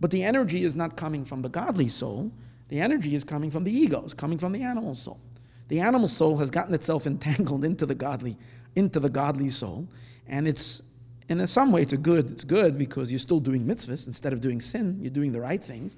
but 0.00 0.10
the 0.10 0.24
energy 0.24 0.64
is 0.64 0.74
not 0.74 0.96
coming 0.96 1.24
from 1.24 1.42
the 1.42 1.48
godly 1.48 1.88
soul. 1.88 2.32
The 2.68 2.80
energy 2.80 3.14
is 3.14 3.24
coming 3.24 3.50
from 3.50 3.64
the 3.64 3.72
ego, 3.72 4.02
it's 4.04 4.14
coming 4.14 4.38
from 4.38 4.52
the 4.52 4.62
animal 4.62 4.94
soul. 4.94 5.20
The 5.68 5.80
animal 5.80 6.08
soul 6.08 6.36
has 6.38 6.50
gotten 6.50 6.74
itself 6.74 7.06
entangled 7.08 7.64
into 7.64 7.86
the 7.86 7.94
godly 7.94 8.38
into 8.76 9.00
the 9.00 9.08
godly 9.08 9.48
soul. 9.48 9.86
And 10.26 10.48
it's, 10.48 10.82
and 11.28 11.40
in 11.40 11.46
some 11.46 11.72
way, 11.72 11.82
it's 11.82 11.92
a 11.92 11.98
good. 11.98 12.30
It's 12.30 12.44
good 12.44 12.76
because 12.76 13.10
you're 13.10 13.18
still 13.18 13.40
doing 13.40 13.64
mitzvahs 13.64 14.06
instead 14.06 14.32
of 14.32 14.40
doing 14.40 14.60
sin. 14.60 14.98
You're 15.00 15.10
doing 15.10 15.32
the 15.32 15.40
right 15.40 15.62
things, 15.62 15.96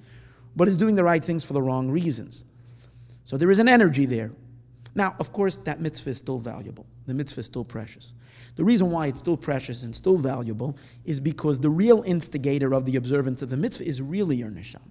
but 0.55 0.67
it's 0.67 0.77
doing 0.77 0.95
the 0.95 1.03
right 1.03 1.23
things 1.23 1.43
for 1.43 1.53
the 1.53 1.61
wrong 1.61 1.89
reasons. 1.89 2.45
So 3.25 3.35
there 3.35 3.51
is 3.51 3.59
an 3.59 3.67
energy 3.67 4.05
there. 4.05 4.31
Now, 4.95 5.15
of 5.19 5.33
course, 5.33 5.57
that 5.57 5.81
mitzvah 5.81 6.11
is 6.11 6.17
still 6.17 6.39
valuable. 6.39 6.85
The 7.07 7.13
mitzvah 7.13 7.41
is 7.41 7.45
still 7.45 7.65
precious. 7.65 8.13
The 8.55 8.63
reason 8.63 8.89
why 8.89 9.07
it's 9.07 9.19
still 9.19 9.37
precious 9.37 9.83
and 9.83 9.95
still 9.95 10.17
valuable 10.17 10.77
is 11.05 11.19
because 11.19 11.59
the 11.59 11.69
real 11.69 12.03
instigator 12.05 12.73
of 12.73 12.85
the 12.85 12.95
observance 12.95 13.41
of 13.41 13.49
the 13.49 13.57
mitzvah 13.57 13.85
is 13.85 14.01
really 14.01 14.37
your 14.37 14.49
neshama 14.49 14.81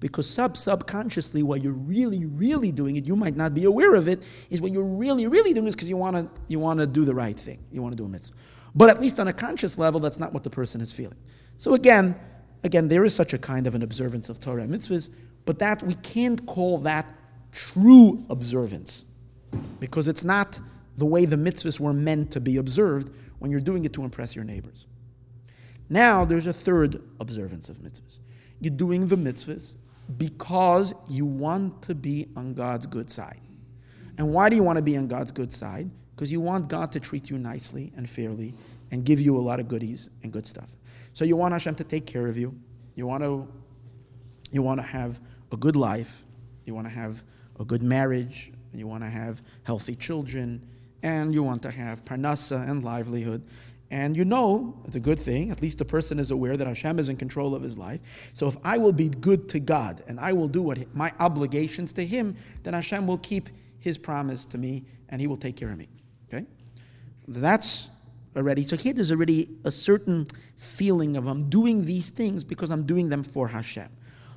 because 0.00 0.28
sub 0.30 0.56
subconsciously 0.56 1.42
what 1.42 1.60
you're 1.60 1.72
really 1.72 2.24
really 2.24 2.70
doing 2.70 2.94
it 2.94 3.04
you 3.04 3.16
might 3.16 3.34
not 3.34 3.52
be 3.52 3.64
aware 3.64 3.96
of 3.96 4.06
it 4.06 4.22
is 4.48 4.60
what 4.60 4.70
you're 4.70 4.84
really 4.84 5.26
really 5.26 5.52
doing 5.52 5.66
is 5.66 5.74
because 5.74 5.90
you 5.90 5.96
want 5.96 6.14
to 6.14 6.28
you 6.46 6.60
want 6.60 6.78
to 6.78 6.86
do 6.86 7.04
the 7.04 7.14
right 7.14 7.38
thing 7.38 7.58
you 7.72 7.82
want 7.82 7.92
to 7.92 7.96
do 7.96 8.04
a 8.04 8.08
mitzvah 8.08 8.36
but 8.78 8.88
at 8.88 9.00
least 9.00 9.20
on 9.20 9.28
a 9.28 9.32
conscious 9.32 9.76
level 9.76 10.00
that's 10.00 10.18
not 10.18 10.32
what 10.32 10.44
the 10.44 10.50
person 10.50 10.80
is 10.80 10.92
feeling 10.92 11.18
so 11.56 11.74
again 11.74 12.16
again 12.64 12.88
there 12.88 13.04
is 13.04 13.14
such 13.14 13.34
a 13.34 13.38
kind 13.38 13.66
of 13.66 13.74
an 13.74 13.82
observance 13.82 14.28
of 14.28 14.40
torah 14.40 14.62
and 14.62 14.72
mitzvahs 14.72 15.10
but 15.44 15.58
that 15.58 15.82
we 15.82 15.94
can't 15.96 16.46
call 16.46 16.78
that 16.78 17.14
true 17.52 18.24
observance 18.30 19.04
because 19.80 20.08
it's 20.08 20.24
not 20.24 20.58
the 20.96 21.06
way 21.06 21.24
the 21.24 21.36
mitzvahs 21.36 21.78
were 21.80 21.92
meant 21.92 22.30
to 22.30 22.40
be 22.40 22.56
observed 22.56 23.12
when 23.38 23.50
you're 23.50 23.60
doing 23.60 23.84
it 23.84 23.92
to 23.92 24.02
impress 24.04 24.34
your 24.34 24.44
neighbors 24.44 24.86
now 25.90 26.24
there's 26.24 26.46
a 26.46 26.52
third 26.52 27.02
observance 27.20 27.68
of 27.68 27.76
mitzvahs 27.78 28.20
you're 28.60 28.74
doing 28.74 29.06
the 29.06 29.16
mitzvahs 29.16 29.76
because 30.16 30.94
you 31.08 31.26
want 31.26 31.82
to 31.82 31.94
be 31.94 32.28
on 32.36 32.54
God's 32.54 32.86
good 32.86 33.10
side. 33.10 33.40
And 34.16 34.32
why 34.32 34.48
do 34.48 34.56
you 34.56 34.62
want 34.62 34.76
to 34.76 34.82
be 34.82 34.96
on 34.96 35.06
God's 35.06 35.30
good 35.30 35.52
side? 35.52 35.90
Because 36.18 36.32
you 36.32 36.40
want 36.40 36.66
God 36.66 36.90
to 36.90 36.98
treat 36.98 37.30
you 37.30 37.38
nicely 37.38 37.92
and 37.96 38.10
fairly 38.10 38.52
and 38.90 39.04
give 39.04 39.20
you 39.20 39.36
a 39.36 39.38
lot 39.38 39.60
of 39.60 39.68
goodies 39.68 40.10
and 40.24 40.32
good 40.32 40.44
stuff. 40.44 40.72
So 41.12 41.24
you 41.24 41.36
want 41.36 41.52
Hashem 41.52 41.76
to 41.76 41.84
take 41.84 42.06
care 42.06 42.26
of 42.26 42.36
you. 42.36 42.58
You 42.96 43.06
want 43.06 43.22
to, 43.22 43.46
you 44.50 44.60
want 44.60 44.80
to 44.80 44.86
have 44.86 45.20
a 45.52 45.56
good 45.56 45.76
life. 45.76 46.24
You 46.64 46.74
want 46.74 46.88
to 46.88 46.92
have 46.92 47.22
a 47.60 47.64
good 47.64 47.84
marriage. 47.84 48.50
You 48.74 48.88
want 48.88 49.04
to 49.04 49.08
have 49.08 49.42
healthy 49.62 49.94
children. 49.94 50.66
And 51.04 51.32
you 51.32 51.44
want 51.44 51.62
to 51.62 51.70
have 51.70 52.04
parnasa 52.04 52.68
and 52.68 52.82
livelihood. 52.82 53.44
And 53.92 54.16
you 54.16 54.24
know, 54.24 54.76
it's 54.88 54.96
a 54.96 55.00
good 55.00 55.20
thing, 55.20 55.52
at 55.52 55.62
least 55.62 55.78
the 55.78 55.84
person 55.84 56.18
is 56.18 56.32
aware 56.32 56.56
that 56.56 56.66
Hashem 56.66 56.98
is 56.98 57.10
in 57.10 57.16
control 57.16 57.54
of 57.54 57.62
his 57.62 57.78
life. 57.78 58.00
So 58.34 58.48
if 58.48 58.56
I 58.64 58.76
will 58.76 58.92
be 58.92 59.08
good 59.08 59.48
to 59.50 59.60
God 59.60 60.02
and 60.08 60.18
I 60.18 60.32
will 60.32 60.48
do 60.48 60.62
what 60.62 60.92
my 60.96 61.12
obligations 61.20 61.92
to 61.92 62.04
him, 62.04 62.36
then 62.64 62.74
Hashem 62.74 63.06
will 63.06 63.18
keep 63.18 63.50
his 63.78 63.96
promise 63.96 64.44
to 64.46 64.58
me 64.58 64.84
and 65.10 65.20
he 65.20 65.28
will 65.28 65.36
take 65.36 65.56
care 65.56 65.70
of 65.70 65.78
me. 65.78 65.88
That's 67.28 67.90
already. 68.36 68.64
So 68.64 68.76
here 68.76 68.92
there's 68.92 69.12
already 69.12 69.50
a 69.64 69.70
certain 69.70 70.26
feeling 70.56 71.16
of 71.16 71.26
I'm 71.26 71.48
doing 71.48 71.84
these 71.84 72.10
things 72.10 72.42
because 72.42 72.70
I'm 72.70 72.86
doing 72.86 73.08
them 73.08 73.22
for 73.22 73.48
Hashem. 73.48 73.88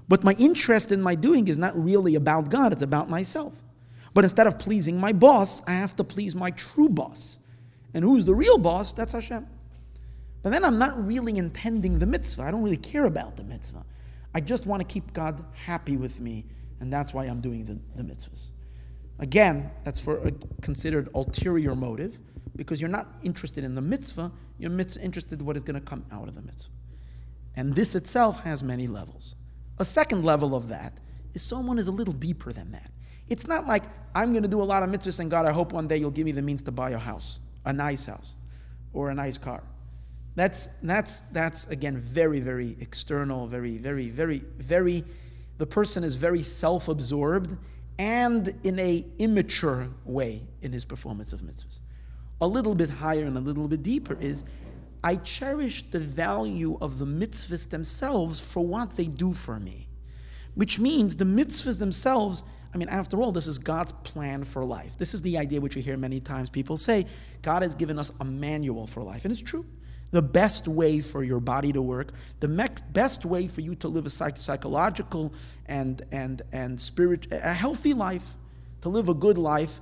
But 0.07 0.23
my 0.23 0.33
interest 0.33 0.91
in 0.91 1.01
my 1.01 1.15
doing 1.15 1.47
is 1.47 1.57
not 1.57 1.81
really 1.81 2.15
about 2.15 2.49
God, 2.49 2.73
it's 2.73 2.81
about 2.81 3.09
myself. 3.09 3.55
But 4.13 4.25
instead 4.25 4.45
of 4.45 4.59
pleasing 4.59 4.99
my 4.99 5.13
boss, 5.13 5.61
I 5.65 5.71
have 5.71 5.95
to 5.95 6.03
please 6.03 6.35
my 6.35 6.51
true 6.51 6.89
boss. 6.89 7.37
And 7.93 8.03
who's 8.03 8.25
the 8.25 8.35
real 8.35 8.57
boss? 8.57 8.91
That's 8.91 9.13
Hashem. 9.13 9.47
But 10.43 10.49
then 10.49 10.65
I'm 10.65 10.77
not 10.77 11.05
really 11.05 11.37
intending 11.37 11.99
the 11.99 12.05
mitzvah. 12.05 12.43
I 12.43 12.51
don't 12.51 12.63
really 12.63 12.77
care 12.77 13.05
about 13.05 13.37
the 13.37 13.43
mitzvah. 13.43 13.85
I 14.33 14.41
just 14.41 14.65
want 14.65 14.81
to 14.81 14.91
keep 14.91 15.13
God 15.13 15.43
happy 15.53 15.97
with 15.97 16.19
me, 16.19 16.45
and 16.79 16.91
that's 16.91 17.13
why 17.13 17.25
I'm 17.25 17.41
doing 17.41 17.65
the, 17.65 17.77
the 17.95 18.03
mitzvahs. 18.03 18.51
Again, 19.19 19.69
that's 19.83 19.99
for 19.99 20.27
a 20.27 20.31
considered 20.61 21.09
ulterior 21.13 21.75
motive, 21.75 22.17
because 22.55 22.81
you're 22.81 22.89
not 22.89 23.07
interested 23.23 23.63
in 23.63 23.75
the 23.75 23.81
mitzvah, 23.81 24.31
you're 24.57 24.71
interested 24.79 25.39
in 25.39 25.45
what 25.45 25.55
is 25.55 25.63
going 25.63 25.79
to 25.79 25.85
come 25.85 26.05
out 26.11 26.27
of 26.27 26.35
the 26.35 26.41
mitzvah. 26.41 26.71
And 27.55 27.75
this 27.75 27.95
itself 27.95 28.41
has 28.41 28.63
many 28.63 28.87
levels. 28.87 29.35
A 29.79 29.85
second 29.85 30.23
level 30.23 30.55
of 30.55 30.67
that 30.69 30.97
is 31.33 31.41
someone 31.41 31.79
is 31.79 31.87
a 31.87 31.91
little 31.91 32.13
deeper 32.13 32.51
than 32.51 32.71
that. 32.71 32.91
It's 33.27 33.47
not 33.47 33.67
like 33.67 33.83
I'm 34.13 34.31
going 34.31 34.43
to 34.43 34.49
do 34.49 34.61
a 34.61 34.63
lot 34.63 34.83
of 34.83 34.89
mitzvahs 34.89 35.19
and 35.19 35.31
God, 35.31 35.45
I 35.45 35.51
hope 35.51 35.71
one 35.71 35.87
day 35.87 35.97
you'll 35.97 36.11
give 36.11 36.25
me 36.25 36.31
the 36.31 36.41
means 36.41 36.61
to 36.63 36.71
buy 36.71 36.91
a 36.91 36.97
house 36.97 37.39
a 37.65 37.71
nice 37.71 38.05
house 38.05 38.33
or 38.93 39.09
a 39.09 39.15
nice 39.15 39.37
car. 39.37 39.63
That's, 40.35 40.69
that's, 40.81 41.21
that's 41.31 41.67
again 41.67 41.97
very, 41.97 42.39
very 42.39 42.77
external, 42.79 43.47
very, 43.47 43.77
very, 43.77 44.09
very, 44.09 44.43
very, 44.57 45.03
the 45.57 45.65
person 45.65 46.03
is 46.03 46.15
very 46.15 46.43
self 46.43 46.87
absorbed 46.87 47.57
and 47.99 48.53
in 48.63 48.79
a 48.79 49.05
immature 49.19 49.87
way 50.05 50.41
in 50.61 50.71
his 50.71 50.85
performance 50.85 51.33
of 51.33 51.41
mitzvahs. 51.41 51.81
A 52.41 52.47
little 52.47 52.75
bit 52.75 52.89
higher 52.89 53.25
and 53.25 53.37
a 53.37 53.41
little 53.41 53.67
bit 53.67 53.83
deeper 53.83 54.17
is 54.19 54.43
I 55.03 55.15
cherish 55.17 55.83
the 55.91 55.99
value 55.99 56.77
of 56.81 56.99
the 56.99 57.05
mitzvahs 57.05 57.69
themselves 57.69 58.39
for 58.39 58.65
what 58.65 58.95
they 58.97 59.05
do 59.05 59.33
for 59.33 59.59
me. 59.59 59.87
which 60.55 60.79
means 60.79 61.15
the 61.15 61.25
mitzvahs 61.25 61.79
themselves. 61.79 62.43
I 62.73 62.77
mean, 62.77 62.89
after 62.89 63.21
all, 63.21 63.31
this 63.31 63.47
is 63.47 63.57
God's 63.57 63.91
plan 64.03 64.43
for 64.43 64.65
life. 64.65 64.97
This 64.97 65.13
is 65.13 65.21
the 65.21 65.37
idea 65.37 65.61
which 65.61 65.75
you 65.75 65.81
hear 65.81 65.97
many 65.97 66.19
times 66.19 66.49
people 66.49 66.77
say 66.77 67.05
God 67.41 67.61
has 67.61 67.75
given 67.75 67.99
us 67.99 68.11
a 68.19 68.25
manual 68.25 68.87
for 68.87 69.03
life. 69.03 69.25
And 69.25 69.31
it's 69.31 69.41
true. 69.41 69.65
The 70.11 70.21
best 70.21 70.67
way 70.67 70.99
for 70.99 71.23
your 71.23 71.39
body 71.39 71.71
to 71.71 71.81
work, 71.81 72.11
the 72.41 72.49
best 72.91 73.25
way 73.25 73.47
for 73.47 73.61
you 73.61 73.75
to 73.75 73.87
live 73.87 74.05
a 74.05 74.09
psych- 74.09 74.37
psychological 74.37 75.33
and, 75.67 76.01
and, 76.11 76.41
and 76.51 76.79
spirit, 76.79 77.27
a 77.31 77.53
healthy 77.53 77.93
life, 77.93 78.25
to 78.81 78.89
live 78.89 79.07
a 79.07 79.13
good 79.13 79.37
life, 79.37 79.79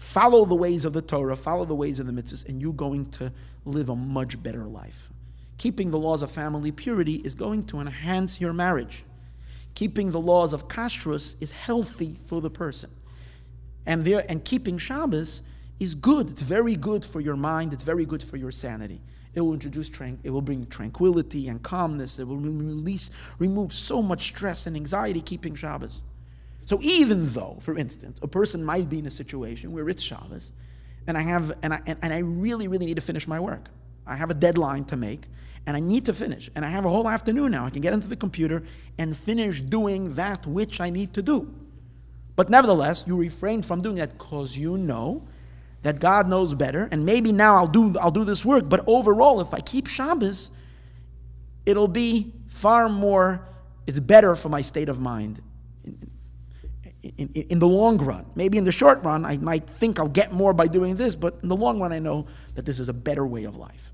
follow 0.00 0.44
the 0.44 0.54
ways 0.54 0.84
of 0.84 0.92
the 0.92 1.02
Torah, 1.02 1.36
follow 1.36 1.64
the 1.64 1.74
ways 1.74 2.00
of 2.00 2.06
the 2.06 2.12
mitzvahs, 2.12 2.48
and 2.48 2.60
you're 2.60 2.72
going 2.72 3.06
to 3.12 3.30
live 3.64 3.90
a 3.90 3.94
much 3.94 4.42
better 4.42 4.64
life. 4.64 5.10
Keeping 5.58 5.90
the 5.90 5.98
laws 5.98 6.22
of 6.22 6.30
family 6.30 6.72
purity 6.72 7.16
is 7.16 7.34
going 7.34 7.64
to 7.64 7.80
enhance 7.80 8.40
your 8.40 8.54
marriage. 8.54 9.04
Keeping 9.74 10.10
the 10.10 10.20
laws 10.20 10.52
of 10.52 10.66
kashrus 10.68 11.36
is 11.40 11.52
healthy 11.52 12.16
for 12.26 12.40
the 12.40 12.50
person. 12.50 12.90
And, 13.86 14.04
there, 14.04 14.24
and 14.28 14.42
keeping 14.44 14.78
Shabbos 14.78 15.42
is 15.78 15.94
good. 15.94 16.30
It's 16.30 16.42
very 16.42 16.76
good 16.76 17.04
for 17.04 17.20
your 17.20 17.36
mind. 17.36 17.72
It's 17.72 17.84
very 17.84 18.06
good 18.06 18.22
for 18.22 18.38
your 18.38 18.50
sanity. 18.50 19.02
It 19.34 19.42
will 19.42 19.52
introduce 19.52 19.90
it 20.24 20.30
will 20.30 20.40
bring 20.40 20.66
tranquility 20.66 21.48
and 21.48 21.62
calmness. 21.62 22.18
It 22.18 22.26
will 22.26 22.38
release, 22.38 23.10
remove 23.38 23.72
so 23.72 24.02
much 24.02 24.22
stress 24.28 24.66
and 24.66 24.74
anxiety 24.74 25.20
keeping 25.20 25.54
Shabbos. 25.54 26.02
So 26.66 26.78
even 26.82 27.26
though, 27.26 27.58
for 27.60 27.76
instance, 27.76 28.18
a 28.22 28.28
person 28.28 28.64
might 28.64 28.88
be 28.88 28.98
in 28.98 29.06
a 29.06 29.10
situation 29.10 29.72
where 29.72 29.88
it's 29.88 30.02
Shabbos, 30.02 30.52
and 31.06 31.16
I 31.16 31.22
have 31.22 31.56
and 31.62 31.74
I 31.74 31.80
and, 31.86 31.98
and 32.02 32.12
I 32.12 32.18
really, 32.18 32.68
really 32.68 32.86
need 32.86 32.96
to 32.96 33.02
finish 33.02 33.26
my 33.26 33.40
work. 33.40 33.68
I 34.06 34.16
have 34.16 34.30
a 34.30 34.34
deadline 34.34 34.84
to 34.86 34.96
make, 34.96 35.22
and 35.66 35.76
I 35.76 35.80
need 35.80 36.06
to 36.06 36.14
finish. 36.14 36.50
And 36.54 36.64
I 36.64 36.68
have 36.68 36.84
a 36.84 36.88
whole 36.88 37.08
afternoon 37.08 37.50
now. 37.52 37.66
I 37.66 37.70
can 37.70 37.80
get 37.80 37.92
into 37.92 38.08
the 38.08 38.16
computer 38.16 38.62
and 38.98 39.16
finish 39.16 39.62
doing 39.62 40.14
that 40.14 40.46
which 40.46 40.80
I 40.80 40.90
need 40.90 41.14
to 41.14 41.22
do. 41.22 41.52
But 42.36 42.48
nevertheless, 42.48 43.04
you 43.06 43.16
refrain 43.16 43.62
from 43.62 43.82
doing 43.82 43.96
that 43.96 44.16
because 44.16 44.56
you 44.56 44.78
know 44.78 45.26
that 45.82 45.98
God 45.98 46.28
knows 46.28 46.54
better, 46.54 46.88
and 46.90 47.04
maybe 47.06 47.32
now 47.32 47.56
I'll 47.56 47.66
do 47.66 47.96
I'll 47.98 48.10
do 48.10 48.24
this 48.24 48.44
work. 48.44 48.68
But 48.68 48.84
overall, 48.86 49.40
if 49.40 49.52
I 49.54 49.60
keep 49.60 49.86
Shabbos, 49.86 50.50
it'll 51.66 51.88
be 51.88 52.32
far 52.48 52.88
more. 52.88 53.46
It's 53.86 53.98
better 53.98 54.34
for 54.36 54.48
my 54.48 54.60
state 54.60 54.88
of 54.88 55.00
mind. 55.00 55.42
In, 57.02 57.28
in, 57.32 57.58
the 57.58 57.66
long 57.66 57.96
run, 57.96 58.26
maybe 58.34 58.58
in 58.58 58.64
the 58.64 58.72
short 58.72 59.02
run, 59.02 59.24
I 59.24 59.38
might 59.38 59.66
think 59.66 59.98
I'll 59.98 60.08
get 60.08 60.32
more 60.32 60.52
by 60.52 60.66
doing 60.66 60.96
this, 60.96 61.16
but 61.16 61.38
in 61.42 61.48
the 61.48 61.56
long 61.56 61.80
run, 61.80 61.94
I 61.94 61.98
know 61.98 62.26
that 62.56 62.66
this 62.66 62.78
is 62.78 62.90
a 62.90 62.92
better 62.92 63.26
way 63.26 63.44
of 63.44 63.56
life. 63.56 63.90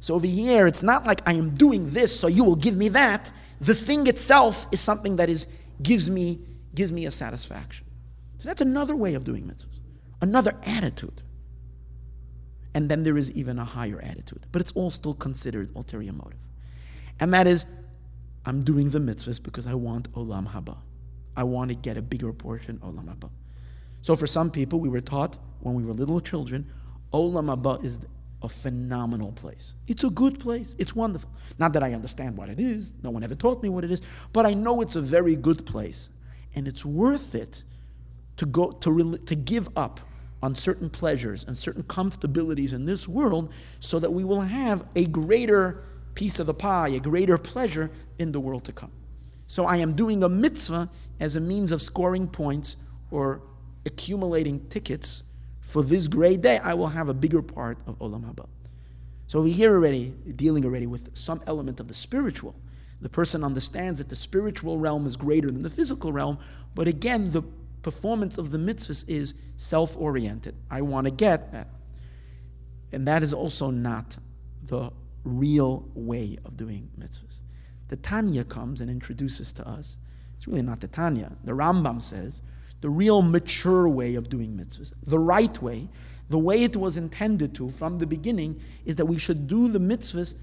So 0.00 0.14
over 0.14 0.26
here, 0.26 0.66
it's 0.66 0.82
not 0.82 1.06
like 1.06 1.22
I 1.26 1.34
am 1.34 1.54
doing 1.54 1.90
this, 1.90 2.18
so 2.18 2.26
you 2.26 2.42
will 2.42 2.56
give 2.56 2.76
me 2.76 2.88
that. 2.88 3.30
The 3.60 3.74
thing 3.74 4.08
itself 4.08 4.66
is 4.72 4.80
something 4.80 5.16
that 5.16 5.28
is 5.28 5.46
gives 5.80 6.10
me 6.10 6.40
gives 6.74 6.92
me 6.92 7.06
a 7.06 7.10
satisfaction. 7.10 7.86
So 8.38 8.48
that's 8.48 8.60
another 8.60 8.96
way 8.96 9.14
of 9.14 9.24
doing 9.24 9.44
mitzvahs 9.44 9.78
another 10.20 10.52
attitude. 10.64 11.22
And 12.74 12.88
then 12.88 13.02
there 13.02 13.16
is 13.16 13.30
even 13.32 13.58
a 13.58 13.64
higher 13.64 14.00
attitude, 14.00 14.46
but 14.52 14.60
it's 14.60 14.72
all 14.72 14.90
still 14.90 15.14
considered 15.14 15.70
ulterior 15.74 16.12
motive. 16.12 16.38
And 17.20 17.32
that 17.34 17.46
is, 17.46 17.64
I'm 18.44 18.62
doing 18.62 18.90
the 18.90 18.98
mitzvahs 18.98 19.42
because 19.42 19.66
I 19.66 19.74
want 19.74 20.12
olam 20.12 20.52
haba. 20.52 20.76
I 21.38 21.44
want 21.44 21.68
to 21.68 21.76
get 21.76 21.96
a 21.96 22.02
bigger 22.02 22.32
portion 22.32 22.78
olam 22.78 23.06
haba. 23.06 23.30
So 24.02 24.16
for 24.16 24.26
some 24.26 24.50
people, 24.50 24.80
we 24.80 24.88
were 24.88 25.00
taught 25.00 25.38
when 25.60 25.76
we 25.76 25.84
were 25.84 25.94
little 25.94 26.20
children, 26.20 26.68
olam 27.14 27.46
haba 27.46 27.82
is 27.84 28.00
a 28.42 28.48
phenomenal 28.48 29.30
place. 29.30 29.74
It's 29.86 30.02
a 30.02 30.10
good 30.10 30.40
place. 30.40 30.74
It's 30.78 30.96
wonderful. 30.96 31.30
Not 31.56 31.72
that 31.74 31.84
I 31.84 31.94
understand 31.94 32.36
what 32.36 32.48
it 32.48 32.58
is. 32.58 32.92
No 33.04 33.10
one 33.10 33.22
ever 33.22 33.36
taught 33.36 33.62
me 33.62 33.68
what 33.68 33.84
it 33.84 33.92
is, 33.92 34.02
but 34.32 34.46
I 34.46 34.54
know 34.54 34.80
it's 34.80 34.96
a 34.96 35.00
very 35.00 35.36
good 35.36 35.64
place, 35.64 36.10
and 36.56 36.66
it's 36.66 36.84
worth 36.84 37.36
it 37.36 37.62
to 38.36 38.44
go 38.44 38.72
to, 38.72 39.16
to 39.18 39.34
give 39.36 39.68
up 39.76 40.00
on 40.42 40.56
certain 40.56 40.90
pleasures 40.90 41.44
and 41.46 41.56
certain 41.56 41.84
comfortabilities 41.84 42.72
in 42.72 42.84
this 42.84 43.06
world 43.06 43.52
so 43.78 44.00
that 44.00 44.12
we 44.12 44.24
will 44.24 44.40
have 44.40 44.84
a 44.96 45.06
greater 45.06 45.84
piece 46.14 46.40
of 46.40 46.46
the 46.46 46.54
pie, 46.54 46.88
a 46.88 47.00
greater 47.00 47.38
pleasure 47.38 47.92
in 48.18 48.32
the 48.32 48.40
world 48.40 48.64
to 48.64 48.72
come. 48.72 48.90
So 49.48 49.64
I 49.64 49.78
am 49.78 49.94
doing 49.94 50.22
a 50.22 50.28
mitzvah 50.28 50.90
as 51.20 51.34
a 51.34 51.40
means 51.40 51.72
of 51.72 51.80
scoring 51.80 52.28
points 52.28 52.76
or 53.10 53.40
accumulating 53.86 54.68
tickets 54.68 55.22
for 55.62 55.82
this 55.82 56.06
great 56.06 56.42
day. 56.42 56.58
I 56.58 56.74
will 56.74 56.88
have 56.88 57.08
a 57.08 57.14
bigger 57.14 57.40
part 57.40 57.78
of 57.86 57.98
Olam 57.98 58.24
Haba. 58.24 58.46
So 59.26 59.40
we 59.40 59.50
here 59.52 59.72
already 59.72 60.14
dealing 60.36 60.66
already 60.66 60.86
with 60.86 61.16
some 61.16 61.42
element 61.46 61.80
of 61.80 61.88
the 61.88 61.94
spiritual. 61.94 62.54
The 63.00 63.08
person 63.08 63.42
understands 63.42 63.98
that 64.00 64.10
the 64.10 64.16
spiritual 64.16 64.78
realm 64.78 65.06
is 65.06 65.16
greater 65.16 65.50
than 65.50 65.62
the 65.62 65.70
physical 65.70 66.12
realm, 66.12 66.38
but 66.74 66.86
again, 66.86 67.30
the 67.30 67.42
performance 67.80 68.36
of 68.36 68.50
the 68.50 68.58
mitzvahs 68.58 69.08
is 69.08 69.34
self 69.56 69.96
oriented. 69.96 70.56
I 70.70 70.82
want 70.82 71.06
to 71.06 71.10
get 71.10 71.52
that. 71.52 71.68
And 72.92 73.08
that 73.08 73.22
is 73.22 73.32
also 73.32 73.70
not 73.70 74.18
the 74.66 74.90
real 75.24 75.88
way 75.94 76.36
of 76.44 76.58
doing 76.58 76.90
mitzvahs. 77.00 77.40
The 77.88 77.96
Tanya 77.96 78.44
comes 78.44 78.80
and 78.80 78.90
introduces 78.90 79.52
to 79.54 79.66
us, 79.66 79.96
it's 80.36 80.46
really 80.46 80.62
not 80.62 80.80
the 80.80 80.88
Tanya. 80.88 81.32
The 81.44 81.52
Rambam 81.52 82.00
says 82.00 82.42
the 82.80 82.90
real 82.90 83.22
mature 83.22 83.88
way 83.88 84.14
of 84.14 84.28
doing 84.28 84.56
mitzvahs, 84.56 84.92
the 85.04 85.18
right 85.18 85.60
way, 85.60 85.88
the 86.28 86.38
way 86.38 86.62
it 86.62 86.76
was 86.76 86.96
intended 86.96 87.54
to 87.54 87.70
from 87.70 87.98
the 87.98 88.06
beginning, 88.06 88.60
is 88.84 88.96
that 88.96 89.06
we 89.06 89.18
should 89.18 89.48
do 89.48 89.68
the 89.68 89.80
mitzvahs 89.80 90.34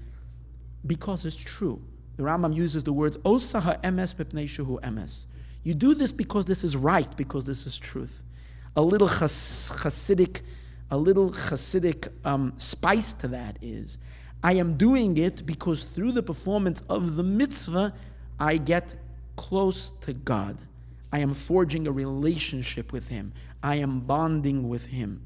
because 0.86 1.24
it's 1.24 1.36
true. 1.36 1.80
The 2.16 2.22
Rambam 2.22 2.54
uses 2.54 2.84
the 2.84 2.92
words 2.92 3.16
Osaha 3.18 3.80
emes 3.82 4.14
mipnei 4.14 4.44
shuhu 4.44 4.80
emes. 4.80 5.26
You 5.62 5.74
do 5.74 5.94
this 5.94 6.12
because 6.12 6.46
this 6.46 6.64
is 6.64 6.76
right, 6.76 7.16
because 7.16 7.44
this 7.44 7.66
is 7.66 7.78
truth. 7.78 8.22
A 8.76 8.82
little 8.82 9.08
chas- 9.08 9.70
Hasidic, 9.74 10.40
a 10.90 10.96
little 10.96 11.30
Hasidic 11.30 12.08
um, 12.24 12.52
spice 12.56 13.12
to 13.14 13.28
that 13.28 13.58
is, 13.60 13.98
I 14.46 14.52
am 14.52 14.76
doing 14.76 15.16
it 15.16 15.44
because 15.44 15.82
through 15.82 16.12
the 16.12 16.22
performance 16.22 16.80
of 16.88 17.16
the 17.16 17.24
mitzvah, 17.24 17.92
I 18.38 18.58
get 18.58 18.94
close 19.34 19.90
to 20.02 20.12
God. 20.12 20.56
I 21.12 21.18
am 21.18 21.34
forging 21.34 21.88
a 21.88 21.90
relationship 21.90 22.92
with 22.92 23.08
Him. 23.08 23.32
I 23.60 23.74
am 23.74 23.98
bonding 23.98 24.68
with 24.68 24.86
Him. 24.86 25.20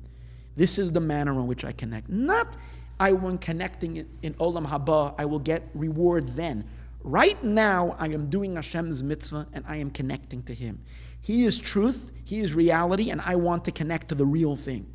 This 0.57 0.79
is 0.79 0.93
the 0.93 1.01
manner 1.01 1.33
in 1.33 1.47
which 1.47 1.67
I 1.67 1.73
connect. 1.73 2.09
Not 2.09 2.57
I 2.99 3.13
when 3.13 3.37
connecting 3.37 4.09
in, 4.23 4.35
Olam 4.37 4.67
Haba, 4.67 5.15
I 5.19 5.27
will 5.27 5.39
get 5.39 5.69
reward 5.75 6.29
then. 6.29 6.65
Right 7.03 7.45
now, 7.45 7.97
I 7.99 8.09
am 8.09 8.31
doing 8.31 8.57
Hashem's 8.57 9.03
mitzvah 9.03 9.49
and 9.53 9.67
I 9.69 9.77
am 9.77 9.91
connecting 9.91 10.43
to 10.45 10.55
Him. 10.55 10.81
He 11.21 11.45
is 11.45 11.59
truth, 11.59 12.11
He 12.25 12.41
is 12.41 12.55
reality, 12.55 13.11
and 13.11 13.21
I 13.21 13.37
want 13.37 13.67
to 13.67 13.71
connect 13.71 14.09
to 14.09 14.15
the 14.15 14.25
real 14.25 14.57
thing. 14.57 14.87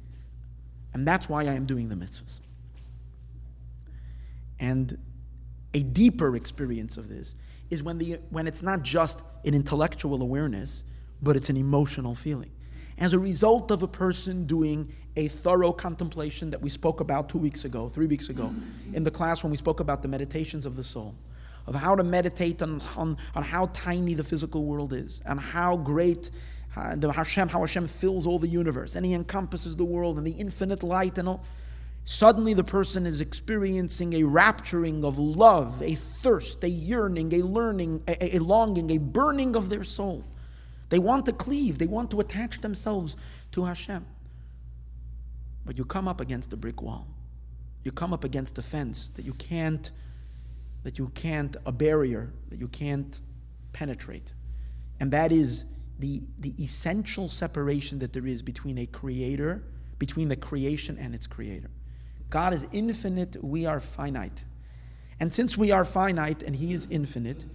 And 0.95 1.07
that's 1.07 1.29
why 1.29 1.41
I 1.41 1.53
am 1.53 1.67
doing 1.67 1.89
the 1.89 1.95
mitzvahs. 1.95 2.39
And 4.59 4.97
a 5.73 5.83
deeper 5.83 6.35
experience 6.35 6.97
of 6.97 7.09
this 7.09 7.35
is 7.69 7.83
when, 7.83 7.97
the, 7.97 8.19
when 8.29 8.47
it's 8.47 8.61
not 8.61 8.81
just 8.81 9.21
an 9.43 9.53
intellectual 9.53 10.21
awareness, 10.21 10.83
but 11.21 11.35
it's 11.35 11.49
an 11.49 11.57
emotional 11.57 12.15
feeling. 12.15 12.51
As 12.97 13.13
a 13.13 13.19
result 13.19 13.71
of 13.71 13.83
a 13.83 13.87
person 13.87 14.45
doing 14.45 14.93
a 15.17 15.27
thorough 15.27 15.73
contemplation 15.73 16.49
that 16.51 16.61
we 16.61 16.69
spoke 16.69 17.01
about 17.01 17.29
two 17.29 17.37
weeks 17.37 17.65
ago, 17.65 17.89
three 17.89 18.05
weeks 18.05 18.29
ago, 18.29 18.53
in 18.93 19.03
the 19.03 19.11
class 19.11 19.43
when 19.43 19.51
we 19.51 19.57
spoke 19.57 19.79
about 19.79 20.01
the 20.01 20.07
meditations 20.07 20.65
of 20.65 20.75
the 20.75 20.83
soul 20.83 21.15
of 21.67 21.75
how 21.75 21.95
to 21.95 22.03
meditate 22.03 22.61
on, 22.61 22.81
on, 22.95 23.17
on 23.33 23.43
how 23.43 23.67
tiny 23.73 24.13
the 24.13 24.23
physical 24.23 24.65
world 24.65 24.93
is 24.93 25.21
and 25.25 25.39
how 25.39 25.77
great 25.77 26.29
uh, 26.75 26.95
the 26.95 27.11
Hashem, 27.11 27.49
how 27.49 27.61
Hashem 27.61 27.87
fills 27.87 28.27
all 28.27 28.37
the 28.37 28.47
universe 28.47 28.95
and 28.95 29.05
He 29.05 29.13
encompasses 29.13 29.75
the 29.75 29.85
world 29.85 30.17
and 30.17 30.27
the 30.27 30.31
infinite 30.31 30.83
light 30.83 31.17
and 31.17 31.27
all. 31.27 31.43
Suddenly, 32.05 32.53
the 32.53 32.63
person 32.63 33.07
is 33.07 33.19
experiencing 33.19 34.13
a 34.13 34.21
rapturing 34.21 35.03
of 35.03 35.17
love, 35.17 35.81
a 35.81 35.95
thirst, 35.95 36.63
a 36.63 36.69
yearning, 36.69 37.33
a 37.33 37.41
learning, 37.41 38.03
a, 38.07 38.35
a 38.35 38.39
longing, 38.39 38.91
a 38.91 38.99
burning 38.99 39.55
of 39.55 39.69
their 39.69 39.83
soul. 39.83 40.23
They 40.89 40.99
want 40.99 41.25
to 41.25 41.33
cleave, 41.33 41.79
they 41.79 41.87
want 41.87 42.11
to 42.11 42.19
attach 42.19 42.61
themselves 42.61 43.15
to 43.53 43.65
Hashem. 43.65 44.05
But 45.65 45.79
you 45.79 45.85
come 45.85 46.07
up 46.07 46.21
against 46.21 46.53
a 46.53 46.57
brick 46.57 46.81
wall. 46.81 47.07
You 47.83 47.91
come 47.91 48.13
up 48.13 48.23
against 48.23 48.59
a 48.59 48.61
fence 48.61 49.09
that 49.09 49.25
you 49.25 49.33
can't 49.33 49.89
that 50.85 50.99
you 50.99 51.07
can't, 51.15 51.57
a 51.65 51.71
barrier 51.71 52.31
that 52.49 52.59
you 52.59 52.67
can't 52.67 53.19
penetrate. 53.73 54.31
And 54.99 55.11
that 55.11 55.31
is 55.31 55.65
the, 55.97 56.21
the 56.39 56.53
essential 56.63 57.27
separation 57.27 57.97
that 57.99 58.13
there 58.13 58.27
is 58.27 58.43
between 58.43 58.77
a 58.77 58.85
creator, 58.85 59.63
between 59.97 60.29
the 60.29 60.35
creation 60.35 60.95
and 60.99 61.15
its 61.15 61.25
creator. 61.25 61.71
God 62.35 62.53
is 62.53 62.67
infinite, 62.73 63.41
we 63.41 63.65
are 63.65 63.79
finite. 63.79 64.43
And 65.21 65.33
since 65.33 65.57
we 65.57 65.71
are 65.71 65.85
finite 65.85 66.43
and 66.43 66.53
He 66.53 66.73
is 66.73 66.85
infinite, 66.91 67.45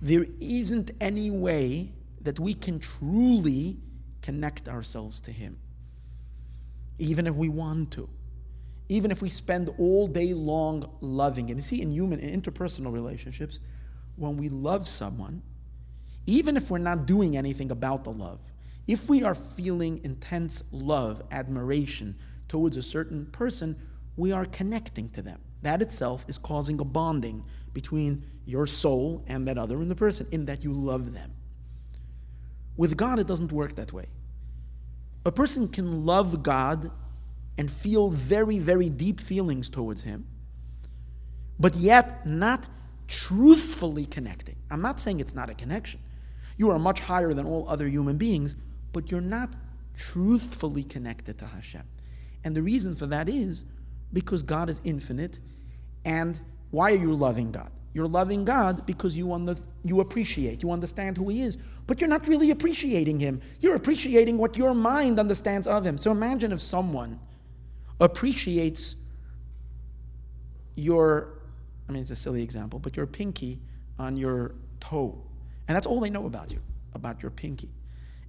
there 0.00 0.24
isn't 0.40 0.90
any 1.02 1.30
way 1.30 1.92
that 2.22 2.40
we 2.40 2.54
can 2.54 2.78
truly 2.78 3.76
connect 4.22 4.70
ourselves 4.70 5.20
to 5.20 5.32
Him, 5.32 5.58
even 6.98 7.26
if 7.26 7.34
we 7.34 7.50
want 7.50 7.90
to 7.90 8.08
even 8.88 9.10
if 9.10 9.20
we 9.20 9.28
spend 9.28 9.70
all 9.78 10.06
day 10.06 10.32
long 10.32 10.90
loving 11.02 11.48
Him. 11.48 11.58
You 11.58 11.62
see, 11.62 11.82
in 11.82 11.90
human, 11.90 12.18
in 12.18 12.40
interpersonal 12.40 12.90
relationships, 12.90 13.60
when 14.16 14.38
we 14.38 14.48
love 14.48 14.88
someone, 14.88 15.42
even 16.26 16.56
if 16.56 16.70
we're 16.70 16.78
not 16.78 17.04
doing 17.04 17.36
anything 17.36 17.70
about 17.70 18.04
the 18.04 18.12
love, 18.12 18.40
if 18.86 19.10
we 19.10 19.24
are 19.24 19.34
feeling 19.34 20.00
intense 20.04 20.62
love, 20.72 21.22
admiration 21.30 22.16
towards 22.48 22.78
a 22.78 22.82
certain 22.82 23.26
person, 23.26 23.76
we 24.16 24.32
are 24.32 24.44
connecting 24.44 25.08
to 25.10 25.22
them. 25.22 25.40
That 25.62 25.80
itself 25.80 26.24
is 26.28 26.38
causing 26.38 26.80
a 26.80 26.84
bonding 26.84 27.44
between 27.72 28.24
your 28.44 28.66
soul 28.66 29.24
and 29.26 29.46
that 29.48 29.58
other 29.58 29.76
and 29.76 29.90
the 29.90 29.94
person, 29.94 30.26
in 30.32 30.46
that 30.46 30.64
you 30.64 30.72
love 30.72 31.12
them. 31.12 31.32
With 32.76 32.96
God, 32.96 33.18
it 33.18 33.26
doesn't 33.26 33.52
work 33.52 33.76
that 33.76 33.92
way. 33.92 34.06
A 35.24 35.32
person 35.32 35.68
can 35.68 36.04
love 36.04 36.42
God 36.42 36.90
and 37.58 37.70
feel 37.70 38.10
very, 38.10 38.58
very 38.58 38.88
deep 38.88 39.20
feelings 39.20 39.68
towards 39.68 40.02
Him, 40.02 40.26
but 41.60 41.76
yet 41.76 42.26
not 42.26 42.66
truthfully 43.06 44.06
connecting. 44.06 44.56
I'm 44.70 44.82
not 44.82 44.98
saying 44.98 45.20
it's 45.20 45.34
not 45.34 45.50
a 45.50 45.54
connection. 45.54 46.00
You 46.56 46.70
are 46.70 46.78
much 46.78 47.00
higher 47.00 47.34
than 47.34 47.46
all 47.46 47.68
other 47.68 47.86
human 47.86 48.16
beings, 48.16 48.56
but 48.92 49.10
you're 49.10 49.20
not 49.20 49.50
truthfully 49.96 50.82
connected 50.82 51.38
to 51.38 51.46
Hashem. 51.46 51.82
And 52.44 52.56
the 52.56 52.62
reason 52.62 52.96
for 52.96 53.06
that 53.06 53.28
is 53.28 53.64
because 54.12 54.42
God 54.42 54.68
is 54.68 54.80
infinite. 54.84 55.38
And 56.04 56.38
why 56.70 56.92
are 56.92 56.96
you 56.96 57.14
loving 57.14 57.52
God? 57.52 57.70
You're 57.94 58.08
loving 58.08 58.44
God 58.44 58.86
because 58.86 59.16
you, 59.16 59.56
you 59.84 60.00
appreciate, 60.00 60.62
you 60.62 60.70
understand 60.70 61.18
who 61.18 61.28
He 61.28 61.42
is, 61.42 61.58
but 61.86 62.00
you're 62.00 62.08
not 62.08 62.26
really 62.26 62.50
appreciating 62.50 63.20
Him. 63.20 63.40
You're 63.60 63.74
appreciating 63.74 64.38
what 64.38 64.56
your 64.56 64.74
mind 64.74 65.20
understands 65.20 65.66
of 65.66 65.84
Him. 65.84 65.98
So 65.98 66.10
imagine 66.10 66.52
if 66.52 66.60
someone 66.60 67.20
appreciates 68.00 68.96
your, 70.74 71.28
I 71.88 71.92
mean, 71.92 72.02
it's 72.02 72.10
a 72.10 72.16
silly 72.16 72.42
example, 72.42 72.78
but 72.78 72.96
your 72.96 73.06
pinky 73.06 73.60
on 73.98 74.16
your 74.16 74.54
toe. 74.80 75.22
And 75.68 75.76
that's 75.76 75.86
all 75.86 76.00
they 76.00 76.10
know 76.10 76.26
about 76.26 76.50
you, 76.50 76.60
about 76.94 77.22
your 77.22 77.30
pinky. 77.30 77.70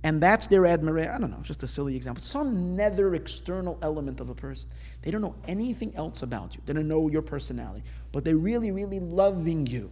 And 0.03 0.21
that's 0.21 0.47
their 0.47 0.65
admiration. 0.65 1.11
I 1.11 1.17
don't 1.17 1.31
know, 1.31 1.39
just 1.41 1.63
a 1.63 1.67
silly 1.67 1.95
example. 1.95 2.21
Some 2.21 2.75
nether 2.75 3.15
external 3.15 3.79
element 3.81 4.19
of 4.19 4.29
a 4.29 4.35
person. 4.35 4.69
They 5.01 5.11
don't 5.11 5.21
know 5.21 5.35
anything 5.47 5.95
else 5.95 6.23
about 6.23 6.55
you. 6.55 6.61
They 6.65 6.73
don't 6.73 6.89
know 6.89 7.07
your 7.07 7.21
personality. 7.21 7.83
But 8.11 8.25
they're 8.25 8.35
really, 8.35 8.71
really 8.71 8.99
loving 8.99 9.65
you. 9.65 9.91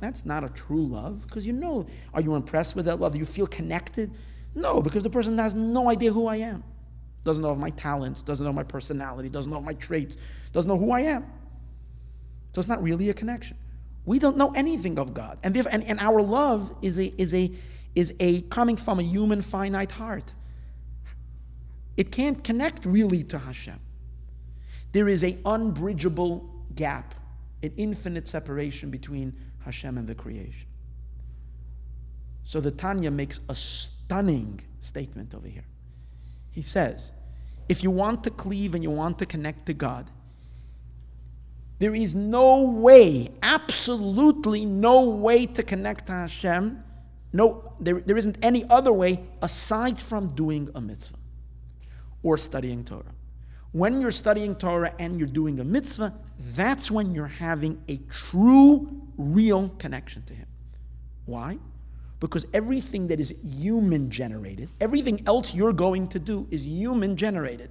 That's 0.00 0.24
not 0.24 0.44
a 0.44 0.48
true 0.48 0.86
love 0.86 1.26
because 1.26 1.46
you 1.46 1.52
know, 1.52 1.86
are 2.14 2.20
you 2.20 2.34
impressed 2.34 2.74
with 2.74 2.86
that 2.86 3.00
love? 3.00 3.12
Do 3.12 3.18
you 3.18 3.26
feel 3.26 3.46
connected? 3.46 4.10
No, 4.54 4.80
because 4.80 5.02
the 5.02 5.10
person 5.10 5.36
has 5.38 5.54
no 5.54 5.90
idea 5.90 6.12
who 6.12 6.26
I 6.26 6.36
am. 6.36 6.64
Doesn't 7.24 7.42
know 7.42 7.50
of 7.50 7.58
my 7.58 7.70
talents, 7.70 8.22
doesn't 8.22 8.44
know 8.44 8.52
my 8.52 8.62
personality, 8.62 9.28
doesn't 9.28 9.52
know 9.52 9.60
my 9.60 9.72
traits, 9.74 10.16
doesn't 10.52 10.68
know 10.68 10.78
who 10.78 10.90
I 10.90 11.00
am. 11.00 11.24
So 12.52 12.60
it's 12.60 12.68
not 12.68 12.82
really 12.82 13.10
a 13.10 13.14
connection. 13.14 13.56
We 14.04 14.18
don't 14.18 14.36
know 14.36 14.52
anything 14.54 14.98
of 14.98 15.14
God. 15.14 15.38
And, 15.42 15.56
and, 15.56 15.84
and 15.84 15.98
our 16.00 16.20
love 16.20 16.76
is 16.82 16.98
a, 16.98 17.06
is 17.20 17.34
a, 17.34 17.50
is 17.94 18.14
a 18.20 18.42
coming 18.42 18.76
from 18.76 18.98
a 18.98 19.02
human 19.02 19.42
finite 19.42 19.92
heart. 19.92 20.32
It 21.96 22.10
can't 22.10 22.42
connect 22.42 22.84
really 22.84 23.22
to 23.24 23.38
Hashem. 23.38 23.78
There 24.92 25.08
is 25.08 25.22
an 25.22 25.40
unbridgeable 25.44 26.48
gap, 26.74 27.14
an 27.62 27.72
infinite 27.76 28.26
separation 28.26 28.90
between 28.90 29.34
Hashem 29.64 29.96
and 29.96 30.06
the 30.06 30.14
creation. 30.14 30.66
So 32.44 32.60
the 32.60 32.70
Tanya 32.70 33.10
makes 33.10 33.40
a 33.48 33.54
stunning 33.54 34.60
statement 34.80 35.34
over 35.34 35.48
here. 35.48 35.64
He 36.50 36.62
says, 36.62 37.12
if 37.68 37.82
you 37.82 37.90
want 37.90 38.22
to 38.24 38.30
cleave 38.30 38.74
and 38.74 38.82
you 38.82 38.90
want 38.90 39.18
to 39.20 39.26
connect 39.26 39.66
to 39.66 39.74
God, 39.74 40.10
there 41.78 41.94
is 41.94 42.14
no 42.14 42.62
way, 42.62 43.30
absolutely 43.42 44.64
no 44.64 45.08
way 45.08 45.46
to 45.46 45.62
connect 45.62 46.06
to 46.06 46.12
Hashem 46.12 46.82
no, 47.34 47.72
there, 47.80 48.00
there 48.00 48.16
isn't 48.16 48.38
any 48.42 48.64
other 48.70 48.92
way 48.92 49.20
aside 49.42 50.00
from 50.00 50.28
doing 50.36 50.70
a 50.76 50.80
mitzvah 50.80 51.18
or 52.22 52.38
studying 52.38 52.84
Torah. 52.84 53.12
When 53.72 54.00
you're 54.00 54.12
studying 54.12 54.54
Torah 54.54 54.94
and 55.00 55.18
you're 55.18 55.26
doing 55.26 55.58
a 55.58 55.64
mitzvah, 55.64 56.14
that's 56.54 56.92
when 56.92 57.12
you're 57.12 57.26
having 57.26 57.82
a 57.88 57.96
true, 58.08 59.02
real 59.18 59.68
connection 59.80 60.22
to 60.26 60.32
Him. 60.32 60.46
Why? 61.26 61.58
Because 62.20 62.46
everything 62.54 63.08
that 63.08 63.18
is 63.18 63.34
human 63.42 64.12
generated, 64.12 64.68
everything 64.80 65.20
else 65.26 65.52
you're 65.56 65.72
going 65.72 66.06
to 66.10 66.20
do 66.20 66.46
is 66.52 66.64
human 66.64 67.16
generated. 67.16 67.70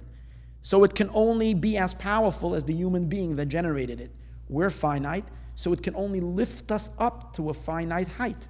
So 0.60 0.84
it 0.84 0.94
can 0.94 1.08
only 1.14 1.54
be 1.54 1.78
as 1.78 1.94
powerful 1.94 2.54
as 2.54 2.66
the 2.66 2.74
human 2.74 3.06
being 3.06 3.36
that 3.36 3.46
generated 3.46 3.98
it. 3.98 4.10
We're 4.50 4.68
finite, 4.68 5.24
so 5.54 5.72
it 5.72 5.82
can 5.82 5.96
only 5.96 6.20
lift 6.20 6.70
us 6.70 6.90
up 6.98 7.34
to 7.36 7.48
a 7.48 7.54
finite 7.54 8.08
height. 8.08 8.46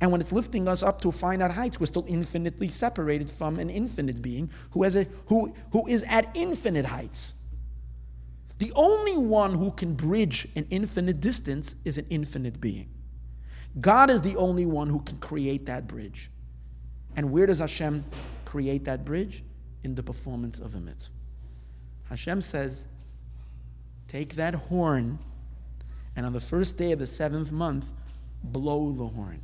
And 0.00 0.10
when 0.10 0.20
it's 0.20 0.32
lifting 0.32 0.68
us 0.68 0.82
up 0.82 1.00
to 1.02 1.12
finite 1.12 1.52
heights, 1.52 1.78
we're 1.78 1.86
still 1.86 2.04
infinitely 2.08 2.68
separated 2.68 3.30
from 3.30 3.58
an 3.58 3.70
infinite 3.70 4.20
being 4.20 4.50
who, 4.72 4.82
has 4.82 4.96
a, 4.96 5.06
who, 5.26 5.54
who 5.72 5.86
is 5.86 6.04
at 6.08 6.28
infinite 6.36 6.84
heights. 6.84 7.34
The 8.58 8.72
only 8.74 9.16
one 9.16 9.54
who 9.54 9.70
can 9.70 9.94
bridge 9.94 10.48
an 10.56 10.66
infinite 10.70 11.20
distance 11.20 11.76
is 11.84 11.98
an 11.98 12.06
infinite 12.10 12.60
being. 12.60 12.88
God 13.80 14.10
is 14.10 14.22
the 14.22 14.36
only 14.36 14.66
one 14.66 14.88
who 14.88 15.00
can 15.00 15.18
create 15.18 15.66
that 15.66 15.88
bridge. 15.88 16.30
And 17.16 17.30
where 17.32 17.46
does 17.46 17.58
Hashem 17.58 18.04
create 18.44 18.84
that 18.84 19.04
bridge? 19.04 19.42
In 19.82 19.94
the 19.94 20.02
performance 20.02 20.60
of 20.60 20.74
a 20.74 20.80
mitzvah. 20.80 21.12
Hashem 22.08 22.40
says, 22.40 22.88
Take 24.08 24.36
that 24.36 24.54
horn, 24.54 25.18
and 26.16 26.24
on 26.24 26.32
the 26.32 26.40
first 26.40 26.78
day 26.78 26.92
of 26.92 26.98
the 26.98 27.06
seventh 27.06 27.52
month, 27.52 27.86
blow 28.42 28.92
the 28.92 29.06
horn. 29.06 29.40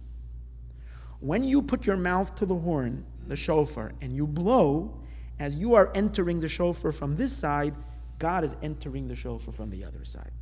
When 1.20 1.44
you 1.44 1.62
put 1.62 1.86
your 1.86 1.96
mouth 1.96 2.34
to 2.36 2.46
the 2.46 2.54
horn, 2.54 3.04
the 3.26 3.36
shofar, 3.36 3.92
and 4.00 4.14
you 4.14 4.26
blow, 4.26 4.98
as 5.38 5.54
you 5.54 5.74
are 5.74 5.92
entering 5.94 6.40
the 6.40 6.48
shofar 6.48 6.92
from 6.92 7.16
this 7.16 7.32
side, 7.32 7.74
God 8.18 8.44
is 8.44 8.56
entering 8.62 9.06
the 9.06 9.16
shofar 9.16 9.52
from 9.52 9.70
the 9.70 9.84
other 9.84 10.04
side. 10.04 10.32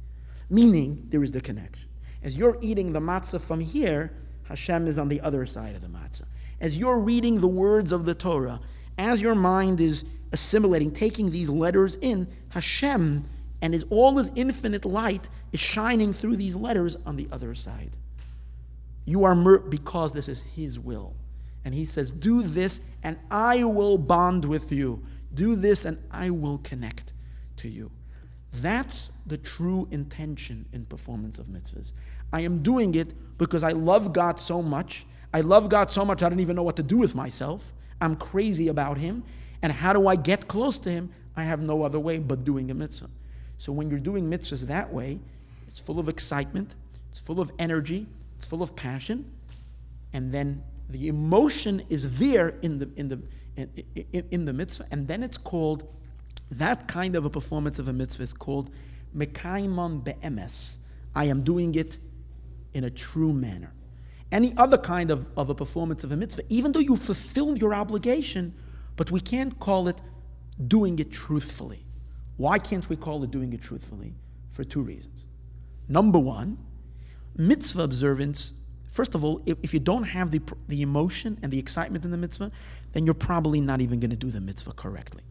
Meaning, 0.50 1.06
there 1.10 1.22
is 1.22 1.32
the 1.32 1.40
connection. 1.40 1.88
As 2.22 2.36
you're 2.36 2.58
eating 2.60 2.92
the 2.92 3.00
matzah 3.00 3.40
from 3.40 3.60
here, 3.60 4.12
Hashem 4.44 4.86
is 4.86 4.98
on 4.98 5.08
the 5.08 5.20
other 5.20 5.46
side 5.46 5.74
of 5.76 5.82
the 5.82 5.88
matzah. 5.88 6.24
As 6.60 6.76
you're 6.76 6.98
reading 6.98 7.40
the 7.40 7.48
words 7.48 7.92
of 7.92 8.06
the 8.06 8.14
Torah, 8.14 8.60
as 8.98 9.20
your 9.20 9.34
mind 9.34 9.80
is 9.80 10.04
assimilating, 10.32 10.90
taking 10.90 11.30
these 11.30 11.48
letters 11.48 11.96
in, 12.00 12.26
Hashem 12.48 13.24
and 13.60 13.72
his 13.72 13.84
all 13.90 14.16
his 14.16 14.30
infinite 14.34 14.84
light 14.84 15.28
is 15.52 15.60
shining 15.60 16.12
through 16.12 16.36
these 16.36 16.56
letters 16.56 16.96
on 17.06 17.16
the 17.16 17.28
other 17.32 17.54
side. 17.54 17.90
You 19.08 19.24
are 19.24 19.34
mur- 19.34 19.60
because 19.60 20.12
this 20.12 20.28
is 20.28 20.42
His 20.42 20.78
will. 20.78 21.14
And 21.64 21.74
He 21.74 21.86
says, 21.86 22.12
Do 22.12 22.42
this, 22.42 22.82
and 23.02 23.16
I 23.30 23.64
will 23.64 23.96
bond 23.96 24.44
with 24.44 24.70
you. 24.70 25.02
Do 25.32 25.56
this, 25.56 25.86
and 25.86 25.96
I 26.10 26.28
will 26.28 26.58
connect 26.58 27.14
to 27.56 27.68
you. 27.70 27.90
That's 28.52 29.08
the 29.26 29.38
true 29.38 29.88
intention 29.90 30.66
in 30.74 30.84
performance 30.84 31.38
of 31.38 31.46
mitzvahs. 31.46 31.92
I 32.34 32.42
am 32.42 32.62
doing 32.62 32.94
it 32.96 33.14
because 33.38 33.62
I 33.62 33.70
love 33.70 34.12
God 34.12 34.38
so 34.38 34.60
much. 34.60 35.06
I 35.32 35.40
love 35.40 35.70
God 35.70 35.90
so 35.90 36.04
much 36.04 36.22
I 36.22 36.28
don't 36.28 36.40
even 36.40 36.54
know 36.56 36.62
what 36.62 36.76
to 36.76 36.82
do 36.82 36.98
with 36.98 37.14
myself. 37.14 37.72
I'm 38.02 38.14
crazy 38.14 38.68
about 38.68 38.98
Him. 38.98 39.24
And 39.62 39.72
how 39.72 39.94
do 39.94 40.06
I 40.06 40.16
get 40.16 40.48
close 40.48 40.78
to 40.80 40.90
Him? 40.90 41.10
I 41.34 41.44
have 41.44 41.62
no 41.62 41.82
other 41.82 41.98
way 41.98 42.18
but 42.18 42.44
doing 42.44 42.70
a 42.70 42.74
mitzvah. 42.74 43.08
So 43.56 43.72
when 43.72 43.88
you're 43.88 44.00
doing 44.00 44.28
mitzvahs 44.28 44.66
that 44.66 44.92
way, 44.92 45.18
it's 45.66 45.80
full 45.80 45.98
of 45.98 46.10
excitement, 46.10 46.74
it's 47.08 47.20
full 47.20 47.40
of 47.40 47.50
energy, 47.58 48.06
it's 48.38 48.46
full 48.46 48.62
of 48.62 48.76
passion, 48.76 49.28
and 50.12 50.30
then 50.30 50.62
the 50.88 51.08
emotion 51.08 51.82
is 51.88 52.18
there 52.20 52.54
in 52.62 52.78
the 52.78 52.88
in 52.96 53.08
the 53.08 53.20
in, 53.56 54.24
in, 54.30 54.44
the 54.44 54.52
mitzvah, 54.52 54.86
and 54.92 55.08
then 55.08 55.24
it's 55.24 55.36
called 55.36 55.82
that 56.52 56.86
kind 56.86 57.16
of 57.16 57.24
a 57.24 57.30
performance 57.30 57.80
of 57.80 57.88
a 57.88 57.92
mitzvah 57.92 58.22
is 58.22 58.32
called 58.32 58.70
mekaimon 59.16 60.04
be'emes. 60.04 60.76
I 61.16 61.24
am 61.24 61.42
doing 61.42 61.74
it 61.74 61.98
in 62.74 62.84
a 62.84 62.90
true 62.90 63.32
manner. 63.32 63.72
Any 64.30 64.54
other 64.56 64.78
kind 64.78 65.10
of, 65.10 65.26
of 65.36 65.50
a 65.50 65.54
performance 65.54 66.04
of 66.04 66.12
a 66.12 66.16
mitzvah, 66.16 66.42
even 66.48 66.70
though 66.70 66.78
you 66.78 66.94
fulfill 66.94 67.58
your 67.58 67.74
obligation, 67.74 68.54
but 68.94 69.10
we 69.10 69.20
can't 69.20 69.58
call 69.58 69.88
it 69.88 70.00
doing 70.68 71.00
it 71.00 71.10
truthfully. 71.10 71.84
Why 72.36 72.60
can't 72.60 72.88
we 72.88 72.94
call 72.94 73.24
it 73.24 73.32
doing 73.32 73.52
it 73.52 73.62
truthfully? 73.62 74.14
For 74.52 74.62
two 74.62 74.82
reasons. 74.82 75.26
Number 75.88 76.20
one, 76.20 76.58
mitzvah 77.38 77.82
observance, 77.82 78.52
first 78.90 79.14
of 79.14 79.24
all, 79.24 79.40
if, 79.46 79.56
if 79.62 79.72
you 79.72 79.80
don't 79.80 80.02
have 80.02 80.30
the, 80.30 80.42
the 80.66 80.82
emotion 80.82 81.38
and 81.42 81.50
the 81.50 81.58
excitement 81.58 82.04
in 82.04 82.10
the 82.10 82.18
mitzvah, 82.18 82.50
then 82.92 83.06
you're 83.06 83.14
probably 83.14 83.60
not 83.60 83.80
even 83.80 84.00
going 84.00 84.10
to 84.10 84.16
do 84.16 84.30
the 84.30 84.40
mitzvah 84.40 84.72
correctly. 84.72 85.22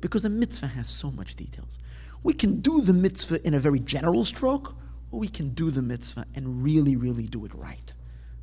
Because 0.00 0.24
a 0.24 0.28
mitzvah 0.28 0.66
has 0.66 0.90
so 0.90 1.10
much 1.10 1.36
details. 1.36 1.78
We 2.22 2.34
can 2.34 2.60
do 2.60 2.80
the 2.80 2.92
mitzvah 2.92 3.46
in 3.46 3.54
a 3.54 3.60
very 3.60 3.78
general 3.78 4.24
stroke, 4.24 4.74
or 5.10 5.20
we 5.20 5.28
can 5.28 5.50
do 5.50 5.70
the 5.70 5.82
mitzvah 5.82 6.26
and 6.34 6.62
really, 6.62 6.96
really 6.96 7.26
do 7.26 7.44
it 7.44 7.54
right. 7.54 7.92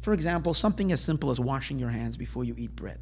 For 0.02 0.14
example, 0.14 0.54
something 0.54 0.92
as 0.92 1.02
simple 1.02 1.30
as 1.30 1.40
washing 1.40 1.80
your 1.80 1.90
hands 1.90 2.18
before 2.18 2.44
you 2.44 2.56
eat 2.58 2.76
bread. 2.76 3.00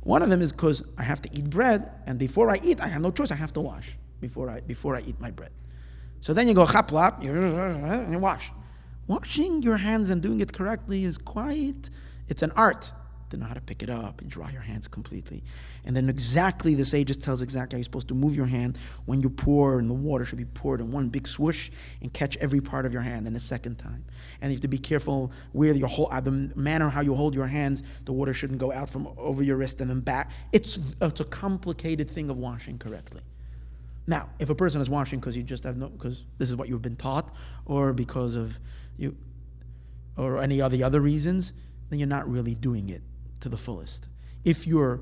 One 0.00 0.22
of 0.22 0.28
them 0.28 0.42
is 0.42 0.52
because 0.52 0.82
I 0.98 1.02
have 1.02 1.22
to 1.22 1.28
eat 1.32 1.48
bread, 1.48 1.90
and 2.06 2.18
before 2.18 2.50
I 2.50 2.60
eat, 2.62 2.80
I 2.80 2.88
have 2.88 3.02
no 3.02 3.10
choice. 3.10 3.30
I 3.30 3.36
have 3.36 3.52
to 3.54 3.60
wash 3.60 3.96
before 4.20 4.50
I, 4.50 4.60
before 4.60 4.96
I 4.96 5.00
eat 5.00 5.18
my 5.20 5.30
bread. 5.30 5.50
So 6.20 6.34
then 6.34 6.46
you 6.48 6.54
go 6.54 6.64
chaplap, 6.64 7.22
you 7.22 8.18
wash. 8.18 8.50
Washing 9.06 9.62
your 9.62 9.76
hands 9.76 10.10
and 10.10 10.22
doing 10.22 10.40
it 10.40 10.52
correctly 10.52 11.04
is 11.04 11.18
quite 11.18 11.90
It's 12.28 12.42
an 12.42 12.52
art 12.56 12.90
to 13.30 13.36
know 13.36 13.46
how 13.46 13.54
to 13.54 13.60
pick 13.60 13.82
it 13.82 13.90
up 13.90 14.20
and 14.20 14.30
dry 14.30 14.50
your 14.50 14.62
hands 14.62 14.88
completely. 14.88 15.42
And 15.84 15.96
then 15.96 16.08
exactly 16.08 16.74
the 16.74 16.84
sage 16.84 17.08
just 17.08 17.22
tells 17.22 17.42
exactly 17.42 17.76
how 17.76 17.78
you're 17.78 17.84
supposed 17.84 18.08
to 18.08 18.14
move 18.14 18.34
your 18.34 18.46
hand 18.46 18.78
when 19.04 19.20
you 19.20 19.28
pour, 19.28 19.78
and 19.78 19.90
the 19.90 19.94
water 19.94 20.24
should 20.24 20.38
be 20.38 20.44
poured 20.44 20.80
in 20.80 20.92
one 20.92 21.08
big 21.08 21.26
swoosh 21.26 21.70
and 22.00 22.12
catch 22.12 22.36
every 22.38 22.60
part 22.60 22.86
of 22.86 22.92
your 22.92 23.02
hand. 23.02 23.26
And 23.26 23.34
the 23.36 23.40
second 23.40 23.76
time, 23.76 24.04
and 24.40 24.50
you 24.50 24.56
have 24.56 24.62
to 24.62 24.68
be 24.68 24.78
careful 24.78 25.32
where 25.52 25.72
your 25.72 25.88
whole 25.88 26.08
uh, 26.10 26.20
the 26.20 26.52
manner 26.54 26.88
how 26.88 27.00
you 27.00 27.14
hold 27.14 27.34
your 27.34 27.46
hands. 27.46 27.82
The 28.04 28.12
water 28.12 28.32
shouldn't 28.32 28.58
go 28.58 28.72
out 28.72 28.88
from 28.88 29.08
over 29.18 29.42
your 29.42 29.56
wrist 29.56 29.80
and 29.80 29.90
then 29.90 30.00
back. 30.00 30.30
It's 30.52 30.78
it's 31.00 31.20
a 31.20 31.24
complicated 31.24 32.08
thing 32.08 32.30
of 32.30 32.36
washing 32.38 32.78
correctly. 32.78 33.22
Now, 34.06 34.28
if 34.38 34.50
a 34.50 34.54
person 34.54 34.82
is 34.82 34.90
washing 34.90 35.18
because 35.18 35.34
you 35.34 35.42
just 35.42 35.64
have 35.64 35.78
no, 35.78 35.88
because 35.88 36.24
this 36.36 36.50
is 36.50 36.56
what 36.56 36.68
you've 36.68 36.82
been 36.82 36.96
taught, 36.96 37.34
or 37.64 37.94
because 37.94 38.36
of 38.36 38.58
you, 38.96 39.16
or 40.16 40.40
any 40.40 40.60
of 40.60 40.70
the 40.70 40.82
other 40.82 41.00
reasons, 41.00 41.52
then 41.90 41.98
you're 41.98 42.08
not 42.08 42.28
really 42.28 42.54
doing 42.54 42.88
it 42.88 43.02
to 43.40 43.48
the 43.48 43.56
fullest. 43.56 44.08
If 44.44 44.66
you're 44.66 45.00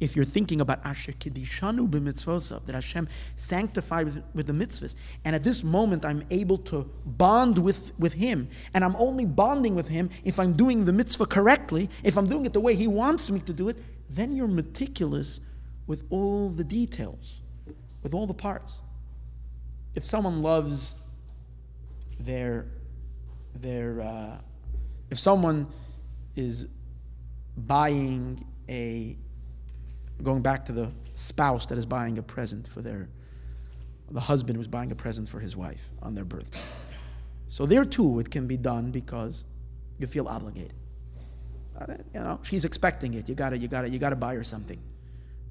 if 0.00 0.16
you're 0.16 0.24
thinking 0.24 0.62
about 0.62 0.80
Asher 0.84 1.12
Kiddishanu 1.12 1.88
b'mitzvosav, 1.88 2.64
that 2.64 2.74
Hashem 2.74 3.06
sanctified 3.36 4.06
with, 4.06 4.22
with 4.34 4.46
the 4.46 4.52
mitzvahs, 4.54 4.96
and 5.24 5.36
at 5.36 5.44
this 5.44 5.62
moment 5.62 6.06
I'm 6.06 6.24
able 6.30 6.56
to 6.58 6.90
bond 7.04 7.58
with, 7.58 7.92
with 7.98 8.14
Him, 8.14 8.48
and 8.72 8.82
I'm 8.82 8.96
only 8.96 9.26
bonding 9.26 9.74
with 9.74 9.88
Him 9.88 10.08
if 10.24 10.40
I'm 10.40 10.54
doing 10.54 10.86
the 10.86 10.92
mitzvah 10.92 11.26
correctly, 11.26 11.90
if 12.02 12.16
I'm 12.16 12.26
doing 12.26 12.46
it 12.46 12.54
the 12.54 12.60
way 12.60 12.74
He 12.74 12.86
wants 12.86 13.28
me 13.28 13.40
to 13.40 13.52
do 13.52 13.68
it, 13.68 13.76
then 14.08 14.34
you're 14.34 14.48
meticulous 14.48 15.38
with 15.86 16.04
all 16.08 16.48
the 16.48 16.64
details, 16.64 17.40
with 18.02 18.14
all 18.14 18.26
the 18.26 18.34
parts. 18.34 18.80
If 19.94 20.04
someone 20.04 20.40
loves 20.40 20.94
their, 22.18 22.66
their 23.54 24.00
uh, 24.00 24.38
if 25.10 25.18
someone 25.18 25.66
is 26.36 26.66
buying 27.56 28.44
a 28.68 29.16
going 30.22 30.42
back 30.42 30.64
to 30.66 30.72
the 30.72 30.90
spouse 31.14 31.66
that 31.66 31.78
is 31.78 31.86
buying 31.86 32.18
a 32.18 32.22
present 32.22 32.68
for 32.68 32.80
their 32.82 33.08
the 34.10 34.20
husband 34.20 34.56
who's 34.56 34.68
buying 34.68 34.90
a 34.90 34.94
present 34.94 35.28
for 35.28 35.40
his 35.40 35.56
wife 35.56 35.88
on 36.02 36.14
their 36.14 36.24
birthday. 36.24 36.60
So 37.48 37.66
there 37.66 37.84
too 37.84 38.20
it 38.20 38.30
can 38.30 38.46
be 38.46 38.56
done 38.56 38.90
because 38.90 39.44
you 39.98 40.06
feel 40.06 40.28
obligated. 40.28 40.74
Uh, 41.78 41.94
you 42.14 42.20
know, 42.20 42.38
she's 42.42 42.64
expecting 42.64 43.14
it. 43.14 43.28
You 43.28 43.34
gotta, 43.34 43.56
you 43.56 43.68
gotta, 43.68 43.88
you 43.88 43.98
gotta 43.98 44.16
buy 44.16 44.34
her 44.34 44.44
something 44.44 44.78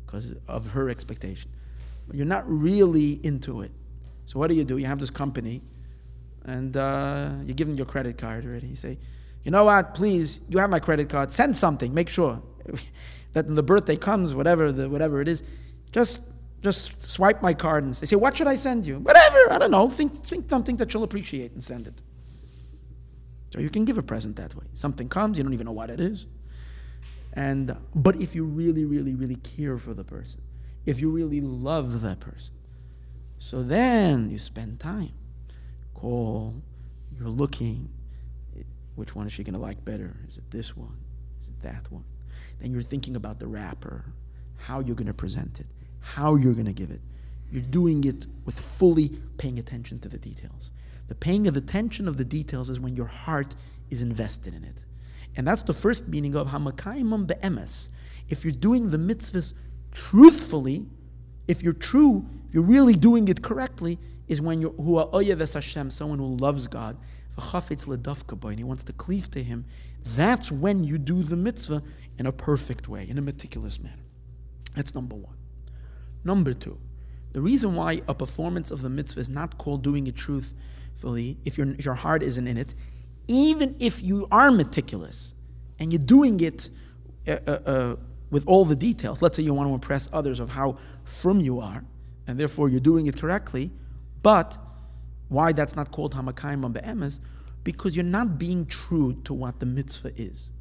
because 0.06 0.34
of 0.48 0.66
her 0.68 0.90
expectation. 0.90 1.50
But 2.08 2.18
you're 2.18 2.26
not 2.26 2.44
really 2.50 3.20
into 3.24 3.62
it. 3.62 3.72
So 4.26 4.40
what 4.40 4.48
do 4.48 4.56
you 4.56 4.64
do? 4.64 4.78
You 4.78 4.86
have 4.86 5.00
this 5.00 5.10
company, 5.10 5.62
and 6.46 6.76
uh, 6.76 7.32
you 7.46 7.54
give 7.54 7.68
them 7.68 7.78
your 7.78 7.86
credit 7.86 8.18
card 8.18 8.46
already. 8.46 8.68
You 8.68 8.76
say, 8.76 8.98
you 9.44 9.52
know 9.52 9.64
what? 9.64 9.94
Please, 9.94 10.42
you 10.50 10.58
have 10.58 10.70
my 10.70 10.80
credit 10.80 11.10
card. 11.10 11.32
Send 11.32 11.56
something. 11.56 11.94
Make 11.94 12.10
sure 12.10 12.42
that 13.34 13.46
when 13.46 13.56
the 13.56 13.64
birthday 13.64 13.96
comes, 13.96 14.34
whatever 14.34 14.72
the 14.72 14.90
whatever 14.90 15.22
it 15.22 15.28
is, 15.28 15.44
just 15.92 16.22
just 16.62 17.02
swipe 17.02 17.42
my 17.42 17.54
card 17.54 17.84
and 17.84 17.96
say, 17.96 18.06
say, 18.06 18.16
what 18.16 18.36
should 18.36 18.48
I 18.48 18.56
send 18.56 18.86
you? 18.86 19.00
Whatever. 19.00 19.52
I 19.52 19.58
don't 19.58 19.72
know. 19.72 19.90
Think 19.90 20.16
think 20.24 20.50
something 20.50 20.76
that 20.78 20.94
you'll 20.94 21.04
appreciate 21.04 21.54
and 21.54 21.64
send 21.64 21.88
it. 21.88 22.02
So 23.52 23.60
you 23.60 23.70
can 23.70 23.86
give 23.86 23.98
a 23.98 24.04
present 24.04 24.36
that 24.36 24.56
way. 24.56 24.66
Something 24.74 25.10
comes, 25.10 25.38
you 25.38 25.44
don't 25.44 25.54
even 25.54 25.66
know 25.66 25.72
what 25.72 25.90
it 25.90 26.00
is. 26.00 26.28
And 27.34 27.76
but 27.96 28.16
if 28.18 28.36
you 28.36 28.44
really, 28.44 28.86
really, 28.86 29.16
really 29.16 29.36
care 29.38 29.78
for 29.78 29.94
the 29.94 30.04
person, 30.04 30.42
if 30.86 31.00
you 31.00 31.10
really 31.10 31.42
love 31.42 32.02
that 32.02 32.20
person, 32.20 32.54
so 33.40 33.64
then 33.64 34.30
you 34.30 34.38
spend 34.38 34.80
time. 34.80 35.14
Call, 36.00 36.56
you're 37.18 37.28
looking, 37.28 37.90
which 38.96 39.16
one 39.16 39.28
is 39.28 39.34
she 39.34 39.44
going 39.44 39.56
to 39.56 39.60
like 39.60 39.84
better? 39.84 40.16
Is 40.28 40.38
it 40.38 40.50
this 40.50 40.78
one? 40.78 40.98
Is 41.42 41.50
it 41.50 41.62
that 41.62 41.92
one? 41.92 42.06
Then 42.62 42.72
you're 42.72 42.82
thinking 42.82 43.16
about 43.18 43.40
the 43.40 43.48
wrapper, 43.48 44.06
how 44.56 44.80
you're 44.80 44.96
going 44.96 45.08
to 45.08 45.14
present 45.14 45.60
it, 45.60 45.66
how 46.00 46.36
you're 46.36 46.54
going 46.54 46.66
to 46.68 46.74
give 46.74 46.92
it. 46.92 47.02
You're 47.52 47.64
doing 47.64 48.04
it 48.06 48.28
with 48.46 48.58
fully 48.58 49.10
paying 49.38 49.60
attention 49.60 50.00
to 50.00 50.10
the 50.10 50.18
details. 50.18 50.72
The 51.10 51.16
paying 51.16 51.48
of 51.48 51.58
attention 51.58 52.08
of 52.08 52.18
the 52.18 52.26
details 52.26 52.70
is 52.70 52.80
when 52.80 52.96
your 52.96 53.08
heart 53.08 53.56
is 53.90 54.02
invested 54.02 54.54
in 54.54 54.64
it. 54.64 54.86
And 55.36 55.48
that's 55.48 55.64
the 55.64 55.74
first 55.74 56.08
meaning 56.08 56.36
of 56.36 56.48
Hamakaimam 56.48 57.28
be'emes. 57.28 57.90
If 58.30 58.46
you're 58.46 58.54
doing 58.54 58.90
the 58.90 58.98
mitzvahs 58.98 59.54
truthfully, 59.92 60.86
if 61.48 61.64
you're 61.64 61.74
true, 61.74 62.26
if 62.48 62.54
you're 62.54 62.64
really 62.64 62.94
doing 62.94 63.28
it 63.28 63.42
correctly, 63.42 63.98
is 64.30 64.40
when 64.40 64.62
you're 64.62 64.72
hua'oyeves 64.72 65.56
Hashem, 65.56 65.90
someone 65.90 66.20
who 66.20 66.38
loves 66.38 66.68
God, 66.68 66.96
and 67.36 68.58
he 68.58 68.64
wants 68.64 68.84
to 68.84 68.94
cleave 68.94 69.32
to 69.32 69.44
him, 69.44 69.66
that's 70.04 70.52
when 70.52 70.84
you 70.84 70.98
do 70.98 71.24
the 71.24 71.36
mitzvah 71.36 71.84
in 72.18 72.26
a 72.26 72.32
perfect 72.32 72.88
way, 72.88 73.08
in 73.10 73.18
a 73.18 73.22
meticulous 73.22 73.80
manner. 73.80 74.04
That's 74.76 74.94
number 74.94 75.16
one. 75.16 75.36
Number 76.24 76.54
two, 76.54 76.78
the 77.32 77.42
reason 77.42 77.76
why 77.76 78.02
a 78.08 78.14
performance 78.14 78.72
of 78.72 78.82
the 78.82 78.90
mitzvah 78.90 79.20
is 79.20 79.30
not 79.30 79.58
called 79.58 79.84
doing 79.84 80.08
it 80.08 80.16
truthfully, 80.16 81.38
if, 81.46 81.58
your 81.58 81.72
if 81.72 81.86
your 81.86 81.96
heart 81.96 82.24
isn't 82.24 82.48
in 82.48 82.58
it, 82.58 82.76
even 83.28 83.76
if 83.80 84.04
you 84.04 84.28
are 84.32 84.52
meticulous 84.52 85.34
and 85.80 85.94
you're 85.94 86.02
doing 86.02 86.40
it 86.42 86.70
uh, 87.28 87.38
uh, 87.48 87.52
uh, 87.52 87.96
with 88.32 88.46
all 88.48 88.66
the 88.66 88.76
details, 88.76 89.22
let's 89.22 89.38
say 89.38 89.44
you 89.44 89.54
want 89.54 89.70
to 89.70 89.74
impress 89.74 90.10
others 90.12 90.40
of 90.40 90.50
how 90.50 90.78
firm 91.04 91.40
you 91.40 91.60
are, 91.60 91.84
and 92.28 92.40
therefore 92.40 92.70
you're 92.70 92.80
doing 92.80 93.08
it 93.08 93.18
correctly, 93.18 93.72
but 94.22 94.58
why 95.30 95.52
that's 95.52 95.76
not 95.76 95.92
called 95.92 96.16
Hamakayim 96.16 96.74
Be'emes? 96.74 97.20
Because 97.64 97.96
you're 97.96 98.06
not 98.06 98.40
being 98.40 98.66
true 98.66 99.14
to 99.26 99.34
what 99.34 99.60
the 99.60 99.66
mitzvah 99.66 100.12
is. 100.16 100.52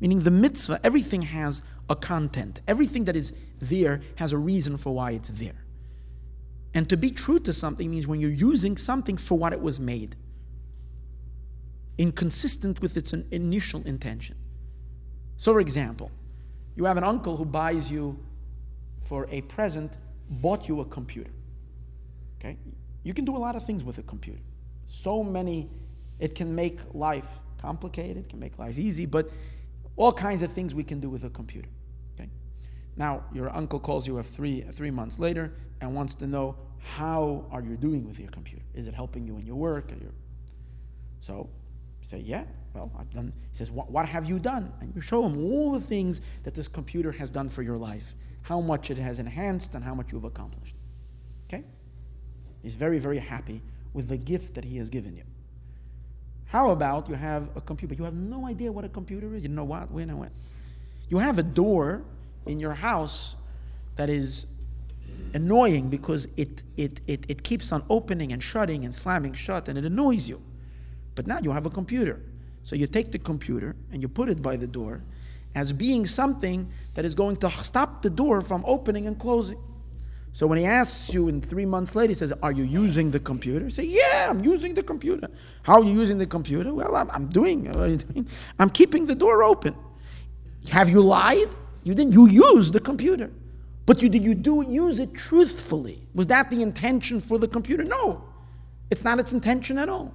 Meaning 0.00 0.20
the 0.20 0.30
mitzvah, 0.30 0.80
everything 0.84 1.22
has 1.22 1.62
a 1.90 1.96
content. 1.96 2.60
Everything 2.66 3.04
that 3.04 3.16
is 3.16 3.32
there 3.58 4.00
has 4.16 4.32
a 4.32 4.38
reason 4.38 4.76
for 4.76 4.94
why 4.94 5.12
it's 5.12 5.30
there. 5.30 5.64
And 6.74 6.88
to 6.88 6.96
be 6.96 7.10
true 7.10 7.40
to 7.40 7.52
something 7.52 7.90
means 7.90 8.06
when 8.06 8.20
you're 8.20 8.30
using 8.30 8.76
something 8.76 9.16
for 9.16 9.38
what 9.38 9.52
it 9.52 9.60
was 9.60 9.80
made, 9.80 10.16
inconsistent 11.96 12.80
with 12.80 12.96
its 12.96 13.12
initial 13.12 13.82
intention. 13.84 14.36
So, 15.36 15.52
for 15.52 15.60
example, 15.60 16.10
you 16.76 16.84
have 16.84 16.96
an 16.96 17.04
uncle 17.04 17.36
who 17.36 17.44
buys 17.44 17.90
you 17.90 18.18
for 19.00 19.26
a 19.30 19.40
present, 19.42 19.98
bought 20.30 20.68
you 20.68 20.80
a 20.80 20.84
computer. 20.84 21.30
Okay? 22.38 22.56
You 23.02 23.14
can 23.14 23.24
do 23.24 23.36
a 23.36 23.38
lot 23.38 23.56
of 23.56 23.64
things 23.64 23.84
with 23.84 23.98
a 23.98 24.02
computer. 24.02 24.40
So 24.86 25.22
many, 25.22 25.68
it 26.18 26.34
can 26.34 26.54
make 26.54 26.80
life 26.94 27.26
complicated, 27.60 28.28
can 28.28 28.38
make 28.38 28.58
life 28.58 28.78
easy, 28.78 29.06
but 29.06 29.30
all 29.96 30.12
kinds 30.12 30.42
of 30.42 30.52
things 30.52 30.74
we 30.74 30.84
can 30.84 31.00
do 31.00 31.10
with 31.10 31.24
a 31.24 31.30
computer. 31.30 31.68
Okay? 32.14 32.28
Now, 32.96 33.24
your 33.32 33.54
uncle 33.54 33.80
calls 33.80 34.06
you 34.06 34.22
three, 34.22 34.62
three 34.72 34.90
months 34.90 35.18
later 35.18 35.52
and 35.80 35.94
wants 35.94 36.14
to 36.16 36.26
know 36.26 36.56
how 36.78 37.44
are 37.50 37.62
you 37.62 37.76
doing 37.76 38.06
with 38.06 38.18
your 38.18 38.30
computer? 38.30 38.62
Is 38.74 38.88
it 38.88 38.94
helping 38.94 39.26
you 39.26 39.36
in 39.36 39.46
your 39.46 39.56
work? 39.56 39.90
Your... 39.90 40.12
So 41.20 41.50
you 42.00 42.08
say, 42.08 42.18
yeah, 42.18 42.44
well, 42.74 42.90
I've 42.98 43.10
done. 43.10 43.32
He 43.50 43.56
says, 43.56 43.70
what, 43.70 43.90
what 43.90 44.06
have 44.08 44.26
you 44.26 44.38
done? 44.38 44.72
And 44.80 44.94
you 44.94 45.00
show 45.00 45.24
him 45.24 45.44
all 45.44 45.72
the 45.72 45.80
things 45.80 46.20
that 46.44 46.54
this 46.54 46.68
computer 46.68 47.12
has 47.12 47.30
done 47.30 47.48
for 47.48 47.62
your 47.62 47.76
life, 47.76 48.14
how 48.42 48.60
much 48.60 48.90
it 48.90 48.98
has 48.98 49.18
enhanced 49.18 49.74
and 49.74 49.84
how 49.84 49.94
much 49.94 50.12
you've 50.12 50.24
accomplished. 50.24 50.74
He's 52.62 52.74
very, 52.74 52.98
very 52.98 53.18
happy 53.18 53.60
with 53.94 54.08
the 54.08 54.16
gift 54.16 54.54
that 54.54 54.64
he 54.64 54.76
has 54.78 54.88
given 54.88 55.16
you. 55.16 55.24
How 56.46 56.70
about 56.70 57.08
you 57.08 57.14
have 57.14 57.48
a 57.56 57.60
computer? 57.60 57.94
You 57.94 58.04
have 58.04 58.14
no 58.14 58.46
idea 58.46 58.72
what 58.72 58.84
a 58.84 58.88
computer 58.88 59.34
is. 59.34 59.42
You 59.42 59.50
know 59.50 59.64
what, 59.64 59.90
when, 59.90 60.08
and 60.08 60.18
when. 60.18 60.30
You 61.08 61.18
have 61.18 61.38
a 61.38 61.42
door 61.42 62.02
in 62.46 62.58
your 62.58 62.74
house 62.74 63.36
that 63.96 64.08
is 64.08 64.46
annoying 65.34 65.88
because 65.88 66.26
it, 66.36 66.62
it, 66.76 67.00
it, 67.06 67.24
it 67.28 67.42
keeps 67.42 67.72
on 67.72 67.84
opening 67.90 68.32
and 68.32 68.42
shutting 68.42 68.84
and 68.84 68.94
slamming 68.94 69.34
shut 69.34 69.68
and 69.68 69.76
it 69.76 69.84
annoys 69.84 70.28
you. 70.28 70.40
But 71.14 71.26
now 71.26 71.38
you 71.42 71.50
have 71.52 71.66
a 71.66 71.70
computer. 71.70 72.20
So 72.64 72.76
you 72.76 72.86
take 72.86 73.12
the 73.12 73.18
computer 73.18 73.76
and 73.92 74.00
you 74.00 74.08
put 74.08 74.28
it 74.28 74.42
by 74.42 74.56
the 74.56 74.66
door 74.66 75.02
as 75.54 75.72
being 75.72 76.06
something 76.06 76.70
that 76.94 77.04
is 77.04 77.14
going 77.14 77.36
to 77.36 77.50
stop 77.50 78.02
the 78.02 78.10
door 78.10 78.40
from 78.40 78.64
opening 78.66 79.06
and 79.06 79.18
closing. 79.18 79.58
So 80.38 80.46
when 80.46 80.56
he 80.56 80.66
asks 80.66 81.12
you 81.12 81.26
in 81.26 81.40
three 81.40 81.66
months 81.66 81.96
later, 81.96 82.12
he 82.12 82.14
says, 82.14 82.32
Are 82.44 82.52
you 82.52 82.62
using 82.62 83.10
the 83.10 83.18
computer? 83.18 83.64
You 83.64 83.70
say, 83.70 83.82
Yeah, 83.82 84.28
I'm 84.30 84.44
using 84.44 84.72
the 84.72 84.84
computer. 84.84 85.28
How 85.64 85.80
are 85.80 85.84
you 85.84 85.92
using 85.92 86.16
the 86.16 86.28
computer? 86.28 86.72
Well, 86.72 86.94
I'm, 86.94 87.10
I'm 87.10 87.26
doing. 87.26 87.64
What 87.64 87.76
are 87.76 87.88
you 87.88 87.96
doing? 87.96 88.28
I'm 88.56 88.70
keeping 88.70 89.04
the 89.04 89.16
door 89.16 89.42
open. 89.42 89.74
Have 90.70 90.90
you 90.90 91.00
lied? 91.00 91.48
You 91.82 91.92
didn't. 91.92 92.12
You 92.12 92.28
used 92.28 92.72
the 92.72 92.78
computer. 92.78 93.32
But 93.84 94.00
you, 94.00 94.08
did 94.08 94.22
you 94.22 94.36
do 94.36 94.62
use 94.62 95.00
it 95.00 95.12
truthfully? 95.12 96.06
Was 96.14 96.28
that 96.28 96.50
the 96.50 96.62
intention 96.62 97.18
for 97.18 97.40
the 97.40 97.48
computer? 97.48 97.82
No. 97.82 98.22
It's 98.92 99.02
not 99.02 99.18
its 99.18 99.32
intention 99.32 99.76
at 99.76 99.88
all. 99.88 100.14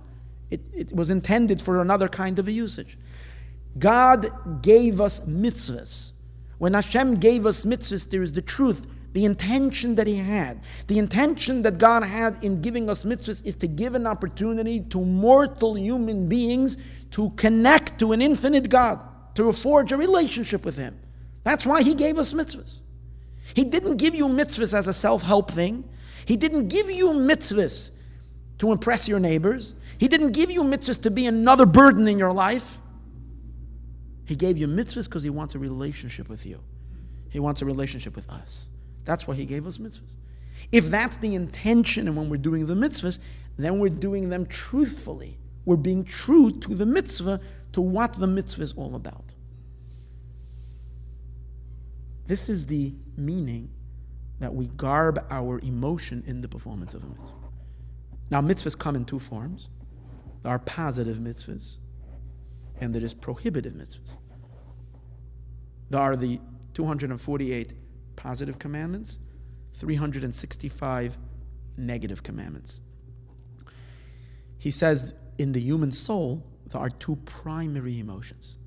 It, 0.50 0.62
it 0.72 0.94
was 0.94 1.10
intended 1.10 1.62
for 1.62 1.82
another 1.82 2.08
kind 2.08 2.40
of 2.40 2.48
a 2.48 2.52
usage. 2.54 2.98
God 3.78 4.62
gave 4.62 5.02
us 5.02 5.20
mitzvahs. 5.20 6.14
When 6.60 6.76
Hashem 6.76 7.16
gave 7.16 7.46
us 7.46 7.66
mitzvahs, 7.66 8.10
there 8.10 8.24
is 8.24 8.32
the 8.32 8.42
truth 8.42 8.88
the 9.14 9.26
intention 9.26 9.96
that 9.96 10.08
he 10.08 10.16
had, 10.16 10.62
the 10.88 10.98
intention 10.98 11.62
that 11.62 11.78
God 11.78 12.04
had 12.04 12.44
in 12.44 12.62
giving 12.62 12.90
us 12.90 13.04
mitzvahs 13.04 13.46
is 13.46 13.56
to 13.56 13.68
give 13.68 13.94
an 13.96 14.08
opportunity 14.08 14.82
to 14.82 15.00
mortal 15.00 15.78
human 15.78 16.28
beings 16.28 16.78
to 17.12 17.30
connect 17.32 18.00
to 18.00 18.12
an 18.12 18.22
infinite 18.22 18.70
God. 18.70 19.00
to 19.36 19.52
forge 19.52 19.92
a 19.92 19.98
relationship 19.98 20.64
with 20.64 20.78
Him. 20.78 20.96
That's 21.44 21.66
why 21.66 21.82
He 21.82 21.96
gave 21.96 22.20
us 22.20 22.34
mitzvahs. 22.34 22.82
He 23.56 23.64
didn't 23.64 23.98
give 23.98 24.14
you 24.14 24.28
mitzvahs 24.28 24.74
as 24.74 24.88
a 24.88 24.94
self 24.94 25.24
help 25.24 25.52
thing. 25.52 25.84
He 26.26 26.38
didn't 26.38 26.68
give 26.68 26.90
you 26.90 27.10
mitzvahs 27.10 27.92
to 28.60 28.72
impress 28.72 29.08
your 29.08 29.20
neighbors. 29.20 29.74
He 29.98 30.08
didn't 30.08 30.32
give 30.32 30.52
you 30.52 30.64
mitzvahs 30.64 31.02
to 31.02 31.12
be 31.12 31.26
another 31.26 31.66
burden 31.66 32.08
in 32.08 32.20
your 32.20 32.32
life. 32.32 32.78
He 34.26 34.36
gave 34.36 34.58
you 34.58 34.68
mitzvahs 34.68 35.06
because 35.06 35.24
He 35.24 35.32
wants 35.32 35.56
a 35.56 35.60
relationship 35.60 36.30
with 36.30 36.46
you. 36.46 36.60
He 37.30 37.40
wants 37.40 37.64
a 37.64 37.66
relationship 37.66 38.16
with 38.16 38.30
us. 38.30 38.70
That's 39.06 39.28
why 39.28 39.36
He 39.36 39.46
gave 39.46 39.68
us 39.68 39.78
mitzvahs. 39.78 40.18
If 40.72 40.86
that's 40.86 41.18
the 41.18 41.36
intention 41.36 42.08
and 42.08 42.16
when 42.16 42.30
we're 42.30 42.38
doing 42.38 42.66
the 42.66 42.76
mitzvahs, 42.76 43.20
then 43.58 43.80
we're 43.80 43.90
doing 43.90 44.30
them 44.30 44.46
truthfully. 44.46 45.38
We're 45.66 45.76
being 45.78 46.04
true 46.04 46.52
to 46.52 46.76
the 46.76 46.86
mitzvah, 46.86 47.40
to 47.74 47.82
what 47.82 48.14
the 48.14 48.28
mitzvah 48.28 48.64
is 48.64 48.74
all 48.74 48.96
about. 48.96 49.34
This 52.28 52.50
is 52.50 52.66
the 52.66 52.94
meaning 53.18 53.70
that 54.40 54.54
we 54.54 54.68
garb 54.68 55.26
our 55.30 55.60
emotion 55.60 56.24
in 56.26 56.42
the 56.42 56.48
performance 56.48 56.94
of 56.94 57.04
a 57.04 57.08
mitzvah. 57.08 57.38
Now, 58.30 58.42
mitzvahs 58.42 58.78
come 58.78 58.96
in 58.96 59.06
two 59.06 59.20
forms 59.20 59.70
there 60.42 60.52
are 60.52 60.60
positive 60.60 61.18
mitzvahs, 61.18 61.78
and 62.82 62.94
there 62.94 63.04
is 63.04 63.14
prohibitive 63.14 63.74
mitzvahs. 63.74 64.18
There 65.90 66.02
are 66.02 66.18
the 66.18 66.40
248 66.74 67.74
positive 68.16 68.60
commandments, 68.60 69.20
365 69.74 71.18
negative 71.78 72.24
commandments. 72.24 72.82
He 74.58 74.72
says 74.72 75.14
in 75.38 75.52
the 75.52 75.60
human 75.60 75.92
soul, 75.92 76.44
there 76.70 76.82
are 76.82 76.90
two 76.90 77.16
primary 77.26 78.00
emotions. 78.00 78.58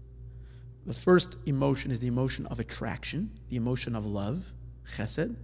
The 0.84 0.94
first 0.94 1.36
emotion 1.47 1.90
is 1.90 2.01
the 2.01 2.07
emotion 2.07 2.47
of 2.47 2.61
attraction, 2.61 3.30
the 3.49 3.57
emotion 3.57 3.97
of 3.97 4.07
love, 4.07 4.53
chesed, 4.94 5.34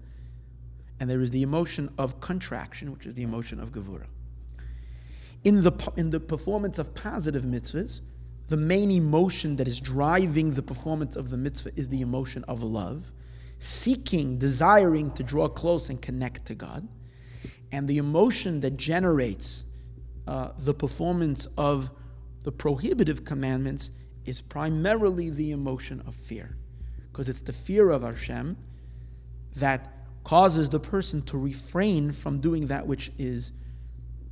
and 1.00 1.10
there 1.10 1.20
is 1.20 1.30
the 1.30 1.42
emotion 1.42 1.92
of 1.98 2.20
contraction, 2.20 2.92
which 2.92 3.06
is 3.06 3.14
the 3.14 3.24
emotion 3.24 3.58
of 3.58 3.72
gevura. 3.72 4.06
In 5.42 5.62
the, 5.62 5.72
in 5.96 6.10
the 6.10 6.20
performance 6.20 6.78
of 6.78 6.94
positive 6.94 7.42
mitzvahs, 7.42 8.02
the 8.46 8.56
main 8.56 8.90
emotion 8.90 9.56
that 9.56 9.66
is 9.66 9.80
driving 9.80 10.54
the 10.54 10.62
performance 10.62 11.16
of 11.16 11.30
the 11.30 11.36
mitzvah 11.36 11.70
is 11.74 11.88
the 11.88 12.02
emotion 12.02 12.44
of 12.44 12.62
love, 12.62 13.10
seeking, 13.62 14.38
desiring 14.38 15.12
to 15.12 15.22
draw 15.22 15.48
close 15.48 15.88
and 15.88 16.02
connect 16.02 16.46
to 16.46 16.54
God. 16.54 16.88
And 17.70 17.86
the 17.86 17.98
emotion 17.98 18.60
that 18.60 18.76
generates 18.76 19.64
uh, 20.26 20.50
the 20.58 20.74
performance 20.74 21.46
of 21.56 21.90
the 22.42 22.50
prohibitive 22.50 23.24
commandments 23.24 23.92
is 24.26 24.40
primarily 24.40 25.30
the 25.30 25.52
emotion 25.52 26.02
of 26.06 26.16
fear. 26.16 26.56
Because 27.10 27.28
it's 27.28 27.40
the 27.40 27.52
fear 27.52 27.90
of 27.90 28.02
Hashem 28.02 28.56
that 29.56 29.94
causes 30.24 30.68
the 30.68 30.80
person 30.80 31.22
to 31.22 31.38
refrain 31.38 32.10
from 32.10 32.40
doing 32.40 32.66
that 32.66 32.86
which 32.86 33.12
is 33.16 33.52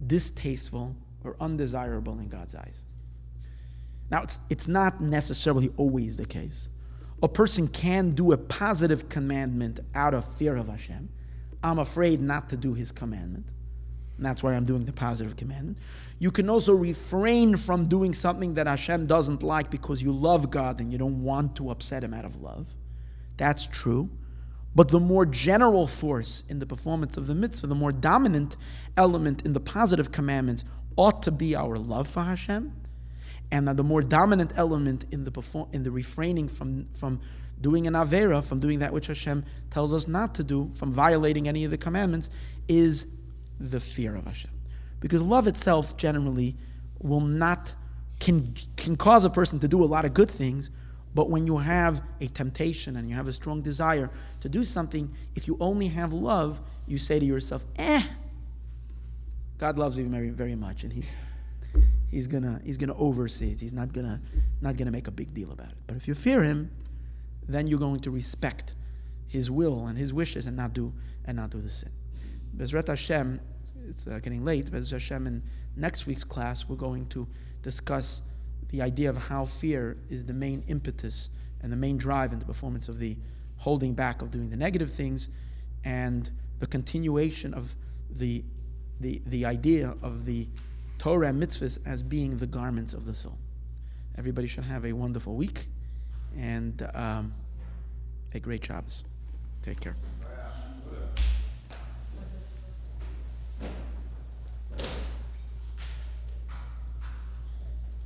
distasteful 0.07 0.97
or 1.22 1.37
undesirable 1.41 2.18
in 2.18 2.28
God's 2.28 2.57
eyes. 2.57 2.85
Now, 4.11 4.22
it's, 4.22 4.41
it's 4.49 4.66
not 4.66 5.01
necessarily 5.01 5.70
always 5.76 6.16
the 6.16 6.26
case. 6.26 6.68
A 7.23 7.29
person 7.29 7.68
can 7.68 8.11
do 8.11 8.33
a 8.33 8.39
positive 8.39 9.09
commandment 9.09 9.81
out 9.95 10.14
of 10.14 10.25
fear 10.37 10.57
of 10.57 10.68
Hashem. 10.68 11.09
I'm 11.62 11.79
afraid 11.79 12.21
not 12.21 12.49
to 12.51 12.57
do 12.57 12.75
his 12.75 12.93
commandment. 12.93 13.47
And 14.21 14.27
that's 14.27 14.43
why 14.43 14.55
I'm 14.55 14.64
doing 14.64 14.85
the 14.85 14.93
positive 14.93 15.37
commandment. 15.37 15.79
You 16.18 16.31
can 16.31 16.51
also 16.51 16.75
refrain 16.75 17.57
from 17.57 17.89
doing 17.89 18.12
something 18.12 18.53
that 18.53 18.66
Hashem 18.66 19.07
doesn't 19.07 19.43
like 19.43 19.71
because 19.71 20.03
you 20.03 20.12
love 20.12 20.51
God 20.51 20.79
and 20.79 20.93
you 20.93 20.99
don't 20.99 21.23
want 21.23 21.57
to 21.57 21.71
upset 21.71 22.05
Him 22.05 22.12
out 22.12 22.27
of 22.27 22.43
love. 22.43 22.66
That's 23.39 23.66
true. 23.66 24.11
But 24.75 24.89
the 24.89 25.01
more 25.01 25.25
general 25.25 25.87
force 25.87 26.45
in 26.51 26.59
the 26.59 26.66
performance 26.66 27.16
of 27.16 27.29
the 27.29 27.35
mitzvah, 27.35 27.68
the 27.68 27.75
more 27.75 27.93
dominant 27.93 28.59
element 28.95 29.41
in 29.47 29.55
the 29.55 29.61
positive 29.61 30.12
commandments 30.12 30.66
ought 30.97 31.23
to 31.23 31.31
be 31.31 31.57
our 31.57 31.77
love 31.77 32.07
for 32.07 32.23
Hashem. 32.23 32.75
And 33.53 33.66
the 33.66 33.82
more 33.82 34.03
dominant 34.03 34.53
element 34.57 35.07
in 35.11 35.24
the, 35.24 35.30
perform- 35.30 35.68
in 35.72 35.82
the 35.82 35.90
refraining 35.90 36.48
from, 36.48 36.86
from 36.94 37.20
doing 37.61 37.86
an 37.86 37.94
Avera, 37.94 38.44
from 38.44 38.61
doing 38.61 38.78
that 38.78 38.92
which 38.92 39.09
Hashem 39.09 39.44
tells 39.70 39.92
us 39.92 40.09
not 40.09 40.34
to 40.36 40.44
do, 40.44 40.70
from 40.74 40.92
violating 40.92 41.48
any 41.48 41.64
of 41.64 41.70
the 41.70 41.78
commandments, 41.78 42.30
is 42.68 43.07
the 43.59 43.80
fear 43.80 44.14
of 44.16 44.24
Hashem. 44.24 44.51
Because 45.01 45.22
love 45.22 45.46
itself 45.46 45.96
generally 45.96 46.57
will 47.01 47.20
not, 47.20 47.74
can, 48.20 48.55
can 48.76 48.96
cause 48.96 49.24
a 49.24 49.30
person 49.30 49.59
to 49.61 49.68
do 49.68 49.82
a 49.82 49.86
lot 49.86 50.05
of 50.05 50.14
good 50.14 50.30
things, 50.30 50.70
but 51.14 51.28
when 51.28 51.46
you 51.46 51.59
have 51.59 52.03
a 52.20 52.28
temptation 52.28 52.96
and 52.96 53.09
you 53.09 53.16
have 53.16 53.26
a 53.26 53.32
strong 53.32 53.62
desire 53.62 54.11
to 54.42 54.48
do 54.48 54.62
something, 54.62 55.12
if 55.34 55.48
you 55.48 55.57
only 55.61 55.88
have 55.88 56.12
love, 56.12 56.61
you 56.86 56.98
say 56.98 57.18
to 57.18 57.24
yourself, 57.26 57.64
eh, 57.76 58.03
God 59.59 59.78
loves 59.78 59.96
me 59.96 60.05
very, 60.05 60.30
very 60.30 60.55
much, 60.55 60.84
and 60.84 60.92
He's 60.92 61.14
He's 62.11 62.27
gonna 62.27 62.61
He's 62.65 62.77
gonna 62.77 62.97
oversee 62.97 63.53
it. 63.53 63.61
He's 63.61 63.73
not 63.73 63.93
gonna 63.93 64.21
not 64.61 64.77
gonna 64.77 64.91
make 64.91 65.07
a 65.07 65.13
big 65.13 65.33
deal 65.33 65.53
about 65.53 65.69
it. 65.69 65.79
But 65.87 65.97
if 65.97 66.09
you 66.09 66.15
fear 66.15 66.43
Him, 66.43 66.71
then 67.49 67.67
you're 67.67 67.79
going 67.79 68.01
to 68.01 68.11
respect 68.11 68.75
His 69.27 69.51
will 69.51 69.87
and 69.87 69.97
His 69.97 70.13
wishes 70.13 70.47
and 70.47 70.57
not 70.57 70.73
do 70.73 70.93
and 71.25 71.37
not 71.37 71.51
do 71.51 71.61
the 71.61 71.71
sin. 71.71 71.91
Bezrat 72.57 72.89
Hashem, 72.89 73.41
it's 73.89 74.07
uh, 74.07 74.19
getting 74.23 74.45
late. 74.45 74.71
Bezrat 74.71 74.93
Hashem, 74.93 75.27
in 75.27 75.43
next 75.77 76.07
week's 76.07 76.25
class, 76.25 76.69
we're 76.69 76.77
going 76.77 77.07
to 77.07 77.29
discuss 77.63 78.23
the 78.71 78.83
idea 78.83 79.09
of 79.09 79.17
how 79.17 79.45
fear 79.45 79.97
is 80.09 80.25
the 80.25 80.33
main 80.33 80.65
impetus 80.69 81.31
and 81.63 81.73
the 81.73 81.77
main 81.77 81.97
drive 81.97 82.33
in 82.33 82.39
the 82.39 82.45
performance 82.45 82.89
of 82.89 82.99
the 82.99 83.17
holding 83.57 83.95
back 83.95 84.23
of 84.23 84.31
doing 84.31 84.49
the 84.49 84.57
negative 84.57 84.93
things 84.93 85.29
and 85.85 86.31
the 86.59 86.67
continuation 86.67 87.53
of 87.55 87.75
the, 88.11 88.43
the, 89.01 89.21
the 89.27 89.45
idea 89.45 89.95
of 90.03 90.25
the 90.25 90.47
Torah 91.01 91.28
and 91.28 91.42
mitzvahs 91.42 91.78
as 91.86 92.03
being 92.03 92.36
the 92.36 92.46
garments 92.46 92.92
of 92.92 93.07
the 93.07 93.14
soul. 93.14 93.38
Everybody 94.18 94.46
should 94.46 94.64
have 94.64 94.84
a 94.84 94.92
wonderful 94.92 95.34
week 95.34 95.66
and 96.36 96.86
um, 96.92 97.32
a 98.34 98.38
great 98.38 98.62
Shabbos. 98.62 99.05
Take 99.62 99.80
care. 99.80 99.96